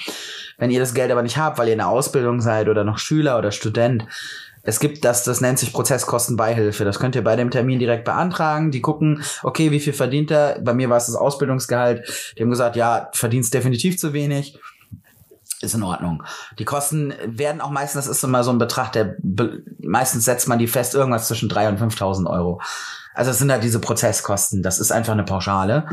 Wenn 0.58 0.70
ihr 0.70 0.78
das 0.78 0.94
Geld 0.94 1.10
aber 1.10 1.22
nicht 1.22 1.38
habt, 1.38 1.58
weil 1.58 1.68
ihr 1.68 1.72
in 1.72 1.78
der 1.78 1.88
Ausbildung 1.88 2.40
seid 2.40 2.68
oder 2.68 2.84
noch 2.84 2.98
Schüler 2.98 3.38
oder 3.38 3.50
Student, 3.50 4.04
es 4.64 4.80
gibt 4.80 5.04
das, 5.04 5.24
das 5.24 5.40
nennt 5.40 5.58
sich 5.58 5.72
Prozesskostenbeihilfe. 5.72 6.84
Das 6.84 6.98
könnt 6.98 7.14
ihr 7.14 7.22
bei 7.22 7.36
dem 7.36 7.50
Termin 7.50 7.78
direkt 7.78 8.04
beantragen. 8.04 8.70
Die 8.70 8.80
gucken, 8.80 9.22
okay, 9.42 9.70
wie 9.70 9.80
viel 9.80 9.92
verdient 9.92 10.30
er? 10.30 10.58
Bei 10.60 10.72
mir 10.72 10.88
war 10.88 10.96
es 10.96 11.06
das 11.06 11.16
Ausbildungsgehalt. 11.16 12.34
Die 12.36 12.42
haben 12.42 12.50
gesagt, 12.50 12.76
ja, 12.76 13.10
verdienst 13.12 13.52
definitiv 13.52 13.98
zu 13.98 14.14
wenig. 14.14 14.58
Ist 15.64 15.74
in 15.74 15.82
Ordnung. 15.82 16.22
Die 16.58 16.64
Kosten 16.64 17.14
werden 17.26 17.60
auch 17.60 17.70
meistens, 17.70 18.04
das 18.06 18.16
ist 18.16 18.22
immer 18.24 18.44
so 18.44 18.50
ein 18.50 18.58
Betrag, 18.58 18.92
der 18.92 19.16
meistens 19.80 20.24
setzt 20.24 20.46
man 20.48 20.58
die 20.58 20.66
fest, 20.66 20.94
irgendwas 20.94 21.26
zwischen 21.28 21.48
3.000 21.50 21.68
und 21.82 21.92
5.000 21.92 22.26
Euro. 22.30 22.60
Also 23.16 23.30
es 23.30 23.38
sind 23.38 23.50
halt 23.52 23.62
diese 23.62 23.78
Prozesskosten. 23.78 24.62
Das 24.62 24.80
ist 24.80 24.90
einfach 24.90 25.12
eine 25.12 25.22
Pauschale. 25.22 25.86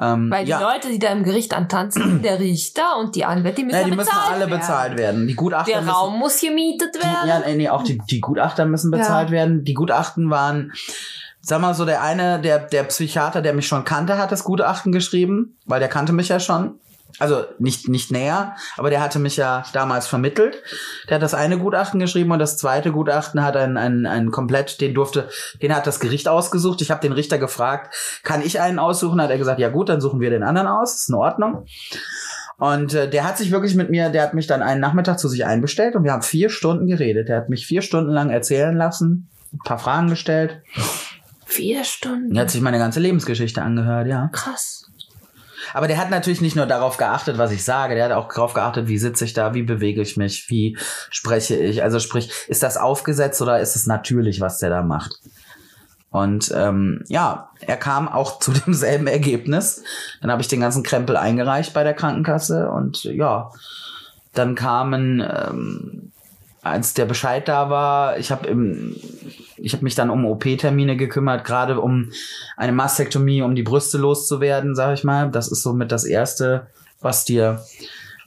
Ähm, 0.00 0.30
Weil 0.30 0.44
die 0.46 0.52
ja. 0.52 0.60
Leute, 0.60 0.88
die 0.88 0.98
da 0.98 1.08
im 1.12 1.22
Gericht 1.22 1.52
antanzen, 1.54 2.22
der 2.24 2.38
Richter 2.40 2.96
und 2.98 3.14
die 3.14 3.24
Anwälte, 3.26 3.56
die 3.60 3.64
müssen, 3.64 3.76
Ja, 3.76 3.82
ja 3.82 3.88
die 3.90 3.96
müssen 3.96 4.08
bezahlt 4.08 4.30
alle 4.32 4.46
werden. 4.46 4.58
bezahlt 4.60 4.98
werden. 4.98 5.26
Die 5.26 5.34
Gutachter 5.34 5.70
Der 5.70 5.80
müssen, 5.82 5.90
Raum 5.94 6.18
muss 6.18 6.40
gemietet 6.40 6.94
die, 6.94 6.98
werden. 7.00 7.28
ja, 7.28 7.38
nee, 7.46 7.54
nee, 7.56 7.68
auch 7.68 7.82
die, 7.82 7.98
die 8.10 8.20
Gutachter 8.20 8.64
müssen 8.64 8.90
bezahlt 8.90 9.28
Ja. 9.28 9.32
werden. 9.34 9.64
Die 9.64 9.74
Gutachten 9.74 10.30
waren, 10.30 10.72
sag 11.42 11.60
mal 11.60 11.74
so, 11.74 11.84
der 11.84 12.02
eine, 12.02 12.40
der, 12.40 12.58
der 12.58 12.84
Psychiater, 12.84 13.42
der 13.42 13.52
mich 13.52 13.68
schon 13.68 13.84
kannte, 13.84 14.16
hat 14.16 14.32
das 14.32 14.42
Gutachten 14.44 14.92
geschrieben, 14.92 15.58
weil 15.66 15.80
der 15.80 15.88
kannte 15.90 16.12
mich 16.14 16.28
ja 16.28 16.40
schon. 16.40 16.78
Also 17.18 17.44
nicht, 17.58 17.88
nicht 17.88 18.10
näher, 18.10 18.56
aber 18.76 18.90
der 18.90 19.02
hatte 19.02 19.18
mich 19.18 19.36
ja 19.36 19.64
damals 19.72 20.06
vermittelt. 20.06 20.62
Der 21.08 21.16
hat 21.16 21.22
das 21.22 21.34
eine 21.34 21.58
Gutachten 21.58 22.00
geschrieben 22.00 22.30
und 22.30 22.38
das 22.38 22.56
zweite 22.56 22.92
Gutachten 22.92 23.42
hat 23.42 23.56
ein, 23.56 23.76
ein, 23.76 24.06
ein 24.06 24.30
komplett, 24.30 24.80
den 24.80 24.94
durfte, 24.94 25.28
den 25.60 25.74
hat 25.74 25.86
das 25.86 26.00
Gericht 26.00 26.28
ausgesucht. 26.28 26.80
Ich 26.82 26.90
habe 26.90 27.00
den 27.00 27.12
Richter 27.12 27.38
gefragt, 27.38 27.94
kann 28.22 28.42
ich 28.42 28.60
einen 28.60 28.78
aussuchen? 28.78 29.20
Hat 29.20 29.30
er 29.30 29.38
gesagt, 29.38 29.60
ja 29.60 29.68
gut, 29.68 29.88
dann 29.88 30.00
suchen 30.00 30.20
wir 30.20 30.30
den 30.30 30.42
anderen 30.42 30.68
aus, 30.68 30.94
ist 30.94 31.08
in 31.08 31.14
Ordnung. 31.14 31.66
Und 32.58 32.92
äh, 32.92 33.08
der 33.08 33.24
hat 33.24 33.38
sich 33.38 33.50
wirklich 33.50 33.74
mit 33.74 33.88
mir, 33.88 34.10
der 34.10 34.22
hat 34.22 34.34
mich 34.34 34.46
dann 34.46 34.62
einen 34.62 34.80
Nachmittag 34.80 35.18
zu 35.18 35.28
sich 35.28 35.46
einbestellt 35.46 35.96
und 35.96 36.04
wir 36.04 36.12
haben 36.12 36.22
vier 36.22 36.50
Stunden 36.50 36.86
geredet. 36.86 37.28
Der 37.28 37.38
hat 37.38 37.48
mich 37.48 37.66
vier 37.66 37.80
Stunden 37.80 38.10
lang 38.10 38.28
erzählen 38.28 38.76
lassen, 38.76 39.30
ein 39.52 39.60
paar 39.64 39.78
Fragen 39.78 40.08
gestellt. 40.08 40.60
Vier 41.46 41.84
Stunden. 41.84 42.36
Er 42.36 42.42
hat 42.42 42.50
sich 42.50 42.60
meine 42.60 42.78
ganze 42.78 43.00
Lebensgeschichte 43.00 43.62
angehört, 43.62 44.06
ja. 44.06 44.28
Krass. 44.32 44.89
Aber 45.74 45.88
der 45.88 45.98
hat 45.98 46.10
natürlich 46.10 46.40
nicht 46.40 46.56
nur 46.56 46.66
darauf 46.66 46.96
geachtet, 46.96 47.38
was 47.38 47.52
ich 47.52 47.64
sage, 47.64 47.94
der 47.94 48.04
hat 48.06 48.12
auch 48.12 48.32
darauf 48.32 48.54
geachtet, 48.54 48.88
wie 48.88 48.98
sitze 48.98 49.24
ich 49.24 49.32
da, 49.32 49.54
wie 49.54 49.62
bewege 49.62 50.02
ich 50.02 50.16
mich, 50.16 50.48
wie 50.48 50.76
spreche 51.10 51.56
ich. 51.56 51.82
Also 51.82 51.98
sprich, 51.98 52.30
ist 52.48 52.62
das 52.62 52.76
aufgesetzt 52.76 53.40
oder 53.42 53.60
ist 53.60 53.76
es 53.76 53.86
natürlich, 53.86 54.40
was 54.40 54.58
der 54.58 54.70
da 54.70 54.82
macht? 54.82 55.20
Und 56.10 56.52
ähm, 56.54 57.04
ja, 57.06 57.50
er 57.60 57.76
kam 57.76 58.08
auch 58.08 58.38
zu 58.40 58.52
demselben 58.52 59.06
Ergebnis. 59.06 59.82
Dann 60.20 60.30
habe 60.30 60.42
ich 60.42 60.48
den 60.48 60.60
ganzen 60.60 60.82
Krempel 60.82 61.16
eingereicht 61.16 61.72
bei 61.72 61.84
der 61.84 61.94
Krankenkasse 61.94 62.70
und 62.70 63.04
ja, 63.04 63.50
dann 64.34 64.54
kamen, 64.54 65.20
ähm, 65.20 66.12
als 66.62 66.94
der 66.94 67.06
Bescheid 67.06 67.48
da 67.48 67.70
war, 67.70 68.18
ich 68.18 68.30
habe 68.30 68.46
im 68.46 68.96
ich 69.62 69.74
habe 69.74 69.84
mich 69.84 69.94
dann 69.94 70.10
um 70.10 70.24
OP-Termine 70.24 70.96
gekümmert, 70.96 71.44
gerade 71.44 71.80
um 71.80 72.10
eine 72.56 72.72
Mastektomie, 72.72 73.42
um 73.42 73.54
die 73.54 73.62
Brüste 73.62 73.98
loszuwerden, 73.98 74.74
sag 74.74 74.94
ich 74.94 75.04
mal. 75.04 75.30
Das 75.30 75.48
ist 75.48 75.62
somit 75.62 75.92
das 75.92 76.04
Erste, 76.04 76.68
was 77.00 77.24
dir 77.24 77.62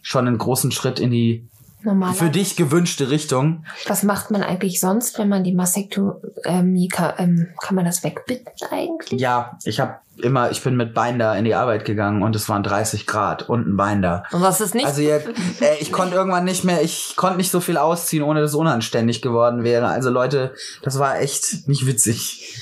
schon 0.02 0.28
einen 0.28 0.38
großen 0.38 0.72
Schritt 0.72 1.00
in 1.00 1.10
die 1.10 1.48
Normal. 1.84 2.14
für 2.14 2.30
dich 2.30 2.56
gewünschte 2.56 3.10
Richtung. 3.10 3.66
Was 3.88 4.04
macht 4.04 4.32
man 4.32 4.44
eigentlich 4.44 4.80
sonst, 4.80 5.18
wenn 5.20 5.30
man 5.30 5.44
die 5.44 5.54
Mastektomie 5.54 6.88
kann, 6.88 7.14
ähm, 7.18 7.48
kann 7.62 7.76
man 7.76 7.86
das 7.86 8.04
wegbitten 8.04 8.54
eigentlich? 8.72 9.20
Ja, 9.20 9.58
ich 9.64 9.80
habe 9.80 9.96
immer, 10.18 10.52
ich 10.52 10.62
bin 10.62 10.76
mit 10.76 10.94
Binder 10.94 11.36
in 11.36 11.46
die 11.46 11.56
Arbeit 11.56 11.86
gegangen 11.86 12.22
und 12.22 12.36
es 12.36 12.48
waren 12.50 12.64
30 12.64 13.08
Grad 13.08 13.50
und 13.50 13.68
ein 13.68 13.78
Binder. 13.78 14.24
Und 14.32 14.42
was 14.42 14.62
ist 14.62 14.76
nicht? 14.76 14.86
Also 14.86 15.02
ihr, 15.02 15.16
äh, 15.16 15.78
ich 15.80 15.92
konnte 15.92 16.16
irgendwann 16.16 16.46
nicht 16.46 16.64
mehr, 16.64 16.82
ich 16.82 17.16
konnte 17.16 17.38
nicht 17.38 17.52
so 17.52 17.60
viel 17.60 17.78
ausziehen, 17.78 18.24
ohne 18.24 18.42
dass 18.42 18.52
es 18.52 18.56
unanständig 18.56 19.22
geworden 19.22 19.64
wäre. 19.64 19.88
Also 19.88 20.10
Leute, 20.10 20.54
das 20.84 21.00
war 21.00 21.20
echt 21.20 21.68
nicht 21.68 21.86
witzig. 21.86 22.62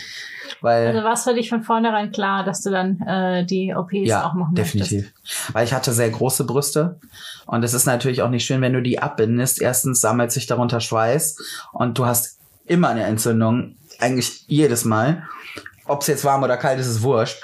Weil 0.62 0.88
Also 0.88 1.04
war 1.04 1.14
es 1.14 1.24
für 1.24 1.34
dich 1.34 1.50
von 1.50 1.64
vornherein 1.64 2.12
klar, 2.12 2.44
dass 2.44 2.62
du 2.62 2.70
dann 2.70 3.02
äh, 3.02 3.46
die 3.46 3.74
OPs 3.76 3.92
ja, 4.04 4.26
auch 4.26 4.34
machen 4.34 4.54
möchtest? 4.56 4.92
definitiv. 4.92 5.14
Weil 5.54 5.66
ich 5.66 5.74
hatte 5.74 5.92
sehr 5.92 6.10
große 6.10 6.46
Brüste 6.46 7.00
und 7.46 7.64
es 7.64 7.74
ist 7.74 7.86
natürlich 7.86 8.22
auch 8.22 8.30
nicht 8.30 8.46
schön, 8.46 8.62
wenn 8.62 8.74
du 8.74 8.82
die 8.82 9.00
abbindest. 9.00 9.62
Erstens 9.62 10.02
sammelt 10.02 10.32
sich 10.32 10.46
darunter 10.46 10.80
Schweiß 10.80 11.38
und 11.74 11.98
du 11.98 12.06
hast 12.06 12.38
immer 12.66 12.90
eine 12.90 13.04
Entzündung, 13.04 13.76
eigentlich 14.00 14.46
jedes 14.48 14.86
Mal. 14.86 15.24
Ob 15.86 16.02
es 16.02 16.08
jetzt 16.08 16.24
warm 16.26 16.44
oder 16.44 16.58
kalt 16.58 16.80
ist, 16.80 16.88
ist 16.88 17.02
wurscht. 17.02 17.44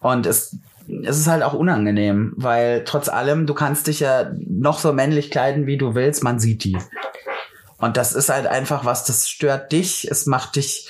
Und 0.00 0.26
es, 0.26 0.56
es 1.02 1.18
ist 1.18 1.26
halt 1.26 1.42
auch 1.42 1.54
unangenehm, 1.54 2.34
weil 2.36 2.84
trotz 2.84 3.08
allem, 3.08 3.46
du 3.46 3.54
kannst 3.54 3.86
dich 3.86 4.00
ja 4.00 4.30
noch 4.46 4.78
so 4.78 4.92
männlich 4.92 5.30
kleiden, 5.30 5.66
wie 5.66 5.78
du 5.78 5.94
willst, 5.94 6.22
man 6.22 6.38
sieht 6.38 6.64
die. 6.64 6.78
Und 7.78 7.96
das 7.96 8.12
ist 8.12 8.28
halt 8.28 8.46
einfach 8.46 8.84
was, 8.84 9.04
das 9.04 9.28
stört 9.28 9.72
dich, 9.72 10.10
es 10.10 10.26
macht 10.26 10.56
dich, 10.56 10.88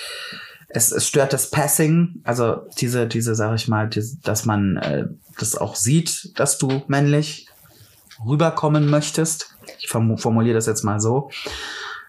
es, 0.72 0.92
es 0.92 1.06
stört 1.06 1.32
das 1.32 1.50
Passing, 1.50 2.20
also 2.24 2.62
diese, 2.78 3.06
diese, 3.06 3.34
sag 3.34 3.54
ich 3.56 3.68
mal, 3.68 3.88
diese, 3.88 4.16
dass 4.22 4.44
man 4.46 4.76
äh, 4.76 5.06
das 5.38 5.56
auch 5.56 5.74
sieht, 5.74 6.38
dass 6.38 6.58
du 6.58 6.82
männlich 6.88 7.46
rüberkommen 8.26 8.88
möchtest. 8.88 9.54
Ich 9.78 9.88
formu- 9.88 10.18
formuliere 10.18 10.54
das 10.54 10.66
jetzt 10.66 10.82
mal 10.84 11.00
so. 11.00 11.30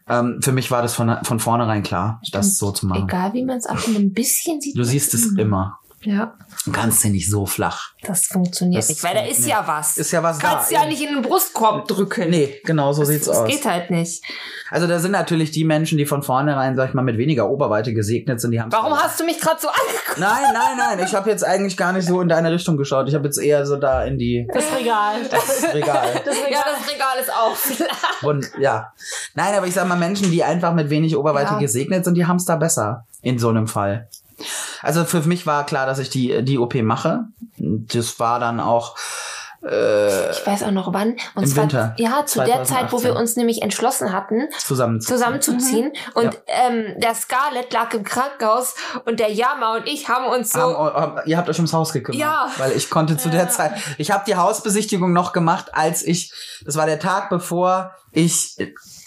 Ähm, 0.07 0.39
für 0.41 0.51
mich 0.51 0.71
war 0.71 0.81
das 0.81 0.93
von, 0.93 1.15
von 1.23 1.39
vornherein 1.39 1.83
klar, 1.83 2.21
das 2.31 2.57
so 2.57 2.71
zu 2.71 2.87
machen. 2.87 3.03
Egal 3.07 3.33
wie 3.33 3.45
man 3.45 3.57
es 3.57 3.65
abnimmt, 3.65 3.97
ein 3.99 4.13
bisschen 4.13 4.59
sieht 4.59 4.77
Du 4.77 4.83
siehst 4.83 5.13
es 5.13 5.37
immer. 5.37 5.79
Ja, 6.03 6.33
Du 6.65 6.71
kannst 6.71 7.03
den 7.03 7.11
nicht 7.11 7.29
so 7.29 7.45
flach. 7.45 7.91
das 8.03 8.25
funktioniert 8.25 8.79
Das 8.81 8.89
nicht, 8.89 9.03
weil 9.03 9.13
da 9.13 9.21
ist 9.25 9.45
ja 9.47 9.63
was. 9.67 9.97
Ist 9.97 10.11
ja 10.11 10.23
was 10.23 10.39
Kannst 10.39 10.71
da, 10.71 10.75
ja 10.75 10.81
eben. 10.81 10.89
nicht 10.89 11.01
in 11.03 11.13
den 11.13 11.21
Brustkorb 11.21 11.87
drücken. 11.87 12.29
Nee, 12.31 12.59
genau 12.65 12.91
so 12.91 13.03
sieht's 13.03 13.25
das 13.27 13.37
aus. 13.37 13.47
geht 13.49 13.65
halt 13.65 13.91
nicht. 13.91 14.23
Also 14.71 14.87
da 14.87 14.97
sind 14.99 15.11
natürlich 15.11 15.51
die 15.51 15.63
Menschen, 15.63 15.97
die 15.99 16.05
von 16.07 16.23
vornherein, 16.23 16.75
sag 16.75 16.89
ich 16.89 16.93
mal, 16.95 17.01
mit 17.03 17.17
weniger 17.19 17.49
Oberweite 17.49 17.93
gesegnet 17.93 18.41
sind, 18.41 18.51
die 18.51 18.59
haben 18.61 18.71
Warum 18.71 18.93
hast 18.97 19.19
du 19.19 19.25
mich 19.25 19.39
gerade 19.39 19.61
so 19.61 19.67
angeguckt? 19.67 20.17
Nein, 20.17 20.53
nein, 20.53 20.77
nein. 20.97 21.05
Ich 21.05 21.13
habe 21.13 21.29
jetzt 21.29 21.43
eigentlich 21.45 21.77
gar 21.77 21.93
nicht 21.93 22.07
so 22.07 22.19
in 22.21 22.29
deine 22.29 22.51
Richtung 22.51 22.77
geschaut. 22.77 23.07
Ich 23.07 23.13
habe 23.15 23.25
jetzt 23.25 23.37
eher 23.37 23.65
so 23.67 23.75
da 23.77 24.03
in 24.03 24.17
die 24.17 24.47
Das 24.53 24.63
Regal. 24.77 25.15
Das, 25.29 25.73
Regal. 25.73 26.21
das 26.25 26.35
Ja, 26.37 26.43
Regal. 26.45 26.63
das 26.79 26.93
Regal 26.93 27.17
ist 27.21 27.31
auch 27.31 27.55
flach. 27.55 28.23
Und 28.23 28.49
ja. 28.59 28.91
Nein, 29.35 29.53
aber 29.55 29.67
ich 29.67 29.73
sag 29.75 29.87
mal, 29.87 29.97
Menschen, 29.97 30.31
die 30.31 30.43
einfach 30.43 30.73
mit 30.73 30.89
wenig 30.89 31.15
Oberweite 31.15 31.53
Ja. 31.53 31.59
gesegnet 31.59 32.05
sind, 32.05 32.15
die 32.15 32.25
haben's 32.25 32.45
da 32.45 32.55
besser. 32.55 33.05
In 33.21 33.37
so 33.37 33.49
einem 33.49 33.67
Fall. 33.67 34.09
Also 34.81 35.05
für 35.05 35.21
mich 35.21 35.45
war 35.45 35.65
klar, 35.65 35.85
dass 35.85 35.99
ich 35.99 36.09
die, 36.09 36.43
die 36.43 36.57
OP 36.59 36.75
mache. 36.75 37.25
Das 37.57 38.19
war 38.19 38.39
dann 38.39 38.59
auch. 38.59 38.95
Äh, 39.63 40.31
Ich 40.31 40.47
weiß 40.47 40.63
auch 40.63 40.71
noch 40.71 40.91
wann. 40.91 41.17
Und 41.35 41.43
Im 41.43 41.49
zwar, 41.49 41.63
Winter, 41.65 41.93
ja, 41.97 42.25
zu 42.25 42.39
der 42.39 42.63
Zeit, 42.63 42.91
wo 42.91 42.97
2018. 42.97 43.03
wir 43.03 43.15
uns 43.15 43.35
nämlich 43.35 43.61
entschlossen 43.61 44.11
hatten, 44.11 44.49
zusammen. 44.57 44.99
zusammenzuziehen. 45.01 45.91
Und 46.15 46.33
Ja. 46.33 46.39
ähm, 46.47 46.99
der 46.99 47.13
Scarlett 47.13 47.71
lag 47.71 47.93
im 47.93 48.03
Krankenhaus 48.03 48.73
und 49.05 49.19
der 49.19 49.31
Yama 49.31 49.75
und 49.77 49.87
ich 49.87 50.09
haben 50.09 50.25
uns 50.25 50.51
so. 50.53 50.59
Haben, 50.61 50.75
haben, 50.95 51.19
ihr 51.27 51.37
habt 51.37 51.47
euch 51.47 51.57
ums 51.57 51.73
Haus 51.73 51.93
gekümmert. 51.93 52.19
Ja. 52.19 52.47
Weil 52.57 52.71
ich 52.71 52.89
konnte 52.89 53.17
zu 53.17 53.29
der 53.29 53.49
Zeit. 53.49 53.73
Ich 53.99 54.09
habe 54.09 54.23
die 54.25 54.35
Hausbesichtigung 54.35 55.13
noch 55.13 55.31
gemacht, 55.31 55.67
als 55.73 56.01
ich. 56.03 56.33
Das 56.65 56.75
war 56.75 56.87
der 56.87 56.97
Tag, 56.99 57.29
bevor 57.29 57.91
ich 58.11 58.57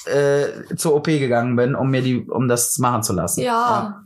äh, 0.06 0.74
zur 0.76 0.94
OP 0.94 1.04
gegangen 1.04 1.56
bin, 1.56 1.74
um 1.74 1.90
mir 1.90 2.02
die, 2.02 2.20
um 2.20 2.48
das 2.48 2.78
machen 2.78 3.02
zu 3.02 3.12
lassen. 3.12 3.40
ja. 3.40 4.04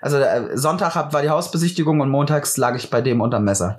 Also 0.00 0.18
äh, 0.18 0.56
Sonntag 0.56 0.94
hab, 0.94 1.12
war 1.12 1.22
die 1.22 1.30
Hausbesichtigung 1.30 2.00
und 2.00 2.10
montags 2.10 2.56
lag 2.56 2.76
ich 2.76 2.90
bei 2.90 3.00
dem 3.00 3.20
unterm 3.20 3.44
Messer. 3.44 3.78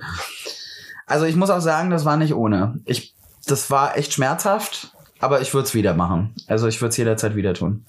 Also 1.06 1.26
ich 1.26 1.36
muss 1.36 1.50
auch 1.50 1.62
sagen, 1.62 1.90
das 1.90 2.06
war 2.06 2.18
nicht 2.18 2.34
ohne. 2.34 2.80
Ich, 2.86 3.16
das 3.48 3.72
war 3.72 3.98
echt 3.98 4.14
schmerzhaft, 4.14 4.94
aber 5.20 5.42
ich 5.42 5.54
würde 5.54 5.68
es 5.68 5.74
wieder 5.74 5.94
machen. 5.94 6.36
Also 6.48 6.68
ich 6.68 6.82
würde 6.82 6.90
es 6.90 6.98
jederzeit 6.98 7.36
wieder 7.36 7.54
tun, 7.54 7.86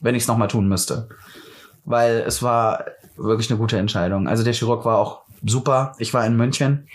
wenn 0.00 0.14
ich 0.14 0.22
es 0.22 0.28
nochmal 0.28 0.48
tun 0.48 0.68
müsste. 0.68 1.08
Weil 1.84 2.24
es 2.26 2.42
war 2.42 2.84
wirklich 3.16 3.50
eine 3.50 3.58
gute 3.58 3.78
Entscheidung. 3.78 4.28
Also 4.28 4.44
der 4.44 4.52
Chirurg 4.52 4.84
war 4.84 4.98
auch 4.98 5.22
super. 5.44 5.94
Ich 5.98 6.12
war 6.14 6.24
in 6.26 6.36
München. 6.36 6.88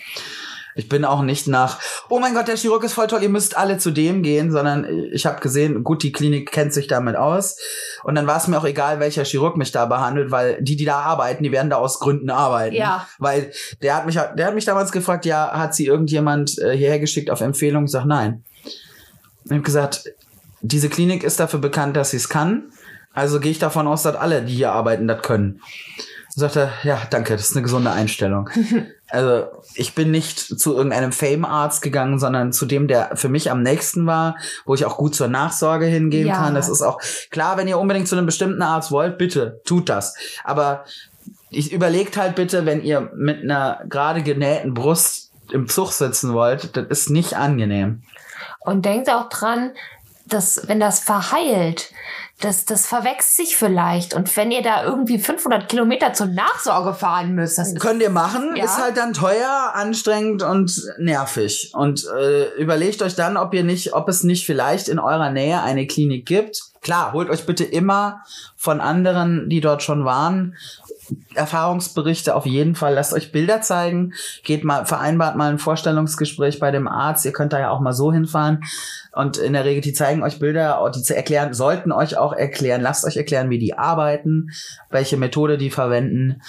Ich 0.76 0.90
bin 0.90 1.06
auch 1.06 1.22
nicht 1.22 1.48
nach, 1.48 1.80
oh 2.10 2.20
mein 2.20 2.34
Gott, 2.34 2.48
der 2.48 2.58
Chirurg 2.58 2.84
ist 2.84 2.94
voll 2.94 3.08
toll, 3.08 3.22
ihr 3.24 3.30
müsst 3.30 3.58
alle 3.58 3.78
zu 3.78 3.92
dem 3.92 4.24
gehen, 4.24 4.52
sondern 4.52 4.86
ich 5.12 5.26
habe 5.26 5.40
gesehen, 5.40 5.84
gut, 5.84 6.04
die 6.04 6.12
Klinik 6.12 6.52
kennt 6.52 6.74
sich 6.74 6.88
damit 6.88 7.16
aus. 7.16 7.58
Und 8.04 8.16
dann 8.16 8.28
war 8.28 8.38
es 8.38 8.48
mir 8.48 8.58
auch 8.58 8.66
egal, 8.66 9.00
welcher 9.00 9.24
Chirurg 9.24 9.56
mich 9.58 9.72
da 9.72 9.86
behandelt, 9.86 10.32
weil 10.32 10.62
die, 10.62 10.76
die 10.76 10.86
da 10.86 11.00
arbeiten, 11.00 11.44
die 11.44 11.52
werden 11.52 11.70
da 11.70 11.78
aus 11.78 12.00
Gründen 12.00 12.30
arbeiten. 12.30 12.76
Ja. 12.76 13.08
Weil 13.20 13.52
der 13.82 13.96
hat 13.96 14.06
mich, 14.06 14.16
der 14.16 14.48
hat 14.48 14.56
mich 14.56 14.66
damals 14.66 14.92
gefragt, 14.92 15.26
ja, 15.26 15.52
hat 15.54 15.76
sie 15.76 15.86
irgendjemand 15.86 16.58
äh, 16.60 16.76
hierher 16.76 17.00
geschickt 17.00 17.30
auf 17.30 17.42
Empfehlung? 17.42 17.86
Ich 17.86 17.92
sag 17.92 18.06
nein. 18.06 18.44
Ich 19.46 19.52
habe 19.52 19.62
gesagt, 19.62 20.06
diese 20.62 20.90
Klinik 20.90 21.24
ist 21.24 21.40
dafür 21.40 21.60
bekannt, 21.60 21.96
dass 21.98 22.12
sie 22.12 22.18
es 22.18 22.30
kann. 22.30 22.72
Also 23.14 23.40
gehe 23.40 23.52
ich 23.52 23.60
davon 23.60 23.88
aus, 23.88 24.04
dass 24.04 24.16
alle, 24.16 24.42
die 24.42 24.56
hier 24.56 24.72
arbeiten, 24.72 25.08
das 25.08 25.22
können. 25.22 25.62
Sagt 26.36 26.56
er, 26.56 26.72
ja, 26.84 27.00
danke, 27.12 27.34
das 27.34 27.50
ist 27.50 27.56
eine 27.56 27.62
gesunde 27.62 27.92
Einstellung. 27.92 28.50
also 29.10 29.46
ich 29.76 29.94
bin 29.94 30.10
nicht 30.10 30.40
zu 30.40 30.76
irgendeinem 30.76 31.12
Fame-Arzt 31.12 31.84
gegangen, 31.84 32.18
sondern 32.18 32.52
zu 32.52 32.66
dem, 32.66 32.88
der 32.88 33.16
für 33.16 33.30
mich 33.30 33.52
am 33.52 33.62
nächsten 33.62 34.08
war, 34.08 34.38
wo 34.66 34.74
ich 34.74 34.84
auch 34.86 34.98
gut 34.98 35.14
zur 35.14 35.28
Nachsorge 35.28 35.86
hingehen 35.86 36.28
Ja. 36.28 36.36
kann. 36.38 36.56
Das 36.56 36.70
ist 36.70 36.82
auch 36.82 37.00
klar, 37.30 37.58
wenn 37.58 37.68
ihr 37.68 37.78
unbedingt 37.78 38.08
zu 38.08 38.16
einem 38.16 38.26
bestimmten 38.26 38.64
Arzt 38.64 38.92
wollt, 38.92 39.20
bitte, 39.20 39.62
tut 39.64 39.90
das. 39.90 40.16
Aber 40.44 40.86
ich 41.52 41.72
überlegt 41.72 42.18
halt 42.18 42.34
bitte, 42.36 42.66
wenn 42.66 42.82
ihr 42.82 43.12
mit 43.16 43.44
einer 43.44 43.82
gerade 43.88 44.24
genähten 44.24 44.74
Brust 44.74 45.32
im 45.52 45.68
Zug 45.68 45.92
sitzen 45.92 46.34
wollt, 46.34 46.76
das 46.76 46.88
ist 46.88 47.10
nicht 47.12 47.36
angenehm. 47.36 48.02
Und 48.62 48.86
denkt 48.86 49.10
auch 49.12 49.30
dran, 49.30 49.72
dass 50.26 50.68
wenn 50.68 50.80
das 50.80 51.00
verheilt, 51.00 51.92
das, 52.42 52.66
das 52.66 52.88
verwächst 52.88 53.38
sich 53.38 53.56
vielleicht. 53.56 54.14
Und 54.14 54.36
wenn 54.36 54.52
ihr 54.52 54.62
da 54.62 54.84
irgendwie 54.84 55.18
500 55.20 55.70
Kilometer 55.70 56.14
zur 56.14 56.26
Nachsorge 56.28 56.94
fahren 56.94 57.36
müsst, 57.36 57.58
das 57.58 57.76
Könnt 57.76 58.02
ihr 58.02 58.10
machen, 58.10 58.56
Ja. 58.56 58.66
ist 58.66 58.78
halt 58.82 58.98
dann 58.98 59.14
teuer, 59.14 59.72
anstrengend 59.76 60.44
und 60.44 60.82
nervig. 60.98 61.72
Und 61.74 62.06
äh, 62.20 62.50
überlegt 62.56 63.02
euch 63.02 63.16
dann, 63.16 63.38
ob 63.38 63.54
ihr 63.54 63.64
nicht, 63.64 63.94
ob 63.94 64.10
es 64.10 64.24
nicht 64.24 64.46
vielleicht 64.46 64.90
in 64.90 65.00
eurer 65.00 65.30
Nähe 65.30 65.62
eine 65.62 65.88
Klinik 65.88 66.26
gibt. 66.26 66.64
Klar, 66.82 67.14
holt 67.14 67.30
euch 67.30 67.46
bitte 67.46 67.64
immer 67.64 68.24
von 68.58 68.82
anderen, 68.82 69.48
die 69.50 69.62
dort 69.62 69.84
schon 69.84 70.04
waren, 70.04 70.58
Erfahrungsberichte 71.36 72.36
auf 72.36 72.46
jeden 72.46 72.76
Fall. 72.76 72.94
Lasst 72.94 73.14
euch 73.14 73.32
Bilder 73.32 73.62
zeigen. 73.62 74.14
Geht 74.44 74.64
mal, 74.64 74.86
vereinbart 74.86 75.36
mal 75.36 75.52
ein 75.52 75.60
Vorstellungsgespräch 75.60 76.60
bei 76.60 76.72
dem 76.72 76.88
Arzt. 76.88 77.26
Ihr 77.26 77.34
könnt 77.34 77.54
da 77.54 77.60
ja 77.60 77.70
auch 77.70 77.80
mal 77.80 77.94
so 77.94 78.12
hinfahren. 78.12 78.62
Und 79.14 79.38
in 79.38 79.54
der 79.54 79.66
Regel, 79.66 79.82
die 79.82 79.94
zeigen 79.94 80.24
euch 80.24 80.40
Bilder, 80.40 80.90
die 80.96 81.02
zu 81.04 81.16
erklären, 81.16 81.54
sollten 81.54 81.92
euch 81.92 82.18
auch 82.18 82.34
erklären. 82.34 82.82
Lasst 82.82 83.06
euch 83.06 83.18
erklären, 83.18 83.50
wie 83.50 83.60
die 83.60 83.78
arbeiten, 83.78 84.50
welche 84.90 85.18
Methode 85.18 85.58
die 85.58 85.70
verwenden. 85.70 86.42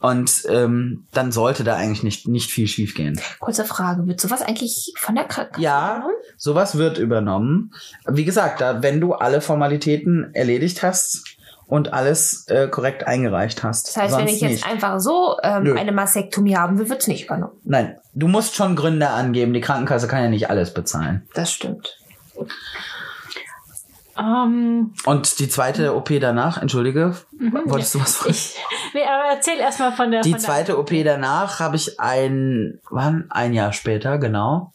Und 0.00 0.42
ähm, 0.48 1.06
dann 1.12 1.30
sollte 1.30 1.62
da 1.62 1.76
eigentlich 1.76 2.02
nicht, 2.02 2.26
nicht 2.26 2.50
viel 2.50 2.66
schiefgehen. 2.66 3.20
Kurze 3.38 3.64
Frage, 3.64 4.04
wird 4.08 4.20
sowas 4.20 4.42
eigentlich 4.42 4.92
von 4.96 5.14
der 5.14 5.24
Krankenkasse 5.26 5.62
Ja, 5.62 5.90
übernommen? 5.98 6.14
sowas 6.36 6.76
wird 6.76 6.98
übernommen. 6.98 7.72
Wie 8.08 8.24
gesagt, 8.24 8.60
da, 8.60 8.82
wenn 8.82 9.00
du 9.00 9.12
alle 9.12 9.40
Formalitäten 9.40 10.34
erledigt 10.34 10.82
hast 10.82 11.31
und 11.72 11.94
alles 11.94 12.46
äh, 12.48 12.68
korrekt 12.68 13.06
eingereicht 13.06 13.62
hast. 13.64 13.88
Das 13.88 13.96
heißt, 13.96 14.12
wenn 14.18 14.26
Sonst 14.26 14.32
ich 14.34 14.40
jetzt 14.42 14.50
nicht. 14.50 14.66
einfach 14.66 15.00
so 15.00 15.38
ähm, 15.42 15.62
Nö. 15.62 15.74
eine 15.74 15.90
Mastektomie 15.90 16.54
haben 16.54 16.78
will, 16.78 16.90
wird's 16.90 17.06
nicht 17.06 17.24
übernommen. 17.24 17.54
Nein, 17.64 17.96
du 18.12 18.28
musst 18.28 18.54
schon 18.56 18.76
Gründe 18.76 19.08
angeben. 19.08 19.54
Die 19.54 19.62
Krankenkasse 19.62 20.06
kann 20.06 20.22
ja 20.22 20.28
nicht 20.28 20.50
alles 20.50 20.74
bezahlen. 20.74 21.26
Das 21.32 21.50
stimmt. 21.50 21.96
Ähm, 24.18 24.92
Und 25.06 25.38
die 25.38 25.48
zweite 25.48 25.96
OP 25.96 26.10
danach, 26.20 26.60
entschuldige, 26.60 27.16
wolltest 27.64 27.94
du 27.94 28.00
was 28.00 28.16
fragen? 28.16 28.32
ich, 28.32 28.54
nee, 28.92 29.00
aber 29.04 29.34
erzähl 29.34 29.58
erstmal 29.58 29.92
von 29.92 30.10
der. 30.10 30.20
Die 30.20 30.32
von 30.32 30.40
der- 30.40 30.46
zweite 30.46 30.78
OP 30.78 30.90
danach 31.02 31.58
habe 31.60 31.76
ich 31.76 31.98
ein, 31.98 32.80
wann? 32.90 33.24
Ein 33.30 33.54
Jahr 33.54 33.72
später, 33.72 34.18
genau. 34.18 34.72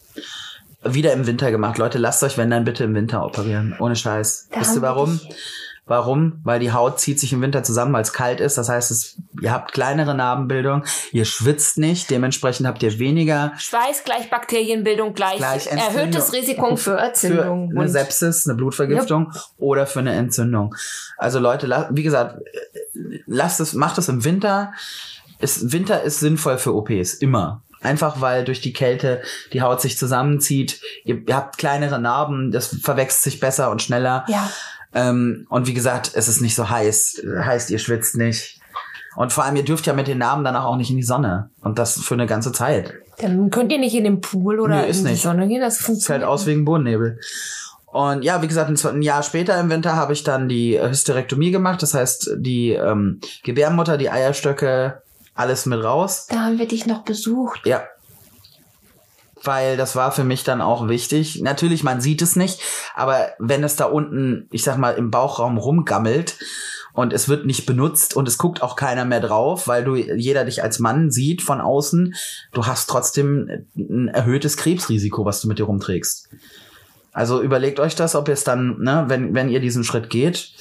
Wieder 0.84 1.14
im 1.14 1.28
Winter 1.28 1.52
gemacht. 1.52 1.78
Leute, 1.78 2.00
lasst 2.00 2.24
euch, 2.24 2.40
wenn 2.40 2.50
dann 2.50 2.64
bitte 2.64 2.86
im 2.86 2.96
Winter 2.96 3.24
operieren. 3.24 3.76
Ohne 3.80 3.96
Scheiß. 3.96 4.48
Da 4.52 4.62
Wisst 4.62 4.76
ihr 4.78 4.82
warum? 4.82 5.20
wirklich- 5.20 5.38
Warum? 5.88 6.42
Weil 6.44 6.60
die 6.60 6.74
Haut 6.74 7.00
zieht 7.00 7.20
sich 7.20 7.32
im 7.34 7.42
Winter 7.42 7.64
zusammen, 7.64 7.94
weil 7.94 8.02
es 8.02 8.12
kalt 8.14 8.40
ist. 8.42 8.58
Das 8.58 8.68
heißt, 8.70 8.92
es, 8.92 9.18
ihr 9.42 9.52
habt 9.54 9.72
kleinere 9.72 10.14
Narbenbildung, 10.14 10.84
ihr 11.14 11.24
schwitzt 11.26 11.78
nicht, 11.78 12.10
dementsprechend 12.10 12.68
habt 12.68 12.84
ihr 12.84 13.00
weniger 13.00 13.54
Schweiß 13.58 14.04
gleich 14.04 14.30
Bakterienbildung 14.30 15.14
gleich, 15.14 15.38
Gleich 15.38 15.68
erhöhtes 15.68 16.34
Risiko 16.34 16.76
für 16.76 16.98
für 16.98 17.00
Entzündung. 17.00 17.70
eine 17.72 17.80
und- 17.80 17.88
Sepsis, 17.88 18.46
eine 18.48 18.56
Blutvergiftung 18.56 19.32
oder 19.58 19.88
für 19.88 20.00
eine 20.00 20.14
Entzündung. 20.14 20.76
Also 21.18 21.40
Leute, 21.40 21.88
wie 21.92 22.04
gesagt, 22.04 22.40
lasst 23.26 23.60
es, 23.60 23.74
macht 23.74 23.98
es 23.98 24.10
im 24.10 24.24
Winter. 24.26 24.74
Es, 25.40 25.72
Winter 25.72 26.02
ist 26.04 26.20
sinnvoll 26.20 26.58
für 26.58 26.76
OPs, 26.76 27.14
immer. 27.14 27.62
Einfach 27.82 28.22
weil 28.22 28.44
durch 28.44 28.60
die 28.60 28.74
Kälte 28.74 29.22
die 29.54 29.62
Haut 29.62 29.82
sich 29.82 29.98
zusammenzieht. 30.00 30.82
Ihr, 31.06 31.22
ihr 31.28 31.36
habt 31.36 31.58
kleinere 31.60 32.00
Narben, 32.00 32.52
das 32.52 32.76
verwächst 32.82 33.22
sich 33.22 33.40
besser 33.40 33.70
und 33.70 33.82
schneller. 33.84 34.26
ja, 34.28 34.50
Ähm, 34.98 35.46
und 35.50 35.68
wie 35.68 35.74
gesagt, 35.74 36.12
es 36.16 36.28
ist 36.28 36.42
nicht 36.42 36.56
so 36.56 36.70
heiß. 36.70 37.22
Heißt, 37.40 37.70
ihr 37.70 37.80
schwitzt 37.80 38.16
nicht. 38.18 38.60
Und 39.16 39.32
vor 39.34 39.44
allem, 39.44 39.56
ihr 39.56 39.66
dürft 39.66 39.86
ja 39.88 39.94
mit 39.94 40.08
den 40.08 40.18
Narben 40.20 40.44
danach 40.44 40.66
auch 40.66 40.76
nicht 40.76 40.90
in 40.92 40.98
die 40.98 41.04
Sonne. 41.04 41.50
Und 41.62 41.80
das 41.80 42.00
für 42.00 42.14
eine 42.14 42.26
ganze 42.28 42.52
Zeit. 42.52 42.94
dann 43.20 43.50
könnt 43.50 43.72
ihr 43.72 43.80
nicht 43.80 43.96
in 43.96 44.04
den 44.04 44.22
Pool 44.22 44.60
oder 44.60 44.86
ist 44.88 45.00
in 45.00 45.06
die 45.06 45.12
nicht. 45.12 45.24
Sonne 45.24 45.48
gehen. 45.48 45.62
Das 45.62 45.76
Es 45.76 45.80
fällt 45.80 45.86
funktioniert. 45.88 46.24
aus 46.30 46.46
wegen 46.46 46.66
Bodennebel. 46.66 47.20
Und 47.88 48.24
ja, 48.24 48.42
wie 48.42 48.48
gesagt, 48.48 48.70
ein, 48.70 48.96
ein 48.96 49.02
Jahr 49.02 49.24
später 49.24 49.60
im 49.60 49.70
Winter 49.70 49.96
habe 49.96 50.14
ich 50.14 50.24
dann 50.24 50.50
die 50.50 50.80
Hysterektomie 50.80 51.52
gemacht. 51.52 51.82
Das 51.82 51.94
heißt, 51.94 52.32
die 52.38 52.72
ähm, 52.74 53.20
Gebärmutter, 53.44 53.98
die 53.98 54.10
Eierstöcke, 54.10 55.02
alles 55.34 55.66
mit 55.66 55.84
raus. 55.84 56.28
Da 56.30 56.42
haben 56.46 56.60
wir 56.60 56.68
dich 56.68 56.86
noch 56.86 57.04
besucht. 57.04 57.62
Ja. 57.66 57.84
Weil 59.48 59.78
das 59.78 59.96
war 59.96 60.12
für 60.12 60.26
mich 60.26 60.44
dann 60.44 60.62
auch 60.62 60.90
wichtig. 60.90 61.42
Natürlich, 61.42 61.84
man 61.84 62.02
sieht 62.02 62.22
es 62.22 62.36
nicht, 62.36 62.62
aber 62.94 63.30
wenn 63.40 63.64
es 63.64 63.78
da 63.78 63.86
unten, 63.86 64.48
ich 64.52 64.64
sag 64.64 64.78
mal, 64.78 64.92
im 64.92 65.10
Bauchraum 65.10 65.58
rumgammelt 65.58 66.38
und 66.94 67.14
es 67.14 67.30
wird 67.30 67.46
nicht 67.46 67.66
benutzt 67.66 68.16
und 68.16 68.28
es 68.28 68.38
guckt 68.38 68.62
auch 68.62 68.76
keiner 68.76 69.06
mehr 69.06 69.22
drauf, 69.22 69.68
weil 69.68 69.86
du 69.86 69.96
jeder 69.96 70.46
dich 70.46 70.64
als 70.64 70.80
Mann 70.80 71.12
sieht 71.12 71.42
von 71.42 71.62
außen, 71.62 72.14
du 72.52 72.66
hast 72.66 72.90
trotzdem 72.90 73.66
ein 73.78 74.10
erhöhtes 74.10 74.58
Krebsrisiko, 74.58 75.24
was 75.24 75.40
du 75.40 75.48
mit 75.48 75.60
dir 75.60 75.66
rumträgst. 75.66 76.28
Also 77.14 77.42
überlegt 77.42 77.80
euch 77.80 77.96
das, 77.96 78.16
ob 78.16 78.28
ihr 78.28 78.34
es 78.34 78.44
dann, 78.44 78.80
ne, 78.80 79.06
wenn, 79.08 79.34
wenn 79.34 79.50
ihr 79.50 79.60
diesen 79.60 79.84
Schritt 79.84 80.10
geht. 80.10 80.52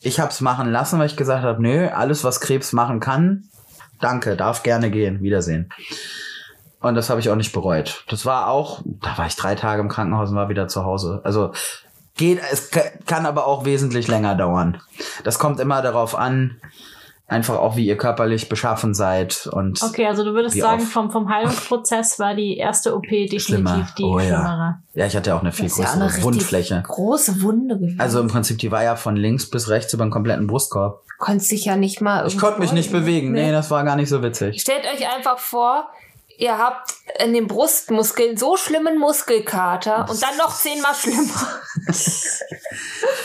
Ich 0.00 0.20
hab's 0.20 0.40
machen 0.40 0.70
lassen, 0.70 0.98
weil 0.98 1.06
ich 1.06 1.16
gesagt 1.16 1.42
habe, 1.42 1.60
nö, 1.60 1.88
alles, 1.88 2.22
was 2.22 2.40
Krebs 2.40 2.72
machen 2.72 3.00
kann, 3.00 3.48
danke, 4.00 4.36
darf 4.36 4.62
gerne 4.62 4.90
gehen, 4.90 5.22
Wiedersehen. 5.22 5.70
Und 6.80 6.94
das 6.94 7.10
habe 7.10 7.20
ich 7.20 7.28
auch 7.30 7.36
nicht 7.36 7.52
bereut. 7.52 8.04
Das 8.08 8.24
war 8.24 8.48
auch, 8.48 8.80
da 8.84 9.16
war 9.18 9.26
ich 9.26 9.34
drei 9.36 9.54
Tage 9.54 9.80
im 9.80 9.88
Krankenhaus 9.88 10.30
und 10.30 10.36
war 10.36 10.48
wieder 10.48 10.68
zu 10.68 10.84
Hause. 10.84 11.20
Also 11.24 11.52
geht, 12.16 12.40
es 12.52 12.70
ka- 12.70 12.80
kann 13.06 13.26
aber 13.26 13.46
auch 13.46 13.64
wesentlich 13.64 14.06
länger 14.08 14.34
dauern. 14.36 14.80
Das 15.24 15.38
kommt 15.38 15.58
immer 15.60 15.82
darauf 15.82 16.14
an, 16.16 16.60
Einfach 17.30 17.58
auch, 17.58 17.76
wie 17.76 17.86
ihr 17.86 17.98
körperlich 17.98 18.48
beschaffen 18.48 18.94
seid 18.94 19.46
und 19.52 19.82
Okay, 19.82 20.06
also 20.06 20.24
du 20.24 20.32
würdest 20.32 20.56
sagen, 20.56 20.80
oft? 20.80 20.90
vom, 20.90 21.10
vom 21.10 21.28
Heilungsprozess 21.28 22.18
war 22.18 22.34
die 22.34 22.56
erste 22.56 22.96
OP 22.96 23.02
definitiv 23.02 23.42
schlimmer. 23.42 23.86
die 23.98 24.02
oh 24.02 24.18
ja. 24.18 24.24
schlimmere. 24.24 24.78
Ja, 24.94 25.04
ich 25.04 25.14
hatte 25.14 25.34
auch 25.34 25.40
eine 25.42 25.52
viel 25.52 25.66
ja 25.66 25.74
größere 25.74 25.92
eine 25.92 26.04
richtig 26.06 26.24
Wundfläche. 26.24 26.82
große 26.86 27.42
Wunde 27.42 27.76
gewesen. 27.78 28.00
Also 28.00 28.20
im 28.20 28.28
Prinzip, 28.28 28.56
die 28.56 28.72
war 28.72 28.82
ja 28.82 28.96
von 28.96 29.14
links 29.14 29.44
bis 29.50 29.68
rechts 29.68 29.92
über 29.92 30.06
den 30.06 30.10
kompletten 30.10 30.46
Brustkorb. 30.46 31.02
konntest 31.18 31.50
dich 31.50 31.66
ja 31.66 31.76
nicht 31.76 32.00
mal. 32.00 32.26
Ich 32.26 32.38
konnte 32.38 32.60
mich 32.60 32.72
nicht 32.72 32.90
bewegen. 32.92 33.32
Nee, 33.32 33.52
das 33.52 33.70
war 33.70 33.84
gar 33.84 33.96
nicht 33.96 34.08
so 34.08 34.22
witzig. 34.22 34.58
Stellt 34.62 34.86
euch 34.86 35.06
einfach 35.14 35.38
vor, 35.38 35.86
ihr 36.38 36.56
habt 36.56 36.94
in 37.22 37.32
den 37.32 37.48
Brustmuskeln 37.48 38.36
so 38.36 38.56
schlimmen 38.56 38.98
Muskelkater 38.98 40.08
und 40.08 40.22
dann 40.22 40.36
noch 40.38 40.56
zehnmal 40.56 40.94
schlimmer. 40.94 41.60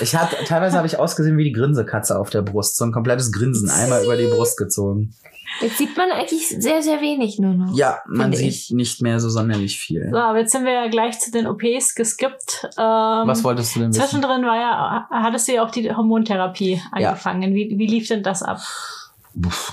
Ich 0.02 0.16
hatte, 0.16 0.38
teilweise 0.46 0.78
habe 0.78 0.88
ich 0.88 0.98
ausgesehen 0.98 1.38
wie 1.38 1.44
die 1.44 1.52
Grinsekatze 1.52 2.20
auf 2.20 2.30
der 2.30 2.42
Brust. 2.42 2.78
So 2.78 2.86
ein 2.86 2.92
komplettes 2.92 3.32
Grinsen 3.32 3.70
einmal 3.70 4.04
über 4.04 4.18
die 4.18 4.26
Brust 4.26 4.58
gezogen. 4.58 5.14
Jetzt 5.62 5.78
sieht 5.78 5.96
man 5.96 6.12
eigentlich 6.12 6.48
sehr, 6.48 6.82
sehr 6.82 7.00
wenig 7.00 7.40
nur 7.40 7.54
noch. 7.54 7.76
Ja, 7.76 8.00
man 8.08 8.34
sieht 8.34 8.48
ich. 8.48 8.72
nicht 8.72 9.02
mehr 9.02 9.20
so 9.20 9.30
sonderlich 9.30 9.80
viel. 9.80 10.10
So, 10.12 10.18
aber 10.18 10.40
jetzt 10.40 10.52
sind 10.52 10.66
wir 10.66 10.74
ja 10.74 10.88
gleich 10.88 11.20
zu 11.20 11.32
den 11.32 11.46
OPs 11.48 11.96
geskippt. 11.96 12.70
Ähm, 12.78 13.28
Was 13.28 13.44
wolltest 13.44 13.76
du 13.76 13.82
denn 13.82 13.90
wissen? 13.90 14.02
Zwischendrin 14.02 14.44
war 14.44 14.58
ja, 14.58 15.08
hattest 15.10 15.48
du 15.48 15.54
ja 15.54 15.64
auch 15.64 15.72
die 15.72 15.94
Hormontherapie 15.94 16.82
angefangen. 16.92 17.54
Wie, 17.54 17.76
wie 17.78 17.88
lief 17.88 18.08
denn 18.08 18.24
das 18.24 18.42
ab? 18.42 18.60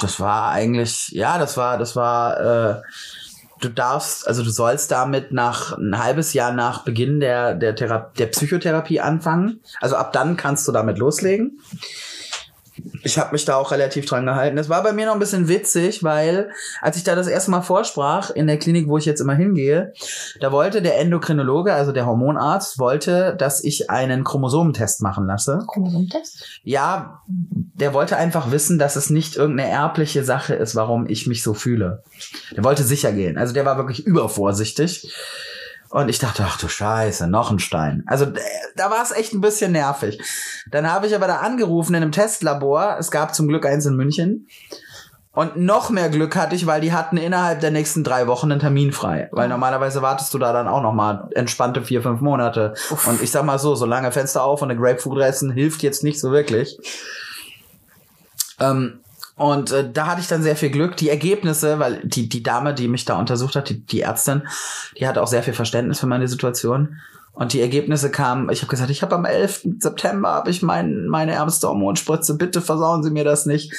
Das 0.00 0.20
war 0.20 0.50
eigentlich, 0.50 1.08
ja, 1.08 1.38
das 1.38 1.56
war, 1.56 1.78
das 1.78 1.96
war, 1.96 2.40
äh, 2.40 2.82
du 3.60 3.68
darfst, 3.68 4.26
also 4.26 4.42
du 4.42 4.50
sollst 4.50 4.90
damit 4.90 5.32
nach 5.32 5.76
ein 5.76 6.02
halbes 6.02 6.32
Jahr 6.32 6.52
nach 6.52 6.84
Beginn 6.84 7.20
der, 7.20 7.54
der, 7.54 7.74
Thera 7.74 8.10
der 8.18 8.26
Psychotherapie 8.26 9.00
anfangen. 9.00 9.60
Also 9.80 9.96
ab 9.96 10.12
dann 10.12 10.36
kannst 10.36 10.66
du 10.66 10.72
damit 10.72 10.98
loslegen. 10.98 11.60
Ich 13.02 13.18
habe 13.18 13.32
mich 13.32 13.44
da 13.44 13.56
auch 13.56 13.70
relativ 13.70 14.06
dran 14.06 14.26
gehalten. 14.26 14.56
Das 14.56 14.68
war 14.68 14.82
bei 14.82 14.92
mir 14.92 15.06
noch 15.06 15.14
ein 15.14 15.18
bisschen 15.18 15.48
witzig, 15.48 16.02
weil 16.02 16.50
als 16.80 16.96
ich 16.96 17.04
da 17.04 17.14
das 17.14 17.26
erste 17.26 17.50
Mal 17.50 17.62
vorsprach 17.62 18.30
in 18.30 18.46
der 18.46 18.58
Klinik, 18.58 18.88
wo 18.88 18.98
ich 18.98 19.04
jetzt 19.04 19.20
immer 19.20 19.34
hingehe, 19.34 19.92
da 20.40 20.52
wollte 20.52 20.82
der 20.82 20.98
Endokrinologe, 20.98 21.72
also 21.72 21.92
der 21.92 22.06
Hormonarzt, 22.06 22.78
wollte, 22.78 23.34
dass 23.36 23.64
ich 23.64 23.90
einen 23.90 24.24
Chromosomentest 24.24 25.02
machen 25.02 25.26
lasse. 25.26 25.60
Chromosomtest? 25.66 26.44
Ja, 26.62 27.22
der 27.26 27.94
wollte 27.94 28.16
einfach 28.16 28.50
wissen, 28.50 28.78
dass 28.78 28.96
es 28.96 29.10
nicht 29.10 29.36
irgendeine 29.36 29.70
erbliche 29.70 30.24
Sache 30.24 30.54
ist, 30.54 30.74
warum 30.74 31.06
ich 31.08 31.26
mich 31.26 31.42
so 31.42 31.54
fühle. 31.54 32.02
Der 32.54 32.64
wollte 32.64 32.84
sicher 32.84 33.12
gehen. 33.12 33.38
Also 33.38 33.54
der 33.54 33.64
war 33.64 33.76
wirklich 33.76 34.06
übervorsichtig. 34.06 35.12
Und 35.90 36.08
ich 36.08 36.20
dachte, 36.20 36.44
ach 36.46 36.56
du 36.56 36.68
Scheiße, 36.68 37.26
noch 37.26 37.50
ein 37.50 37.58
Stein. 37.58 38.04
Also 38.06 38.24
d- 38.26 38.40
da 38.76 38.90
war 38.90 39.02
es 39.02 39.10
echt 39.10 39.34
ein 39.34 39.40
bisschen 39.40 39.72
nervig. 39.72 40.20
Dann 40.70 40.90
habe 40.90 41.08
ich 41.08 41.14
aber 41.16 41.26
da 41.26 41.38
angerufen 41.38 41.94
in 41.94 42.02
einem 42.02 42.12
Testlabor. 42.12 42.96
Es 42.98 43.10
gab 43.10 43.34
zum 43.34 43.48
Glück 43.48 43.66
eins 43.66 43.86
in 43.86 43.96
München. 43.96 44.46
Und 45.32 45.56
noch 45.56 45.90
mehr 45.90 46.08
Glück 46.08 46.36
hatte 46.36 46.54
ich, 46.54 46.66
weil 46.66 46.80
die 46.80 46.92
hatten 46.92 47.16
innerhalb 47.16 47.60
der 47.60 47.70
nächsten 47.70 48.04
drei 48.04 48.26
Wochen 48.28 48.50
einen 48.50 48.60
Termin 48.60 48.92
frei. 48.92 49.28
Weil 49.32 49.48
normalerweise 49.48 50.00
wartest 50.02 50.32
du 50.32 50.38
da 50.38 50.52
dann 50.52 50.68
auch 50.68 50.82
noch 50.82 50.92
mal 50.92 51.28
entspannte 51.34 51.82
vier, 51.82 52.02
fünf 52.02 52.20
Monate. 52.20 52.74
Und 53.06 53.20
ich 53.22 53.30
sag 53.32 53.44
mal 53.44 53.58
so, 53.58 53.74
so 53.74 53.86
lange 53.86 54.12
Fenster 54.12 54.44
auf 54.44 54.62
und 54.62 54.70
eine 54.70 54.80
Grapefruit 54.80 55.20
essen 55.22 55.50
hilft 55.50 55.82
jetzt 55.82 56.04
nicht 56.04 56.20
so 56.20 56.30
wirklich. 56.30 56.78
Ähm, 58.60 59.00
und 59.40 59.72
äh, 59.72 59.90
da 59.90 60.06
hatte 60.06 60.20
ich 60.20 60.28
dann 60.28 60.42
sehr 60.42 60.54
viel 60.54 60.68
Glück. 60.68 60.98
Die 60.98 61.08
Ergebnisse, 61.08 61.78
weil 61.78 62.02
die, 62.04 62.28
die 62.28 62.42
Dame, 62.42 62.74
die 62.74 62.88
mich 62.88 63.06
da 63.06 63.18
untersucht 63.18 63.56
hat, 63.56 63.70
die, 63.70 63.80
die 63.80 64.02
Ärztin, 64.02 64.42
die 64.98 65.08
hatte 65.08 65.22
auch 65.22 65.28
sehr 65.28 65.42
viel 65.42 65.54
Verständnis 65.54 65.98
für 65.98 66.06
meine 66.06 66.28
Situation. 66.28 66.98
Und 67.32 67.54
die 67.54 67.62
Ergebnisse 67.62 68.10
kamen, 68.10 68.50
ich 68.50 68.60
habe 68.60 68.68
gesagt, 68.68 68.90
ich 68.90 69.00
habe 69.00 69.14
am 69.14 69.24
11. 69.24 69.62
September 69.78 70.28
habe 70.28 70.50
ich 70.50 70.60
mein, 70.60 71.06
meine 71.06 71.32
ärmste 71.32 71.68
Hormonspritze, 71.68 72.36
bitte 72.36 72.60
versauen 72.60 73.02
Sie 73.02 73.10
mir 73.10 73.24
das 73.24 73.46
nicht. 73.46 73.72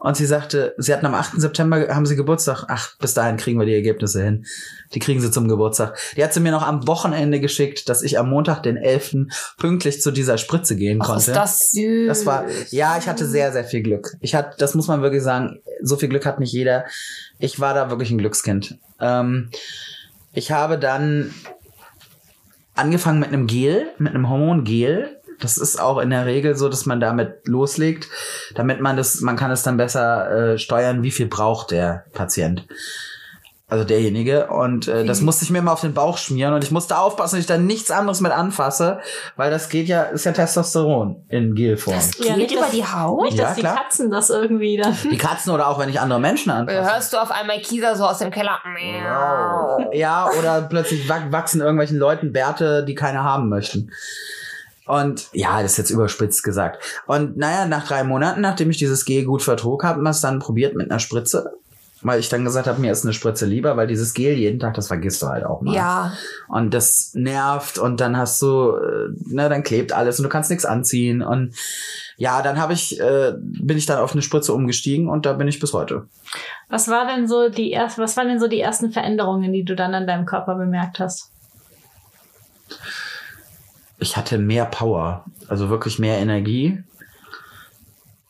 Und 0.00 0.16
sie 0.16 0.26
sagte, 0.26 0.74
sie 0.78 0.92
hatten 0.92 1.06
am 1.06 1.14
8. 1.14 1.40
September, 1.40 1.88
haben 1.94 2.06
sie 2.06 2.14
Geburtstag. 2.14 2.64
Ach, 2.68 2.96
bis 2.98 3.14
dahin 3.14 3.36
kriegen 3.36 3.58
wir 3.58 3.66
die 3.66 3.74
Ergebnisse 3.74 4.22
hin. 4.22 4.46
Die 4.94 5.00
kriegen 5.00 5.20
sie 5.20 5.30
zum 5.30 5.48
Geburtstag. 5.48 5.98
Die 6.16 6.22
hat 6.22 6.32
sie 6.32 6.40
mir 6.40 6.52
noch 6.52 6.66
am 6.66 6.86
Wochenende 6.86 7.40
geschickt, 7.40 7.88
dass 7.88 8.02
ich 8.02 8.18
am 8.18 8.30
Montag, 8.30 8.62
den 8.62 8.76
11. 8.76 9.26
pünktlich 9.58 10.00
zu 10.00 10.12
dieser 10.12 10.38
Spritze 10.38 10.76
gehen 10.76 11.00
Ach, 11.02 11.06
konnte. 11.06 11.30
ist 11.32 11.36
das 11.36 11.70
süß. 11.70 12.06
Das 12.06 12.26
war, 12.26 12.44
ja, 12.70 12.96
ich 12.98 13.08
hatte 13.08 13.26
sehr, 13.26 13.52
sehr 13.52 13.64
viel 13.64 13.82
Glück. 13.82 14.16
Ich 14.20 14.34
hatte, 14.34 14.56
das 14.58 14.74
muss 14.74 14.86
man 14.86 15.02
wirklich 15.02 15.22
sagen, 15.22 15.60
so 15.82 15.96
viel 15.96 16.08
Glück 16.08 16.26
hat 16.26 16.38
nicht 16.38 16.52
jeder. 16.52 16.84
Ich 17.38 17.58
war 17.58 17.74
da 17.74 17.90
wirklich 17.90 18.10
ein 18.10 18.18
Glückskind. 18.18 18.78
Ähm, 19.00 19.50
ich 20.32 20.52
habe 20.52 20.78
dann 20.78 21.34
angefangen 22.74 23.18
mit 23.18 23.28
einem 23.28 23.46
Gel, 23.46 23.88
mit 23.98 24.14
einem 24.14 24.28
Hormongel. 24.28 25.17
Das 25.40 25.56
ist 25.58 25.80
auch 25.80 25.98
in 25.98 26.10
der 26.10 26.26
Regel 26.26 26.56
so, 26.56 26.68
dass 26.68 26.86
man 26.86 27.00
damit 27.00 27.46
loslegt, 27.46 28.08
damit 28.54 28.80
man 28.80 28.96
das, 28.96 29.20
man 29.20 29.36
kann 29.36 29.50
es 29.50 29.62
dann 29.62 29.76
besser 29.76 30.52
äh, 30.54 30.58
steuern, 30.58 31.02
wie 31.02 31.10
viel 31.10 31.26
braucht 31.26 31.70
der 31.70 32.04
Patient. 32.12 32.66
Also 33.70 33.84
derjenige. 33.84 34.46
Und 34.46 34.88
äh, 34.88 35.04
das 35.04 35.20
musste 35.20 35.44
ich 35.44 35.50
mir 35.50 35.58
immer 35.58 35.74
auf 35.74 35.82
den 35.82 35.92
Bauch 35.92 36.16
schmieren 36.16 36.54
und 36.54 36.64
ich 36.64 36.70
musste 36.70 36.96
aufpassen, 36.96 37.36
dass 37.36 37.40
ich 37.42 37.46
da 37.46 37.58
nichts 37.58 37.90
anderes 37.90 38.22
mit 38.22 38.32
anfasse, 38.32 38.98
weil 39.36 39.50
das 39.50 39.68
geht 39.68 39.88
ja, 39.88 40.04
ist 40.04 40.24
ja 40.24 40.32
Testosteron 40.32 41.22
in 41.28 41.54
Gelform. 41.54 41.94
Das 41.94 42.12
Ja, 42.18 42.28
geht 42.34 42.36
nicht, 42.38 42.52
über 42.52 42.62
dass- 42.62 42.70
die 42.70 42.86
Haut? 42.86 43.24
Nicht, 43.26 43.36
Ja, 43.36 43.44
dass 43.44 43.54
die 43.56 43.60
klar. 43.60 43.76
Katzen 43.76 44.10
das 44.10 44.30
irgendwie 44.30 44.78
dann. 44.78 44.96
Die 45.10 45.18
Katzen 45.18 45.52
oder 45.52 45.68
auch 45.68 45.78
wenn 45.78 45.90
ich 45.90 46.00
andere 46.00 46.18
Menschen 46.18 46.50
anfasse. 46.50 46.90
Hörst 46.94 47.12
du 47.12 47.18
auf 47.18 47.30
einmal 47.30 47.60
Kieser 47.60 47.94
so 47.94 48.06
aus 48.06 48.18
dem 48.20 48.30
Keller? 48.30 48.58
Miau. 48.64 49.90
Ja, 49.92 50.30
oder 50.38 50.62
plötzlich 50.62 51.06
wach- 51.06 51.30
wachsen 51.30 51.60
irgendwelchen 51.60 51.98
Leuten 51.98 52.32
Bärte, 52.32 52.84
die 52.86 52.94
keine 52.94 53.22
haben 53.22 53.50
möchten. 53.50 53.90
Und 54.88 55.28
ja, 55.32 55.62
das 55.62 55.72
ist 55.72 55.78
jetzt 55.78 55.90
überspitzt 55.90 56.42
gesagt. 56.42 56.82
Und 57.06 57.36
naja, 57.36 57.66
nach 57.66 57.86
drei 57.86 58.04
Monaten, 58.04 58.40
nachdem 58.40 58.70
ich 58.70 58.78
dieses 58.78 59.04
Gel 59.04 59.24
gut 59.24 59.42
vertrug, 59.42 59.84
hat 59.84 59.98
man 59.98 60.10
es 60.10 60.20
dann 60.20 60.38
probiert 60.38 60.74
mit 60.74 60.90
einer 60.90 60.98
Spritze. 60.98 61.52
Weil 62.00 62.20
ich 62.20 62.28
dann 62.28 62.44
gesagt 62.44 62.68
habe, 62.68 62.80
mir 62.80 62.92
ist 62.92 63.04
eine 63.04 63.12
Spritze 63.12 63.44
lieber, 63.44 63.76
weil 63.76 63.88
dieses 63.88 64.14
Gel 64.14 64.34
jeden 64.34 64.60
Tag, 64.60 64.74
das 64.74 64.86
vergisst 64.86 65.20
du 65.20 65.26
halt 65.26 65.44
auch 65.44 65.62
mal. 65.62 65.74
Ja, 65.74 66.12
Und 66.46 66.72
das 66.72 67.10
nervt 67.14 67.76
und 67.76 68.00
dann 68.00 68.16
hast 68.16 68.40
du, 68.40 68.76
äh, 68.76 69.08
ne, 69.26 69.48
dann 69.48 69.64
klebt 69.64 69.92
alles 69.92 70.18
und 70.18 70.22
du 70.22 70.28
kannst 70.28 70.48
nichts 70.48 70.64
anziehen. 70.64 71.22
Und 71.22 71.56
ja, 72.16 72.40
dann 72.40 72.58
habe 72.60 72.72
ich, 72.72 73.00
äh, 73.00 73.34
bin 73.36 73.76
ich 73.76 73.86
dann 73.86 73.98
auf 73.98 74.12
eine 74.12 74.22
Spritze 74.22 74.52
umgestiegen 74.52 75.08
und 75.08 75.26
da 75.26 75.32
bin 75.32 75.48
ich 75.48 75.58
bis 75.58 75.72
heute. 75.72 76.04
Was 76.68 76.86
war 76.86 77.04
denn 77.06 77.26
so 77.26 77.48
die 77.48 77.72
erst, 77.72 77.98
was 77.98 78.16
waren 78.16 78.28
denn 78.28 78.40
so 78.40 78.46
die 78.46 78.60
ersten 78.60 78.92
Veränderungen, 78.92 79.52
die 79.52 79.64
du 79.64 79.74
dann 79.74 79.94
an 79.94 80.06
deinem 80.06 80.24
Körper 80.24 80.54
bemerkt 80.54 81.00
hast? 81.00 81.32
Ich 83.98 84.16
hatte 84.16 84.38
mehr 84.38 84.64
Power, 84.64 85.24
also 85.48 85.70
wirklich 85.70 85.98
mehr 85.98 86.18
Energie. 86.18 86.82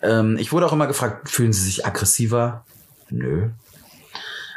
Ähm, 0.02 0.36
ich 0.38 0.52
wurde 0.52 0.66
auch 0.66 0.72
immer 0.72 0.86
gefragt, 0.86 1.28
fühlen 1.28 1.52
Sie 1.52 1.64
sich 1.64 1.86
aggressiver? 1.86 2.64
Nö. 3.10 3.50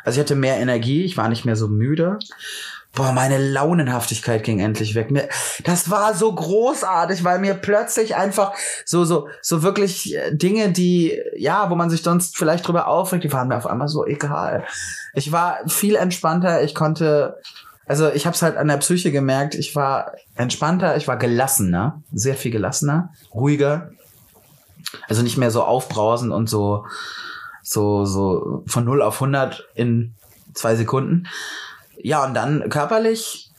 Also 0.04 0.20
ich 0.20 0.26
hatte 0.26 0.36
mehr 0.36 0.58
Energie, 0.58 1.04
ich 1.04 1.18
war 1.18 1.30
nicht 1.30 1.46
mehr 1.46 1.56
so 1.56 1.68
müde. 1.68 2.20
Boah, 2.94 3.14
meine 3.14 3.38
Launenhaftigkeit 3.38 4.44
ging 4.44 4.60
endlich 4.60 4.96
weg. 4.96 5.12
Mir, 5.12 5.30
das 5.64 5.90
war 5.90 6.14
so 6.14 6.34
großartig, 6.34 7.24
weil 7.24 7.40
mir 7.40 7.54
plötzlich 7.54 8.16
einfach 8.16 8.54
so, 8.84 9.06
so, 9.06 9.30
so 9.42 9.64
wirklich 9.64 10.16
äh, 10.16 10.36
Dinge, 10.36 10.72
die, 10.72 11.18
ja, 11.38 11.70
wo 11.70 11.76
man 11.76 11.90
sich 11.90 12.04
sonst 12.04 12.38
vielleicht 12.38 12.68
drüber 12.68 12.88
aufregt, 12.88 13.24
die 13.24 13.32
waren 13.32 13.48
mir 13.48 13.58
auf 13.58 13.68
einmal 13.68 13.88
so 13.88 14.06
egal. 14.06 14.66
Ich 15.14 15.32
war 15.32 15.60
viel 15.68 15.96
entspannter, 15.96 16.64
ich 16.64 16.76
konnte, 16.76 17.38
also 17.92 18.10
ich 18.10 18.26
habe 18.26 18.34
es 18.34 18.42
halt 18.42 18.56
an 18.56 18.70
der 18.70 18.78
Psyche 18.78 19.12
gemerkt, 19.12 19.54
ich 19.54 19.76
war 19.76 20.14
entspannter, 20.36 20.96
ich 20.96 21.10
war 21.10 21.18
gelassener, 21.18 22.02
sehr 22.14 22.36
viel 22.36 22.50
gelassener, 22.50 23.10
ruhiger. 23.34 23.92
Also 25.10 25.24
nicht 25.24 25.36
mehr 25.36 25.52
so 25.52 25.64
aufbrausend 25.64 26.32
und 26.32 26.50
so, 26.50 26.86
so, 27.62 28.06
so 28.06 28.64
von 28.66 28.86
0 28.86 29.02
auf 29.02 29.16
100 29.16 29.68
in 29.76 30.16
zwei 30.54 30.78
Sekunden. 30.78 31.28
Ja, 31.98 32.24
und 32.24 32.34
dann 32.34 32.70
körperlich 32.70 33.52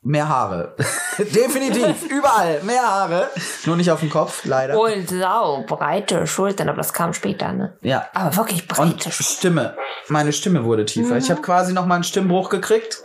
mehr 0.00 0.30
Haare. 0.30 0.74
Definitiv, 1.18 2.08
überall 2.08 2.62
mehr 2.62 2.82
Haare. 2.82 3.28
Nur 3.66 3.76
nicht 3.76 3.90
auf 3.90 4.00
dem 4.00 4.08
Kopf, 4.08 4.46
leider. 4.46 4.80
und 4.80 5.10
sau, 5.10 5.62
breite 5.66 6.26
Schultern, 6.26 6.70
aber 6.70 6.78
das 6.78 6.94
kam 6.94 7.12
später, 7.12 7.52
ne? 7.52 7.76
Ja. 7.82 8.06
Aber 8.14 8.34
wirklich 8.34 8.66
breite 8.66 9.12
Schultern. 9.12 9.36
Stimme. 9.36 9.76
Meine 10.08 10.32
Stimme 10.32 10.64
wurde 10.64 10.86
tiefer. 10.86 11.18
Ich 11.18 11.30
habe 11.30 11.42
quasi 11.42 11.74
noch 11.74 11.84
mal 11.84 11.96
einen 11.96 12.04
Stimmbruch 12.04 12.48
gekriegt. 12.48 13.02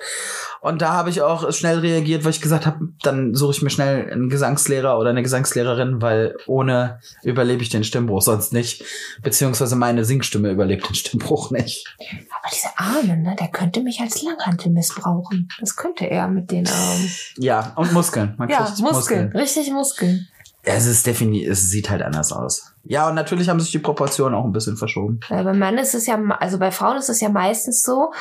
Und 0.62 0.82
da 0.82 0.94
habe 0.94 1.10
ich 1.10 1.22
auch 1.22 1.52
schnell 1.54 1.80
reagiert, 1.80 2.24
weil 2.24 2.32
ich 2.32 2.42
gesagt 2.42 2.66
habe, 2.66 2.90
dann 3.02 3.34
suche 3.34 3.52
ich 3.52 3.62
mir 3.62 3.70
schnell 3.70 4.12
einen 4.12 4.30
Gesangslehrer 4.30 4.98
oder 5.00 5.10
eine 5.10 5.24
Gesangslehrerin, 5.24 6.02
weil 6.02 6.36
ohne 6.48 7.00
überlebe 7.24 7.62
ich 7.62 7.70
den 7.70 7.84
Stimmbruch 7.84 8.22
sonst 8.22 8.52
nicht. 8.52 8.84
Beziehungsweise 9.22 9.76
meine 9.76 10.04
Singstimme 10.04 10.52
überlebt 10.52 10.88
den 10.88 10.96
Stimmbruch 10.96 11.52
nicht. 11.52 11.86
Aber 12.00 12.50
dieser 12.54 12.78
Arme, 12.78 13.18
ne, 13.18 13.36
der 13.40 13.48
könnte 13.48 13.82
mich 13.82 14.00
als 14.02 14.22
Langhantel 14.22 14.72
missbrauchen. 14.72 15.50
Das 15.60 15.76
könnte 15.76 16.10
er 16.10 16.28
mit 16.28 16.52
den 16.52 16.68
Armen. 16.68 17.10
Ja, 17.38 17.74
und 17.76 17.94
Muskeln. 17.94 18.36
Man 18.38 18.50
Ja, 18.50 18.66
kriegt 18.66 18.80
Muskeln. 18.80 19.32
Richtig 19.32 19.72
Muskeln. 19.72 20.28
Es 20.64 20.86
ist 20.86 21.08
definitiv, 21.08 21.50
es 21.50 21.70
sieht 21.70 21.90
halt 21.90 22.02
anders 22.02 22.34
aus. 22.34 22.74
Ja, 22.90 23.08
und 23.08 23.14
natürlich 23.14 23.50
haben 23.50 23.60
sich 23.60 23.70
die 23.70 23.78
Proportionen 23.78 24.34
auch 24.34 24.46
ein 24.46 24.52
bisschen 24.52 24.76
verschoben. 24.76 25.20
Weil 25.30 25.44
bei 25.44 25.54
Männern 25.54 25.78
ist 25.78 25.94
es 25.94 26.08
ja, 26.08 26.20
also 26.40 26.58
bei 26.58 26.72
Frauen 26.72 26.98
ist 26.98 27.08
es 27.08 27.22
ja 27.22 27.30
meistens 27.30 27.84
so, 27.84 28.12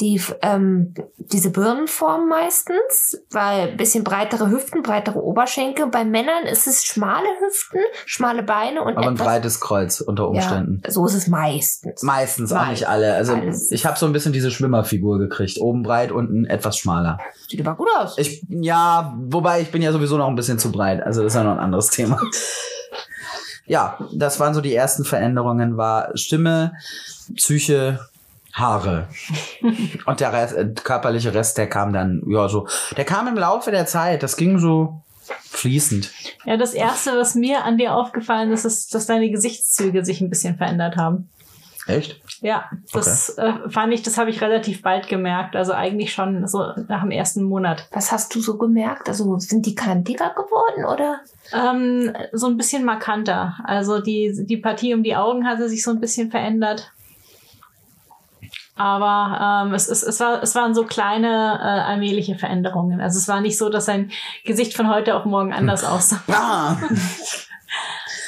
die 0.00 0.20
ähm, 0.42 0.92
diese 1.16 1.50
Birnenform 1.50 2.28
meistens, 2.28 3.22
weil 3.30 3.74
bisschen 3.76 4.04
breitere 4.04 4.50
Hüften, 4.50 4.82
breitere 4.82 5.18
Oberschenkel. 5.18 5.86
Bei 5.86 6.04
Männern 6.04 6.44
ist 6.44 6.66
es 6.66 6.84
schmale 6.84 7.26
Hüften, 7.40 7.80
schmale 8.04 8.42
Beine 8.42 8.82
und 8.82 8.98
Aber 8.98 9.08
ein 9.08 9.14
breites 9.14 9.60
Kreuz 9.60 10.02
unter 10.02 10.28
Umständen. 10.28 10.82
Ja, 10.84 10.90
so 10.90 11.06
ist 11.06 11.14
es 11.14 11.26
meistens. 11.28 12.02
Meistens, 12.02 12.52
auch 12.52 12.56
Meist- 12.56 12.70
nicht 12.72 12.88
alle. 12.88 13.14
Also 13.14 13.32
alles. 13.32 13.70
ich 13.72 13.86
habe 13.86 13.98
so 13.98 14.04
ein 14.04 14.12
bisschen 14.12 14.34
diese 14.34 14.50
Schwimmerfigur 14.50 15.18
gekriegt. 15.18 15.58
Oben 15.58 15.82
breit, 15.82 16.12
unten 16.12 16.44
etwas 16.44 16.76
schmaler. 16.76 17.16
Sieht 17.48 17.66
aber 17.66 17.76
gut 17.76 17.88
aus. 17.96 18.18
Ich, 18.18 18.44
ja, 18.50 19.16
wobei 19.18 19.62
ich 19.62 19.70
bin 19.72 19.80
ja 19.80 19.90
sowieso 19.90 20.18
noch 20.18 20.28
ein 20.28 20.36
bisschen 20.36 20.58
zu 20.58 20.70
breit. 20.70 21.02
Also 21.02 21.22
das 21.22 21.32
ist 21.32 21.36
ja 21.36 21.44
noch 21.44 21.52
ein 21.52 21.60
anderes 21.60 21.88
Thema. 21.88 22.20
Ja, 23.68 23.98
das 24.12 24.40
waren 24.40 24.54
so 24.54 24.60
die 24.60 24.74
ersten 24.74 25.04
Veränderungen, 25.04 25.76
war 25.76 26.16
Stimme, 26.16 26.72
Psyche, 27.36 28.00
Haare. 28.52 29.08
Und 30.06 30.20
der 30.20 30.32
Rest, 30.32 30.56
äh, 30.56 30.68
körperliche 30.74 31.32
Rest, 31.32 31.58
der 31.58 31.68
kam 31.68 31.92
dann, 31.92 32.22
ja, 32.26 32.48
so, 32.48 32.66
der 32.96 33.04
kam 33.04 33.28
im 33.28 33.36
Laufe 33.36 33.70
der 33.70 33.86
Zeit. 33.86 34.22
Das 34.22 34.36
ging 34.36 34.58
so 34.58 35.02
fließend. 35.50 36.10
Ja, 36.44 36.56
das 36.56 36.74
erste, 36.74 37.12
was 37.18 37.34
mir 37.34 37.64
an 37.64 37.76
dir 37.76 37.94
aufgefallen 37.94 38.50
ist, 38.50 38.64
ist, 38.64 38.94
dass 38.94 39.06
deine 39.06 39.30
Gesichtszüge 39.30 40.04
sich 40.04 40.20
ein 40.20 40.30
bisschen 40.30 40.56
verändert 40.56 40.96
haben. 40.96 41.28
Echt? 41.88 42.20
Ja, 42.42 42.70
das 42.92 43.30
äh, 43.38 43.52
fand 43.68 43.94
ich, 43.94 44.02
das 44.02 44.18
habe 44.18 44.28
ich 44.28 44.42
relativ 44.42 44.82
bald 44.82 45.08
gemerkt. 45.08 45.56
Also 45.56 45.72
eigentlich 45.72 46.12
schon 46.12 46.46
so 46.46 46.72
nach 46.86 47.00
dem 47.00 47.10
ersten 47.10 47.42
Monat. 47.42 47.88
Was 47.92 48.12
hast 48.12 48.34
du 48.34 48.40
so 48.40 48.58
gemerkt? 48.58 49.08
Also 49.08 49.38
sind 49.38 49.64
die 49.64 49.74
kantiger 49.74 50.30
geworden 50.30 50.84
oder? 50.84 51.20
Ähm, 51.52 52.14
so 52.32 52.46
ein 52.46 52.58
bisschen 52.58 52.84
markanter. 52.84 53.56
Also 53.64 54.00
die, 54.00 54.44
die 54.44 54.58
Partie 54.58 54.92
um 54.92 55.02
die 55.02 55.16
Augen 55.16 55.46
hatte 55.46 55.68
sich 55.68 55.82
so 55.82 55.90
ein 55.90 56.00
bisschen 56.00 56.30
verändert. 56.30 56.92
Aber 58.76 59.64
ähm, 59.66 59.74
es, 59.74 59.88
es, 59.88 60.02
es, 60.02 60.20
war, 60.20 60.42
es 60.42 60.54
waren 60.54 60.74
so 60.74 60.84
kleine, 60.84 61.58
äh, 61.60 61.90
allmähliche 61.90 62.36
Veränderungen. 62.36 63.00
Also 63.00 63.18
es 63.18 63.26
war 63.28 63.40
nicht 63.40 63.56
so, 63.56 63.70
dass 63.70 63.86
sein 63.86 64.12
Gesicht 64.44 64.76
von 64.76 64.88
heute 64.88 65.16
auf 65.16 65.24
morgen 65.24 65.54
anders 65.54 65.84
aussah. 65.84 66.22
Ah. 66.28 66.76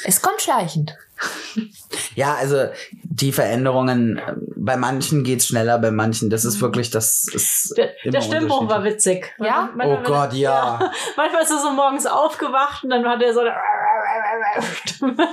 Es 0.03 0.21
kommt 0.21 0.41
schleichend. 0.41 0.95
Ja, 2.15 2.33
also 2.35 2.65
die 3.13 3.33
Veränderungen, 3.33 4.17
äh, 4.17 4.33
bei 4.55 4.77
manchen 4.77 5.23
geht's 5.23 5.47
schneller, 5.47 5.77
bei 5.79 5.91
manchen, 5.91 6.29
das 6.29 6.45
ist 6.45 6.61
wirklich, 6.61 6.91
das 6.91 7.27
ist. 7.33 7.73
Der, 7.77 7.91
immer 8.05 8.11
der 8.13 8.21
Stimmbruch 8.21 8.69
war 8.69 8.83
witzig. 8.85 9.33
Ja? 9.37 9.69
Manchmal, 9.75 9.97
Oh 9.99 10.03
Gott, 10.03 10.31
er- 10.31 10.37
ja. 10.37 10.91
Manchmal 11.17 11.43
ist 11.43 11.51
er 11.51 11.59
so 11.59 11.71
morgens 11.71 12.05
aufgewacht 12.05 12.83
und 12.85 12.89
dann 12.91 13.05
hat 13.05 13.21
er 13.21 13.33
so 13.33 13.41
eine 13.41 13.53
Stimme. 14.85 15.15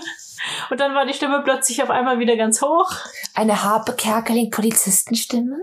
Und 0.70 0.79
dann 0.79 0.95
war 0.95 1.05
die 1.05 1.14
Stimme 1.14 1.41
plötzlich 1.43 1.83
auf 1.83 1.91
einmal 1.91 2.20
wieder 2.20 2.37
ganz 2.37 2.62
hoch. 2.62 2.91
Eine 3.35 3.64
Harpe 3.64 3.93
Kerkeling 3.95 4.51
Polizistenstimme? 4.51 5.57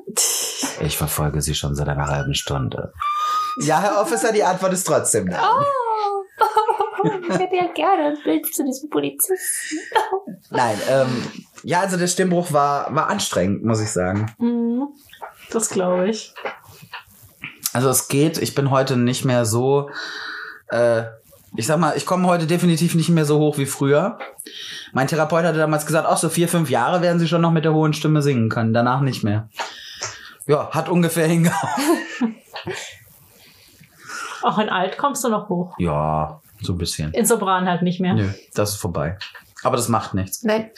Ich 0.82 0.98
verfolge 0.98 1.42
sie 1.42 1.56
schon 1.56 1.76
seit 1.76 1.88
einer 1.88 2.08
halben 2.08 2.34
Stunde. 2.34 2.92
Ja, 3.62 3.80
Herr 3.82 4.02
Officer, 4.02 4.34
die 4.34 4.44
Antwort 4.44 4.74
ist 4.74 4.86
trotzdem 4.86 5.26
nein. 5.26 5.40
Oh, 5.42 7.04
ich 7.30 7.40
hätte 7.40 7.56
ja 7.56 7.68
gerne 7.74 8.08
ein 8.10 8.18
Bild 8.24 8.54
zu 8.54 8.66
diesem 8.66 8.90
Polizisten. 8.90 9.80
Nein, 10.50 10.78
ähm, 10.90 11.32
ja, 11.66 11.80
also 11.80 11.98
der 11.98 12.08
Stimmbruch 12.08 12.54
war, 12.54 12.94
war 12.94 13.08
anstrengend, 13.10 13.66
muss 13.66 13.82
ich 13.82 13.90
sagen. 13.90 14.32
Mhm. 14.38 14.88
Das 15.52 15.70
glaube 15.70 16.08
ich. 16.10 16.34
Also 17.74 17.90
es 17.90 18.08
geht, 18.08 18.38
ich 18.38 18.54
bin 18.54 18.70
heute 18.70 18.98
nicht 18.98 19.26
mehr 19.26 19.46
so, 19.46 19.90
äh, 20.70 21.04
ich 21.56 21.66
sag 21.66 21.80
mal, 21.80 21.98
ich 21.98 22.06
komme 22.06 22.28
heute 22.28 22.46
definitiv 22.46 22.94
nicht 22.94 23.10
mehr 23.10 23.26
so 23.26 23.40
hoch 23.40 23.58
wie 23.58 23.66
früher. 23.66 24.20
Mein 24.94 25.08
Therapeut 25.08 25.44
hatte 25.44 25.58
damals 25.58 25.88
gesagt, 25.88 26.08
auch 26.08 26.18
so 26.18 26.30
vier, 26.30 26.48
fünf 26.48 26.70
Jahre 26.70 27.02
werden 27.02 27.20
sie 27.20 27.28
schon 27.28 27.42
noch 27.42 27.52
mit 27.52 27.66
der 27.66 27.74
hohen 27.74 27.94
Stimme 27.94 28.22
singen 28.22 28.50
können, 28.50 28.72
danach 28.72 29.02
nicht 29.02 29.24
mehr. 29.24 29.50
Ja, 30.46 30.70
hat 30.70 30.88
ungefähr 30.88 31.26
hingehauen. 31.28 32.36
Auch 34.44 34.60
in 34.60 34.70
alt 34.70 35.00
kommst 35.00 35.24
du 35.24 35.30
noch 35.30 35.50
hoch. 35.50 35.74
Ja, 35.80 36.42
so 36.62 36.74
ein 36.74 36.78
bisschen. 36.78 37.12
In 37.14 37.26
Sopran 37.26 37.68
halt 37.68 37.82
nicht 37.82 38.00
mehr. 38.00 38.14
Nö, 38.14 38.30
das 38.54 38.74
ist 38.74 38.76
vorbei. 38.76 39.18
Aber 39.66 39.78
das 39.78 39.90
macht 39.90 40.14
nichts. 40.14 40.44
Nein. 40.44 40.70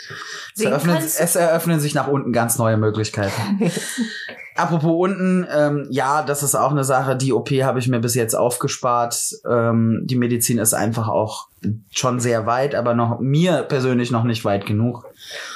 Es 0.55 0.63
eröffnen, 0.63 0.95
es 0.95 1.35
eröffnen 1.35 1.81
sich 1.81 1.93
nach 1.93 2.07
unten 2.07 2.31
ganz 2.31 2.57
neue 2.57 2.77
Möglichkeiten. 2.77 3.69
Apropos 4.55 4.95
unten, 4.97 5.45
ähm, 5.53 5.87
ja, 5.89 6.23
das 6.23 6.41
ist 6.41 6.55
auch 6.55 6.71
eine 6.71 6.85
Sache. 6.85 7.17
Die 7.17 7.33
OP 7.33 7.51
habe 7.51 7.79
ich 7.79 7.89
mir 7.89 7.99
bis 7.99 8.15
jetzt 8.15 8.33
aufgespart. 8.33 9.35
Ähm, 9.45 10.03
die 10.05 10.15
Medizin 10.15 10.57
ist 10.57 10.73
einfach 10.73 11.09
auch 11.09 11.49
schon 11.91 12.19
sehr 12.19 12.45
weit, 12.45 12.75
aber 12.75 12.93
noch 12.93 13.19
mir 13.19 13.63
persönlich 13.63 14.11
noch 14.11 14.23
nicht 14.23 14.45
weit 14.45 14.65
genug. 14.65 15.05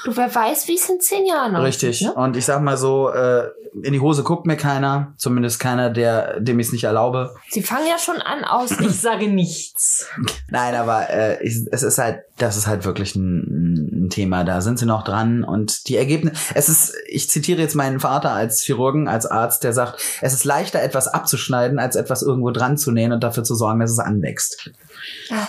Du, 0.05 0.15
wer 0.15 0.33
weiß, 0.33 0.67
wie 0.67 0.75
es 0.75 0.89
in 0.89 0.99
zehn 0.99 1.25
Jahren 1.25 1.55
aussieht, 1.55 1.67
Richtig. 1.67 2.01
Ne? 2.01 2.13
Und 2.13 2.37
ich 2.37 2.45
sag 2.45 2.61
mal 2.61 2.77
so, 2.77 3.09
äh, 3.09 3.49
in 3.83 3.93
die 3.93 3.99
Hose 4.01 4.23
guckt 4.23 4.45
mir 4.45 4.57
keiner, 4.57 5.13
zumindest 5.17 5.59
keiner, 5.59 5.89
der 5.89 6.39
dem 6.39 6.59
ich 6.59 6.67
es 6.67 6.73
nicht 6.73 6.83
erlaube. 6.83 7.33
Sie 7.49 7.61
fangen 7.61 7.87
ja 7.87 7.97
schon 7.97 8.21
an 8.21 8.43
aus. 8.43 8.71
Ich 8.79 8.99
sage 8.99 9.27
nichts. 9.27 10.07
Nein, 10.49 10.75
aber 10.75 11.09
äh, 11.09 11.43
ich, 11.43 11.67
es 11.71 11.83
ist 11.83 11.97
halt, 11.97 12.19
das 12.37 12.57
ist 12.57 12.67
halt 12.67 12.83
wirklich 12.83 13.15
ein, 13.15 14.05
ein 14.05 14.09
Thema. 14.09 14.43
Da 14.43 14.61
sind 14.61 14.77
sie 14.77 14.85
noch 14.85 15.03
dran 15.03 15.43
und 15.43 15.87
die 15.87 15.95
Ergebnisse. 15.95 16.35
Es 16.53 16.67
ist, 16.67 16.93
ich 17.07 17.29
zitiere 17.29 17.61
jetzt 17.61 17.75
meinen 17.75 17.99
Vater 17.99 18.31
als 18.31 18.61
Chirurgen, 18.61 19.07
als 19.07 19.25
Arzt, 19.25 19.63
der 19.63 19.73
sagt, 19.73 20.01
es 20.21 20.33
ist 20.33 20.43
leichter, 20.43 20.81
etwas 20.81 21.07
abzuschneiden, 21.07 21.79
als 21.79 21.95
etwas 21.95 22.23
irgendwo 22.23 22.51
dran 22.51 22.77
zu 22.77 22.91
nähen 22.91 23.13
und 23.13 23.23
dafür 23.23 23.43
zu 23.43 23.55
sorgen, 23.55 23.79
dass 23.79 23.91
es 23.91 23.99
anwächst. 23.99 24.71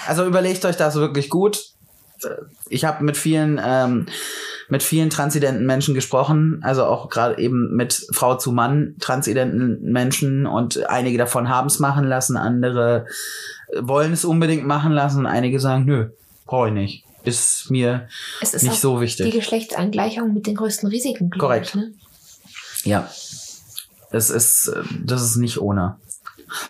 Also 0.07 0.27
überlegt 0.27 0.65
euch 0.65 0.77
das 0.77 0.97
wirklich 0.97 1.29
gut. 1.31 1.71
Ich 2.69 2.85
habe 2.85 3.03
mit 3.05 3.17
vielen 3.17 3.61
ähm, 3.63 4.07
mit 4.69 4.83
vielen 4.83 5.11
transidenten 5.11 5.67
Menschen 5.67 5.95
gesprochen, 5.95 6.61
also 6.63 6.85
auch 6.85 7.11
gerade 7.11 7.39
eben 7.39 7.75
mit 7.77 8.07
Frau 8.13 8.37
zu 8.37 8.53
Mann 8.53 8.95
transidenten 9.01 9.93
Menschen 9.93 10.47
und 10.47 10.87
einige 10.89 11.19
davon 11.19 11.49
haben 11.51 11.67
es 11.67 11.79
machen 11.79 12.05
lassen, 12.05 12.39
andere 12.39 13.07
wollen 13.79 14.13
es 14.13 14.25
unbedingt 14.25 14.67
machen 14.67 14.93
lassen 14.93 15.19
und 15.19 15.27
einige 15.27 15.61
sagen, 15.61 15.85
nö, 15.85 16.09
brauche 16.47 16.69
ich 16.69 16.75
nicht. 16.75 17.05
Ist 17.25 17.71
mir 17.71 18.09
Es 18.41 18.55
ist 18.55 18.63
nicht 18.63 18.81
so 18.81 18.97
die 18.97 19.03
wichtig. 19.03 19.35
Geschlechtsangleichung 19.35 20.33
mit 20.33 20.47
den 20.47 20.57
größten 20.57 20.89
Risiken. 20.89 21.31
Korrekt. 21.31 21.69
Ich, 21.69 21.75
ne? 21.75 21.93
Ja. 22.85 23.11
Es 24.11 24.29
ist, 24.31 24.73
das 25.05 25.23
ist 25.23 25.37
nicht 25.37 25.59
ohne. 25.59 25.97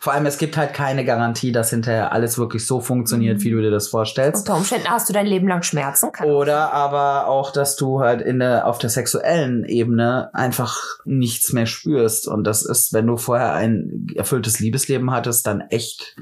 Vor 0.01 0.13
allem, 0.13 0.27
es 0.27 0.39
gibt 0.39 0.57
halt 0.57 0.75
keine 0.75 1.05
Garantie, 1.05 1.53
dass 1.53 1.71
hinterher 1.71 2.13
alles 2.13 2.39
wirklich 2.39 2.67
so 2.67 2.81
funktioniert, 2.81 3.43
wie 3.43 3.51
du 3.51 3.61
dir 3.61 3.71
das 3.71 3.89
vorstellst. 3.89 4.41
Unter 4.49 4.57
Umständen 4.57 4.89
hast 4.89 5.09
du 5.09 5.13
dein 5.13 5.27
Leben 5.27 5.49
lang 5.49 5.63
Schmerzen. 5.63 6.11
Oder 6.25 6.73
aber 6.73 7.27
auch, 7.27 7.51
dass 7.53 7.77
du 7.77 8.01
halt 8.01 8.23
in 8.23 8.39
der, 8.39 8.67
auf 8.67 8.79
der 8.79 8.91
sexuellen 8.91 9.65
Ebene 9.65 10.31
einfach 10.33 10.79
nichts 11.05 11.53
mehr 11.53 11.67
spürst. 11.67 12.29
Und 12.29 12.45
das 12.45 12.65
ist, 12.65 12.93
wenn 12.93 13.07
du 13.07 13.17
vorher 13.17 13.55
ein 13.55 14.07
erfülltes 14.15 14.61
Liebesleben 14.61 15.11
hattest, 15.11 15.47
dann 15.47 15.61
echt, 15.63 16.17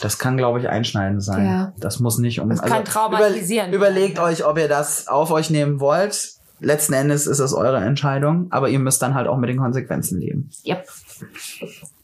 das 0.00 0.18
kann, 0.18 0.36
glaube 0.36 0.60
ich, 0.60 0.68
einschneidend 0.68 1.22
sein. 1.22 1.46
Ja. 1.46 1.72
Das 1.78 2.00
muss 2.00 2.18
nicht 2.18 2.40
um. 2.40 2.50
Das 2.50 2.62
kann 2.62 2.84
traumatisieren. 2.84 3.72
Über, 3.72 3.88
überlegt 3.88 4.18
euch, 4.18 4.44
ob 4.44 4.58
ihr 4.58 4.68
das 4.68 5.08
auf 5.08 5.30
euch 5.30 5.50
nehmen 5.50 5.80
wollt. 5.80 6.34
Letzten 6.60 6.94
Endes 6.94 7.26
ist 7.26 7.40
es 7.40 7.52
eure 7.52 7.78
Entscheidung, 7.78 8.46
aber 8.50 8.68
ihr 8.68 8.78
müsst 8.78 9.02
dann 9.02 9.14
halt 9.14 9.26
auch 9.26 9.36
mit 9.36 9.50
den 9.50 9.58
Konsequenzen 9.58 10.20
leben. 10.20 10.50
Yep. 10.64 10.86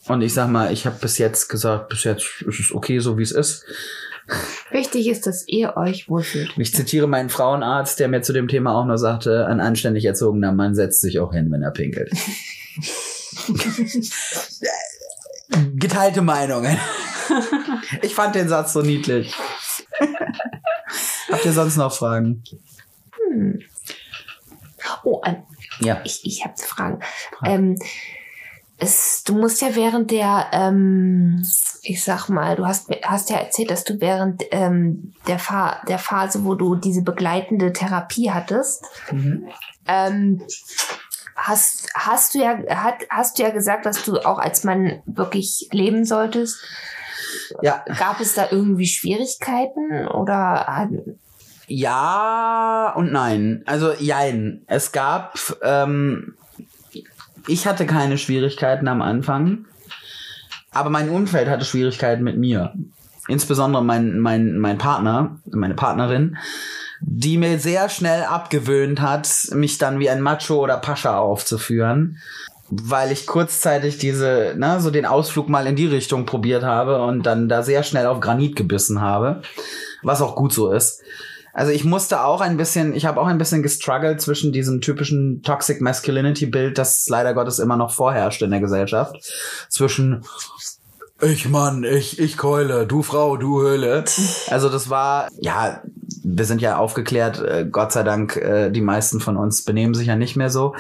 Und 0.09 0.23
ich 0.23 0.33
sag 0.35 0.49
mal, 0.49 0.73
ich 0.73 0.87
habe 0.87 0.97
bis 1.01 1.19
jetzt 1.19 1.49
gesagt, 1.49 1.89
bis 1.89 2.05
jetzt 2.05 2.43
ist 2.43 2.61
es 2.61 2.73
okay, 2.73 2.99
so 3.01 3.19
wie 3.19 3.23
es 3.23 3.33
ist. 3.33 3.65
Wichtig 4.71 5.09
ist, 5.09 5.27
dass 5.27 5.47
ihr 5.49 5.77
euch 5.77 6.09
wohlfühlt. 6.09 6.53
Ich 6.57 6.73
zitiere 6.75 7.07
meinen 7.07 7.31
Frauenarzt, 7.31 7.99
der 7.99 8.09
mir 8.09 8.23
zu 8.23 8.33
dem 8.33 8.49
Thema 8.49 8.75
auch 8.75 8.85
nur 8.87 8.99
sagte, 8.99 9.47
ein 9.47 9.61
anständig 9.61 10.05
erzogener 10.05 10.53
Mann 10.53 10.75
setzt 10.75 11.01
sich 11.01 11.19
auch 11.19 11.33
hin, 11.33 11.51
wenn 11.51 11.63
er 11.63 11.73
pinkelt. 11.73 12.13
Geteilte 15.75 16.23
Meinungen. 16.23 16.79
Ich 18.03 18.15
fand 18.15 18.35
den 18.35 18.49
Satz 18.49 18.73
so 18.73 18.83
niedlich. 18.83 19.35
Habt 21.31 21.45
ihr 21.45 21.53
sonst 21.53 21.77
noch 21.77 21.93
Fragen? 21.93 22.43
Oh, 25.05 25.21
ähm, 25.25 25.43
Ja. 25.81 26.01
ich, 26.05 26.21
ich 26.25 26.45
habe 26.45 26.55
Fragen. 26.57 27.01
Ähm, 27.45 27.77
es, 28.81 29.23
du 29.25 29.35
musst 29.35 29.61
ja 29.61 29.75
während 29.75 30.11
der, 30.11 30.47
ähm, 30.53 31.47
ich 31.83 32.03
sag 32.03 32.29
mal, 32.29 32.57
du 32.57 32.67
hast, 32.67 32.89
hast 33.03 33.31
ja 33.31 33.37
erzählt, 33.37 33.71
dass 33.71 33.85
du 33.85 34.01
während 34.01 34.43
ähm, 34.51 35.13
der, 35.27 35.39
Fa 35.39 35.83
der 35.87 35.99
Phase, 35.99 36.45
wo 36.45 36.55
du 36.55 36.77
diese 36.77 37.03
begleitende 37.03 37.73
Therapie 37.73 38.31
hattest, 38.31 38.85
ähm, 39.87 40.43
hast, 41.37 41.91
hast 41.95 42.35
du 42.35 42.39
ja, 42.39 42.59
hat, 42.71 43.07
hast 43.11 43.39
du 43.39 43.43
ja 43.43 43.51
gesagt, 43.51 43.85
dass 43.85 44.03
du 44.05 44.19
auch 44.19 44.39
als 44.39 44.65
Mann 44.65 45.03
wirklich 45.05 45.69
leben 45.73 46.05
solltest. 46.05 46.59
Ja. 47.63 47.85
Gab 47.99 48.21
es 48.21 48.35
da 48.35 48.49
irgendwie 48.51 48.87
Schwierigkeiten 48.87 50.09
oder 50.09 50.69
Ja 51.67 52.93
und 52.97 53.13
nein. 53.13 53.63
Also 53.67 53.93
jein. 53.93 54.65
Es 54.67 54.91
gab, 54.91 55.39
ähm, 55.63 56.30
ich 57.51 57.67
hatte 57.67 57.87
keine 57.87 58.17
Schwierigkeiten 58.17 58.89
am 58.89 59.03
Anfang, 59.03 59.67
aber 60.71 60.91
mein 60.91 61.11
Umfeld 61.11 61.49
hatte 61.49 61.65
Schwierigkeiten 61.65 62.23
mit 62.23 62.39
mir. 62.39 62.73
Insbesondere 63.29 63.85
mein, 63.85 64.19
mein, 64.21 64.59
mein 64.59 64.79
Partner, 64.79 65.41
meine 65.51 65.75
Partnerin, 65.75 66.37
die 67.01 67.39
mir 67.39 67.59
sehr 67.59 67.89
schnell 67.89 68.25
abgewöhnt 68.25 69.01
hat, 69.01 69.29
mich 69.53 69.79
dann 69.79 69.99
wie 69.99 70.11
ein 70.11 70.21
Macho 70.21 70.63
oder 70.63 70.77
Pascha 70.77 71.19
aufzuführen. 71.19 72.19
Weil 72.69 73.11
ich 73.11 73.27
kurzzeitig 73.27 73.99
diese, 73.99 74.55
ne, 74.57 74.81
so 74.81 74.93
den 74.93 75.07
Ausflug 75.07 75.49
mal 75.49 75.67
in 75.67 75.75
die 75.75 75.87
Richtung 75.87 76.25
probiert 76.25 76.63
habe 76.63 77.03
und 77.03 77.25
dann 77.25 77.49
da 77.49 77.65
sehr 77.65 77.83
schnell 77.83 78.07
auf 78.07 78.21
Granit 78.21 78.55
gebissen 78.55 79.01
habe. 79.01 79.43
Was 80.03 80.23
auch 80.23 80.37
gut 80.37 80.53
so 80.53 80.71
ist. 80.71 81.03
Also 81.53 81.73
ich 81.73 81.85
musste 81.85 82.25
auch 82.25 82.41
ein 82.41 82.57
bisschen, 82.57 82.95
ich 82.95 83.07
habe 83.07 83.21
auch 83.21 83.27
ein 83.27 83.39
bisschen 83.39 83.63
gestruggelt 83.63 84.21
zwischen 84.21 84.53
diesem 84.53 84.81
typischen 84.81 85.43
Toxic 85.43 85.81
Masculinity 85.81 86.47
Bild, 86.47 86.79
das 86.79 87.07
leider 87.09 87.35
Gottes 87.35 87.59
immer 87.59 87.77
noch 87.77 87.91
vorherrscht 87.91 88.43
in 88.43 88.51
der 88.51 88.61
Gesellschaft. 88.61 89.17
Zwischen 89.69 90.25
ich 91.23 91.49
Mann, 91.49 91.85
ich, 91.85 92.19
ich 92.19 92.37
Keule, 92.37 92.87
du 92.87 93.03
Frau, 93.03 93.37
du 93.37 93.61
Höhle. 93.61 94.05
Also 94.49 94.69
das 94.69 94.89
war, 94.91 95.29
ja, 95.41 95.83
wir 96.23 96.45
sind 96.45 96.61
ja 96.61 96.77
aufgeklärt, 96.77 97.41
äh, 97.41 97.67
Gott 97.71 97.93
sei 97.93 98.03
Dank, 98.03 98.37
äh, 98.37 98.71
die 98.71 98.81
meisten 98.81 99.21
von 99.21 99.37
uns 99.37 99.65
benehmen 99.65 99.95
sich 99.95 100.07
ja 100.09 100.17
nicht 100.17 100.37
mehr 100.37 100.51
so. 100.51 100.75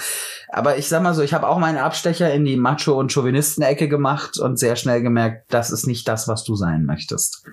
Aber 0.49 0.76
ich 0.78 0.88
sag 0.88 1.03
mal 1.03 1.14
so, 1.14 1.22
ich 1.22 1.34
habe 1.34 1.49
auch 1.49 1.59
meinen 1.59 1.78
Abstecher 1.78 2.32
in 2.32 2.45
die 2.45 2.57
Macho- 2.57 2.99
und 2.99 3.12
Chauvinistenecke 3.12 3.88
gemacht 3.88 4.38
und 4.38 4.59
sehr 4.59 4.76
schnell 4.76 5.03
gemerkt, 5.03 5.45
das 5.53 5.70
ist 5.70 5.86
nicht 5.86 6.07
das, 6.09 6.28
was 6.28 6.45
du 6.45 6.55
sein 6.57 6.84
möchtest. 6.84 7.45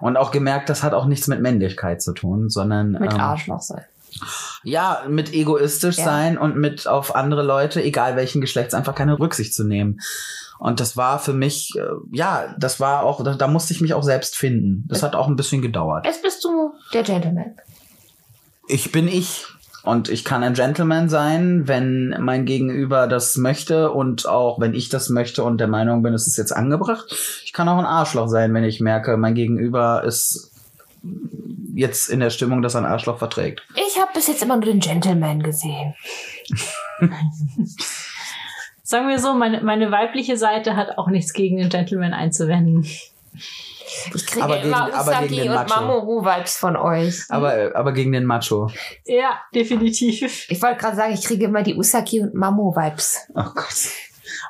Und 0.00 0.16
auch 0.16 0.30
gemerkt, 0.30 0.68
das 0.68 0.82
hat 0.82 0.94
auch 0.94 1.06
nichts 1.06 1.26
mit 1.28 1.40
Männlichkeit 1.40 2.02
zu 2.02 2.12
tun, 2.12 2.48
sondern 2.48 2.92
Mit 2.92 3.12
ähm, 3.12 3.20
Arschloch 3.20 3.60
sein. 3.60 3.84
ja, 4.64 5.02
mit 5.08 5.32
egoistisch 5.32 5.98
Ja. 5.98 6.04
sein 6.04 6.38
und 6.38 6.56
mit 6.56 6.86
auf 6.86 7.14
andere 7.14 7.42
Leute, 7.42 7.82
egal 7.82 8.16
welchen 8.16 8.40
Geschlechts, 8.40 8.74
einfach 8.74 8.94
keine 8.94 9.18
Rücksicht 9.18 9.54
zu 9.54 9.64
nehmen. 9.64 10.00
Und 10.62 10.78
das 10.78 10.96
war 10.96 11.18
für 11.18 11.32
mich, 11.32 11.72
äh, 11.76 11.82
ja, 12.12 12.54
das 12.56 12.78
war 12.78 13.02
auch, 13.02 13.24
da, 13.24 13.34
da 13.34 13.48
musste 13.48 13.74
ich 13.74 13.80
mich 13.80 13.94
auch 13.94 14.04
selbst 14.04 14.36
finden. 14.36 14.84
Das 14.86 15.02
hat 15.02 15.16
auch 15.16 15.26
ein 15.26 15.34
bisschen 15.34 15.60
gedauert. 15.60 16.06
Jetzt 16.06 16.22
bist 16.22 16.44
du 16.44 16.72
der 16.94 17.02
Gentleman. 17.02 17.56
Ich 18.68 18.92
bin 18.92 19.08
ich. 19.08 19.44
Und 19.82 20.08
ich 20.08 20.24
kann 20.24 20.44
ein 20.44 20.54
Gentleman 20.54 21.08
sein, 21.08 21.66
wenn 21.66 22.16
mein 22.20 22.44
Gegenüber 22.44 23.08
das 23.08 23.36
möchte 23.36 23.90
und 23.90 24.28
auch 24.28 24.60
wenn 24.60 24.72
ich 24.72 24.88
das 24.88 25.08
möchte 25.08 25.42
und 25.42 25.58
der 25.58 25.66
Meinung 25.66 26.04
bin, 26.04 26.14
es 26.14 26.28
ist 26.28 26.36
jetzt 26.36 26.52
angebracht. 26.52 27.12
Ich 27.44 27.52
kann 27.52 27.68
auch 27.68 27.78
ein 27.78 27.84
Arschloch 27.84 28.28
sein, 28.28 28.54
wenn 28.54 28.62
ich 28.62 28.78
merke, 28.78 29.16
mein 29.16 29.34
Gegenüber 29.34 30.04
ist 30.04 30.52
jetzt 31.74 32.08
in 32.08 32.20
der 32.20 32.30
Stimmung, 32.30 32.62
dass 32.62 32.74
er 32.74 32.82
ein 32.82 32.86
Arschloch 32.92 33.18
verträgt. 33.18 33.62
Ich 33.74 34.00
habe 34.00 34.12
bis 34.14 34.28
jetzt 34.28 34.44
immer 34.44 34.54
nur 34.54 34.66
den 34.66 34.78
Gentleman 34.78 35.42
gesehen. 35.42 35.94
Sagen 38.92 39.08
wir 39.08 39.18
so, 39.18 39.32
meine, 39.32 39.62
meine 39.62 39.90
weibliche 39.90 40.36
Seite 40.36 40.76
hat 40.76 40.98
auch 40.98 41.08
nichts 41.08 41.32
gegen 41.32 41.56
den 41.56 41.70
Gentleman 41.70 42.12
einzuwenden. 42.12 42.82
Ich 44.14 44.26
kriege 44.26 44.44
Aber 44.44 44.60
immer 44.60 44.84
gegen- 44.84 44.96
aber 44.98 45.12
gegen 45.26 45.48
Usagi 45.48 45.48
und. 45.48 45.68
Mamoru-Vibes 45.70 46.56
von 46.58 46.76
euch. 46.76 47.22
Aber, 47.30 47.70
aber 47.74 47.92
gegen 47.92 48.12
den 48.12 48.26
Macho. 48.26 48.70
Ja, 49.06 49.40
definitiv. 49.54 50.46
Ich 50.50 50.60
wollte 50.60 50.76
gerade 50.76 50.96
sagen, 50.96 51.14
ich 51.14 51.24
kriege 51.24 51.46
immer 51.46 51.62
die 51.62 51.74
Usaki 51.74 52.20
und 52.20 52.34
Mamo-Vibes. 52.34 53.28
Oh 53.34 53.44
Gott. 53.54 53.88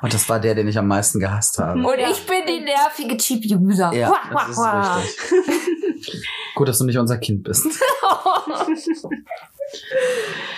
Und 0.01 0.13
das 0.13 0.27
war 0.27 0.41
der, 0.41 0.55
den 0.55 0.67
ich 0.67 0.77
am 0.77 0.87
meisten 0.87 1.21
gehasst 1.21 1.57
habe. 1.59 1.79
Und 1.79 1.97
ich 1.99 2.25
bin 2.25 2.41
die 2.45 2.59
nervige 2.59 3.15
Cheap-User. 3.15 3.93
Ja, 3.93 4.13
das 4.33 4.49
ist 4.49 4.59
richtig. 4.59 6.21
Gut, 6.55 6.67
dass 6.67 6.79
du 6.79 6.85
nicht 6.85 6.97
unser 6.97 7.17
Kind 7.17 7.43
bist. 7.43 7.65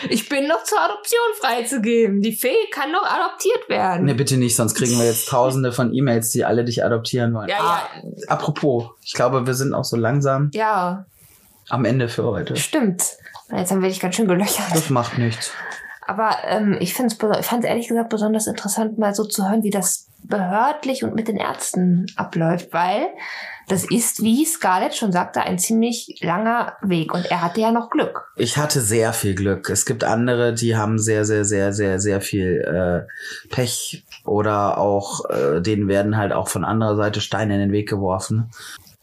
Ich 0.09 0.29
bin 0.29 0.47
noch 0.47 0.63
zur 0.63 0.79
Adoption 0.81 1.21
freizugeben. 1.39 2.21
Die 2.21 2.33
Fee 2.33 2.55
kann 2.71 2.91
noch 2.91 3.03
adoptiert 3.03 3.69
werden. 3.69 4.05
Nee, 4.05 4.13
bitte 4.13 4.37
nicht, 4.37 4.55
sonst 4.55 4.75
kriegen 4.75 4.97
wir 4.97 5.05
jetzt 5.05 5.29
tausende 5.29 5.71
von 5.71 5.93
E-Mails, 5.93 6.31
die 6.31 6.45
alle 6.45 6.63
dich 6.63 6.83
adoptieren 6.83 7.33
wollen. 7.33 7.49
Ja, 7.49 7.57
ah, 7.59 7.89
Apropos, 8.27 8.89
ich 9.03 9.13
glaube, 9.13 9.47
wir 9.47 9.53
sind 9.53 9.73
auch 9.73 9.85
so 9.85 9.95
langsam 9.95 10.51
Ja, 10.53 11.05
am 11.69 11.85
Ende 11.85 12.09
für 12.09 12.23
heute. 12.23 12.55
stimmt. 12.55 13.03
Jetzt 13.55 13.71
haben 13.71 13.81
wir 13.81 13.89
dich 13.89 13.99
ganz 13.99 14.15
schön 14.15 14.27
gelöchert. 14.27 14.65
Das 14.73 14.89
macht 14.89 15.17
nichts. 15.17 15.51
Aber 16.07 16.37
ähm, 16.45 16.77
ich 16.79 16.93
finde 16.93 17.15
es 17.39 17.47
fand 17.47 17.65
ehrlich 17.65 17.87
gesagt 17.87 18.09
besonders 18.09 18.47
interessant, 18.47 18.97
mal 18.97 19.15
so 19.15 19.23
zu 19.23 19.47
hören, 19.47 19.63
wie 19.63 19.71
das 19.71 20.07
behördlich 20.23 21.03
und 21.03 21.15
mit 21.15 21.27
den 21.27 21.37
Ärzten 21.37 22.05
abläuft, 22.15 22.73
weil 22.73 23.07
das 23.67 23.83
ist, 23.89 24.21
wie 24.21 24.45
Scarlett 24.45 24.95
schon 24.95 25.11
sagte, 25.11 25.41
ein 25.41 25.57
ziemlich 25.57 26.19
langer 26.21 26.73
Weg 26.81 27.13
und 27.13 27.25
er 27.25 27.41
hatte 27.41 27.61
ja 27.61 27.71
noch 27.71 27.89
Glück. 27.89 28.31
Ich 28.35 28.57
hatte 28.57 28.81
sehr 28.81 29.13
viel 29.13 29.33
Glück. 29.33 29.69
Es 29.69 29.85
gibt 29.85 30.03
andere, 30.03 30.53
die 30.53 30.75
haben 30.75 30.99
sehr, 30.99 31.25
sehr, 31.25 31.45
sehr, 31.45 31.73
sehr, 31.73 31.99
sehr 31.99 32.21
viel 32.21 32.61
äh, 32.61 33.49
Pech 33.49 34.05
oder 34.23 34.77
auch 34.77 35.29
äh, 35.29 35.61
denen 35.61 35.87
werden 35.87 36.17
halt 36.17 36.31
auch 36.31 36.47
von 36.47 36.63
anderer 36.63 36.95
Seite 36.95 37.21
Steine 37.21 37.55
in 37.55 37.59
den 37.59 37.71
Weg 37.71 37.89
geworfen. 37.89 38.51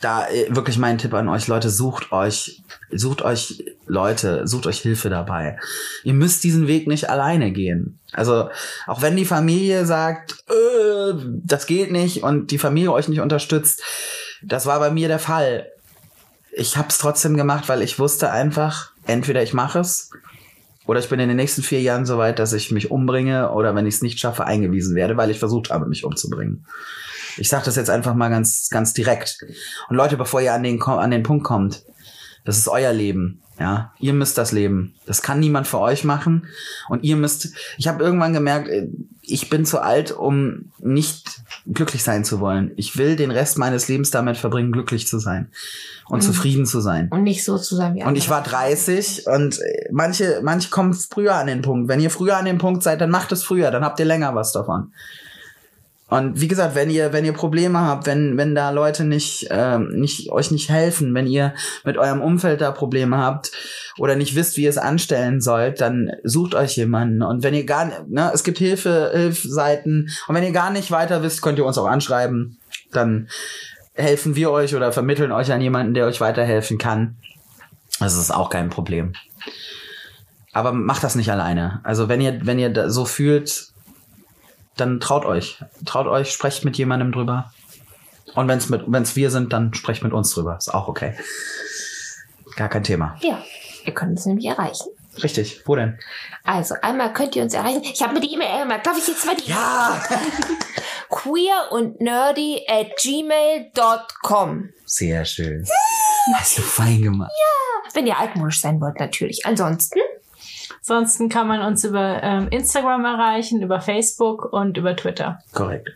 Da 0.01 0.29
äh, 0.29 0.55
wirklich 0.55 0.79
mein 0.79 0.99
Tipp 0.99 1.15
an 1.15 1.29
euch, 1.29 1.49
Leute, 1.49 1.71
sucht 1.71 2.13
euch, 2.13 2.63
sucht 2.91 3.23
euch 3.23 3.65
Leute, 3.87 4.47
sucht 4.47 4.67
euch 4.67 4.81
Hilfe 4.81 5.11
dabei. 5.11 5.59
Ihr 6.05 6.15
müsst 6.15 6.45
diesen 6.45 6.69
Weg 6.69 6.87
nicht 6.87 7.11
alleine 7.11 7.53
gehen. 7.53 7.99
Also 8.13 8.49
auch 8.87 9.03
wenn 9.03 9.17
die 9.17 9.25
Familie 9.25 9.87
sagt, 9.87 10.45
äh, 10.49 11.15
das 11.45 11.67
geht 11.67 11.91
nicht 11.91 12.23
und 12.23 12.51
die 12.51 12.59
Familie 12.59 12.93
euch 12.93 13.09
nicht 13.09 13.21
unterstützt, 13.21 13.83
das 14.45 14.67
war 14.67 14.79
bei 14.79 14.91
mir 14.91 15.09
der 15.09 15.19
Fall. 15.19 15.67
Ich 16.53 16.77
habe 16.77 16.89
es 16.89 16.99
trotzdem 16.99 17.37
gemacht, 17.37 17.69
weil 17.69 17.83
ich 17.83 17.99
wusste 17.99 18.31
einfach, 18.31 18.91
entweder 19.07 19.43
ich 19.43 19.55
mache 19.55 19.81
es 19.81 20.11
oder 20.87 21.01
ich 21.01 21.09
bin 21.09 21.21
in 21.21 21.29
den 21.29 21.37
nächsten 21.37 21.63
vier 21.63 21.81
Jahren 21.81 22.05
so 22.05 22.19
weit, 22.19 22.39
dass 22.39 22.53
ich 22.53 22.71
mich 22.71 22.91
umbringe 22.91 23.53
oder 23.53 23.75
wenn 23.75 23.87
ich 23.87 23.95
es 23.95 24.03
nicht 24.03 24.19
schaffe, 24.19 24.45
eingewiesen 24.45 24.95
werde, 24.95 25.17
weil 25.17 25.31
ich 25.31 25.39
versucht 25.39 25.71
habe, 25.71 25.87
mich 25.87 26.05
umzubringen. 26.05 26.67
Ich 27.39 27.49
sage 27.49 27.65
das 27.65 27.77
jetzt 27.77 27.89
einfach 27.89 28.15
mal 28.15 28.29
ganz, 28.29 28.69
ganz 28.71 28.93
direkt. 28.93 29.39
Und 29.89 29.97
Leute, 29.97 30.17
bevor 30.17 30.41
ihr 30.43 30.53
an 30.53 30.63
den, 30.63 30.83
an 30.83 31.11
den 31.11 31.23
Punkt 31.23 31.45
kommt, 31.45 31.83
das 32.45 32.59
ist 32.59 32.69
euer 32.69 32.93
Leben. 32.93 33.43
Ja, 33.59 33.93
ihr 34.01 34.13
müsst 34.13 34.39
das 34.39 34.51
leben. 34.51 34.95
Das 35.07 35.23
kann 35.23 35.39
niemand 35.39 35.69
für 35.69 35.79
euch 35.79 36.05
machen. 36.05 36.47
Und 36.89 37.05
ihr 37.05 37.17
müsst. 37.17 37.51
Ich 37.77 37.87
habe 37.87 38.03
irgendwann 38.03 38.33
gemerkt, 38.33 38.69
äh, 38.69 38.89
ich 39.21 39.51
bin 39.51 39.65
zu 39.65 39.81
alt, 39.81 40.11
um 40.11 40.73
nicht 40.79 41.43
glücklich 41.73 42.03
sein 42.03 42.25
zu 42.25 42.41
wollen. 42.41 42.73
Ich 42.77 42.97
will 42.97 43.15
den 43.15 43.31
Rest 43.31 43.59
meines 43.59 43.87
Lebens 43.89 44.11
damit 44.11 44.37
verbringen, 44.37 44.73
glücklich 44.73 45.07
zu 45.07 45.19
sein 45.19 45.51
und 46.09 46.23
zufrieden 46.23 46.67
zu 46.67 46.81
sein. 46.81 47.09
Und 47.11 47.23
nicht 47.23 47.45
so 47.45 47.57
zu 47.57 47.77
sein 47.77 47.95
wie 47.95 48.03
Und 48.03 48.17
ich 48.17 48.29
war 48.29 48.43
30 48.43 49.27
und 49.27 49.61
äh, 49.61 49.89
manche, 49.93 50.41
manche 50.43 50.69
kommen 50.71 50.93
früher 50.95 51.37
an 51.37 51.47
den 51.47 51.63
Punkt. 51.63 51.89
Wenn 51.89 52.01
ihr 52.01 52.11
früher 52.11 52.37
an 52.37 52.47
dem 52.47 52.59
Punkt 52.59 52.83
seid, 52.83 53.01
dann 53.01 53.11
macht 53.11 53.33
es 53.33 53.45
früher, 53.45 53.71
dann 53.71 53.85
habt 53.85 54.01
ihr 54.01 54.07
länger 54.07 54.35
was 54.35 54.53
davon. 54.53 54.93
Und 56.13 56.43
wie 56.43 56.49
gesagt, 56.49 56.75
wenn 56.75 56.91
ihr, 56.91 57.15
wenn 57.15 57.25
ihr 57.25 57.33
Probleme 57.33 57.81
habt, 57.81 58.07
wenn, 58.07 58.37
wenn 58.37 58.55
da 58.55 58.69
Leute 58.69 59.03
nicht, 59.03 59.47
ähm, 59.51 59.89
nicht, 59.95 60.31
euch 60.31 60.51
nicht 60.51 60.69
helfen, 60.69 61.15
wenn 61.15 61.27
ihr 61.27 61.55
mit 61.85 61.97
eurem 61.97 62.21
Umfeld 62.21 62.61
da 62.61 62.71
Probleme 62.71 63.17
habt 63.17 63.51
oder 63.97 64.15
nicht 64.15 64.35
wisst, 64.35 64.59
wie 64.59 64.65
ihr 64.65 64.69
es 64.69 64.77
anstellen 64.77 65.41
sollt, 65.41 65.81
dann 65.81 66.11
sucht 66.23 66.55
euch 66.55 66.77
jemanden. 66.77 67.23
Und 67.23 67.43
wenn 67.43 67.55
ihr 67.55 67.65
gar, 67.65 68.05
ne, 68.09 68.31
es 68.35 68.45
gibt 68.45 68.59
Hilfe, 68.59 69.11
Hilfseiten. 69.15 70.11
Und 70.29 70.35
wenn 70.35 70.45
ihr 70.45 70.53
gar 70.53 70.71
nicht 70.71 70.91
weiter 70.91 71.23
wisst, 71.23 71.41
könnt 71.41 71.57
ihr 71.57 71.65
uns 71.65 71.79
auch 71.79 71.89
anschreiben. 71.89 72.59
Dann 72.93 73.31
helfen 73.95 74.37
wir 74.37 74.51
euch 74.51 74.75
oder 74.75 74.93
vermitteln 74.93 75.33
euch 75.33 75.51
an 75.51 75.63
jemanden, 75.63 75.95
der 75.95 76.05
euch 76.05 76.21
weiterhelfen 76.21 76.77
kann. 76.77 77.17
Das 78.01 78.19
ist 78.19 78.35
auch 78.35 78.51
kein 78.51 78.69
Problem. 78.69 79.15
Aber 80.53 80.75
macht 80.75 81.05
das 81.05 81.15
nicht 81.15 81.33
alleine. 81.33 81.81
Also 81.85 82.11
wenn 82.11 82.21
ihr, 82.21 82.45
wenn 82.45 82.59
ihr 82.59 82.91
so 82.91 83.07
fühlt, 83.07 83.72
dann 84.77 85.01
traut 85.01 85.25
euch. 85.25 85.63
Traut 85.85 86.07
euch, 86.07 86.33
sprecht 86.33 86.65
mit 86.65 86.77
jemandem 86.77 87.13
drüber. 87.13 87.53
Und 88.35 88.49
wenn 88.49 88.59
es 88.59 88.69
mit, 88.69 88.85
wenn's 88.87 89.17
wir 89.17 89.31
sind, 89.31 89.53
dann 89.53 89.75
sprecht 89.75 90.03
mit 90.03 90.13
uns 90.13 90.33
drüber. 90.33 90.57
Ist 90.57 90.73
auch 90.73 90.89
okay. 90.89 91.15
Gar 92.57 92.69
kein 92.69 92.85
Thema. 92.85 93.17
Ja, 93.21 93.43
ihr 93.85 93.95
könnt 93.95 94.13
uns 94.13 94.27
nämlich 94.27 94.47
erreichen. 94.47 94.89
Richtig. 95.23 95.63
Wo 95.67 95.77
denn? 95.77 95.99
Also, 96.45 96.75
einmal 96.81 97.13
könnt 97.13 97.37
ihr 97.37 97.43
uns 97.43 97.53
erreichen. 97.53 97.83
Ich 97.83 98.03
habe 98.03 98.15
mir 98.15 98.21
die 98.21 98.33
E-Mail 98.33 98.63
gemacht. 98.63 98.81
Darf 98.87 98.97
ich 98.97 99.07
jetzt 99.07 99.27
mal 99.27 99.37
die 99.37 99.51
Ja! 99.51 100.03
queer 101.11 101.71
und 101.71 102.01
nerdy 102.01 102.63
at 102.67 102.97
gmail.com. 102.97 104.71
Sehr 104.87 105.25
schön. 105.25 105.67
Hast 106.35 106.59
du 106.59 106.63
fein 106.63 107.03
gemacht. 107.03 107.31
Wenn 107.95 108.07
ihr 108.07 108.19
altmodisch 108.19 108.61
sein 108.61 108.81
wollt, 108.81 108.99
natürlich. 108.99 109.45
Ansonsten, 109.45 110.01
Ansonsten 110.85 111.29
kann 111.29 111.47
man 111.47 111.63
uns 111.63 111.85
über 111.85 112.23
ähm, 112.23 112.49
Instagram 112.49 113.05
erreichen, 113.05 113.63
über 113.63 113.81
Facebook 113.81 114.53
und 114.53 114.77
über 114.77 114.97
Twitter. 114.97 115.39
Korrekt. 115.53 115.91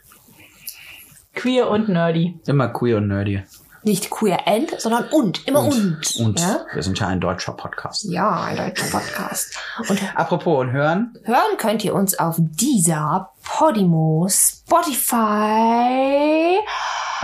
Queer 1.35 1.69
und 1.69 1.89
nerdy. 1.89 2.39
Immer 2.47 2.69
queer 2.69 2.99
und 2.99 3.09
nerdy. 3.09 3.43
nicht 3.83 4.11
queer 4.11 4.47
and, 4.49 4.81
sondern 4.81 5.09
und. 5.09 5.47
Immer 5.47 5.65
und. 5.65 6.17
Und 6.21 6.41
Ja? 6.41 6.65
wir 6.73 6.83
sind 6.83 6.99
ja 7.01 7.09
ein 7.09 7.21
deutscher 7.21 7.53
Podcast. 7.53 8.05
ja, 8.05 8.43
ein 8.45 8.57
deutscher 8.57 8.87
Podcast. 8.91 9.59
Und 9.89 10.01
Apropos 10.17 10.61
und 10.61 10.71
hören. 10.73 11.19
hören 11.25 11.57
könnt 11.59 11.85
ihr 11.85 11.95
uns 11.95 12.19
auf 12.19 12.37
dieser 12.39 13.31
Podimo, 13.45 14.29
Spotify, 14.31 15.17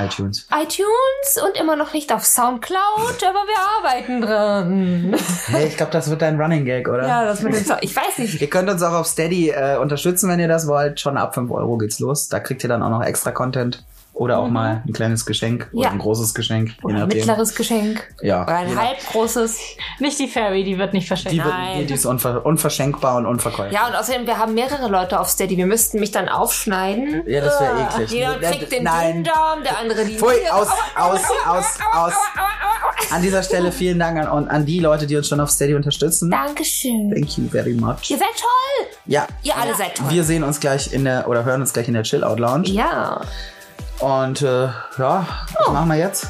iTunes. 0.05 0.47
iTunes 0.53 1.43
und 1.47 1.61
immer 1.61 1.77
noch 1.77 1.93
nicht 1.93 2.13
auf 2.13 2.25
Soundcloud, 2.25 3.23
aber 3.23 3.45
wir 3.47 3.59
arbeiten 3.79 4.21
dran. 4.21 5.17
Hey, 5.47 5.69
ich 5.69 5.77
glaube, 5.77 5.93
das 5.93 6.09
wird 6.11 6.23
dein 6.23 6.41
Running 6.41 6.65
Gag, 6.65 6.89
oder? 6.89 7.07
Ja, 7.07 7.25
das 7.25 7.43
mit 7.43 7.55
dem 7.55 7.65
Sound. 7.65 7.81
Ich 7.83 7.95
weiß 7.95 8.19
nicht. 8.19 8.41
Ihr 8.41 8.51
könnt 8.51 8.69
uns 8.69 8.83
auch 8.83 8.93
auf 8.93 9.07
Steady 9.07 9.51
äh, 9.51 9.77
unterstützen, 9.79 10.29
wenn 10.29 10.41
ihr 10.41 10.49
das 10.49 10.67
wollt. 10.67 11.01
Schon 11.01 11.17
ab 11.17 11.35
5 11.35 11.51
Euro 11.51 11.79
geht's 11.79 11.99
los. 11.99 12.29
Da 12.29 12.41
kriegt 12.41 12.63
ihr 12.63 12.69
dann 12.69 12.83
auch 12.83 12.91
noch 12.91 13.03
extra 13.03 13.31
Content 13.33 13.85
Oder 14.23 14.39
auch 14.39 14.49
mal 14.49 14.83
ein 14.87 14.93
kleines 14.93 15.27
Geschenk 15.27 15.69
oder 15.73 15.83
Ja. 15.87 15.91
ein 15.91 15.99
großes 15.99 16.33
Geschenk, 16.35 16.77
Oder 16.85 17.03
ein 17.03 17.09
mittleres 17.09 17.55
Geschenk. 17.57 18.09
Ja. 18.23 18.45
Oder 18.45 18.57
ein 18.57 18.69
je 18.69 18.75
nach- 18.75 18.87
halb 18.87 18.99
großes. 19.11 19.59
Nicht 19.99 20.19
die 20.21 20.29
Fairy, 20.29 20.63
die 20.63 20.79
wird 20.79 20.93
nicht 20.93 21.09
verschenkt. 21.09 21.33
Die, 21.33 21.43
wird, 21.45 21.53
Nein. 21.53 21.87
die, 21.87 21.95
ist 21.95 22.07
unver 22.07 22.47
unverschenkbar 22.47 23.17
und 23.17 23.27
unverkäuflich. 23.27 23.75
Ja, 23.75 23.89
und 23.89 23.97
außerdem, 23.97 24.27
wir 24.27 24.39
haben 24.39 24.55
mehrere 24.55 24.89
Leute 24.89 25.19
auf 25.19 25.29
Steady. 25.29 25.57
Wir 25.57 25.67
müssten 25.67 25.99
mich 25.99 26.13
dann 26.13 26.29
aufschneiden. 26.29 27.23
Ja, 27.27 27.41
das 27.41 27.61
wäre 27.61 27.81
eklig. 27.83 28.11
Jeder 28.13 28.35
kriegt 28.39 28.71
den 28.71 28.85
Nein. 28.85 29.25
Darm, 29.25 29.63
der 29.65 29.79
andere 29.79 30.05
die 30.05 30.17
Pfui, 30.17 30.35
aus, 30.51 30.69
aus, 30.97 31.21
aus, 31.47 31.65
aus. 31.93 32.13
An 33.11 33.23
dieser 33.23 33.43
Stelle 33.43 33.73
vielen 33.73 33.99
Dank 33.99 34.19
an, 34.19 34.49
an 34.49 34.65
die 34.67 34.79
Leute, 34.79 35.07
die 35.07 35.17
uns 35.17 35.29
schon 35.29 35.41
auf 35.41 35.51
Steady 35.51 35.75
unterstützen. 35.75 36.31
Dankeschön. 36.31 37.11
Thank 37.13 37.37
you 37.39 37.49
very 37.49 37.75
much. 37.75 38.09
Ihr 38.11 38.19
seid 38.19 38.29
toll. 38.39 38.87
Ja, 39.07 39.27
Ihr 39.43 39.57
alle 39.57 39.75
seid 39.75 39.97
toll. 39.97 40.07
wir 40.11 40.23
sehen 40.25 40.45
uns 40.45 40.61
gleich 40.61 40.93
in 40.93 41.05
der, 41.05 41.29
oder 41.29 41.45
hören 41.45 41.61
uns 41.61 41.73
gleich 41.73 41.89
in 41.89 41.95
der 41.95 42.05
Chill 42.05 42.23
Out 42.25 42.39
Lounge. 42.39 42.69
ja. 42.69 43.21
Und 44.03 44.43
äh, 44.43 44.65
ja, 44.99 45.27
was 45.59 45.73
machen 45.73 45.89
wir 45.89 45.97
jetzt? 45.97 46.27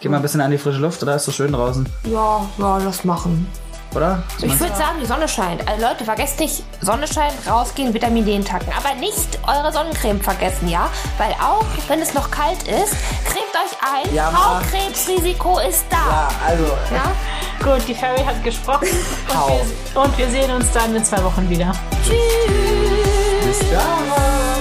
Gehen 0.00 0.10
wir 0.10 0.16
ein 0.16 0.22
bisschen 0.22 0.42
an 0.42 0.50
die 0.50 0.58
frische 0.58 0.80
Luft, 0.80 1.02
oder 1.02 1.16
ist 1.16 1.24
so 1.24 1.32
schön 1.32 1.50
draußen? 1.50 1.88
Ja, 2.04 2.44
ja, 2.58 2.76
lass 2.76 3.04
machen. 3.04 3.50
Oder? 3.94 4.22
Ich 4.38 4.60
würde 4.60 4.74
sagen, 4.76 4.98
die 5.00 5.06
Sonne 5.06 5.26
scheint. 5.26 5.66
Also 5.66 5.86
Leute, 5.86 6.04
vergesst 6.04 6.40
nicht, 6.40 6.62
Sonne 6.82 7.06
scheint, 7.06 7.32
rausgehen, 7.48 7.94
Vitamin 7.94 8.26
D 8.26 8.38
tanken. 8.40 8.70
Aber 8.76 8.94
nicht 8.96 9.38
eure 9.46 9.72
Sonnencreme 9.72 10.20
vergessen, 10.20 10.68
ja? 10.68 10.90
Weil 11.16 11.32
auch, 11.40 11.64
wenn 11.88 12.02
es 12.02 12.12
noch 12.12 12.30
kalt 12.30 12.62
ist, 12.64 12.92
cremt 13.24 13.54
euch 13.54 13.78
ein. 13.80 14.14
Ja. 14.14 14.30
Hautkrebsrisiko 14.32 15.60
ist 15.60 15.86
da. 15.88 15.96
Ja, 15.96 16.28
also. 16.46 16.64
Ja? 16.64 17.72
Gut, 17.72 17.88
die 17.88 17.94
Fairy 17.94 18.22
hat 18.24 18.44
gesprochen. 18.44 18.88
Und 19.28 19.48
wir, 19.94 20.02
und 20.02 20.18
wir 20.18 20.28
sehen 20.28 20.50
uns 20.50 20.70
dann 20.72 20.94
in 20.94 21.02
zwei 21.02 21.22
Wochen 21.24 21.48
wieder. 21.48 21.72
Tschüss. 22.04 22.18
Bis 23.46 23.70
dann. 23.70 24.53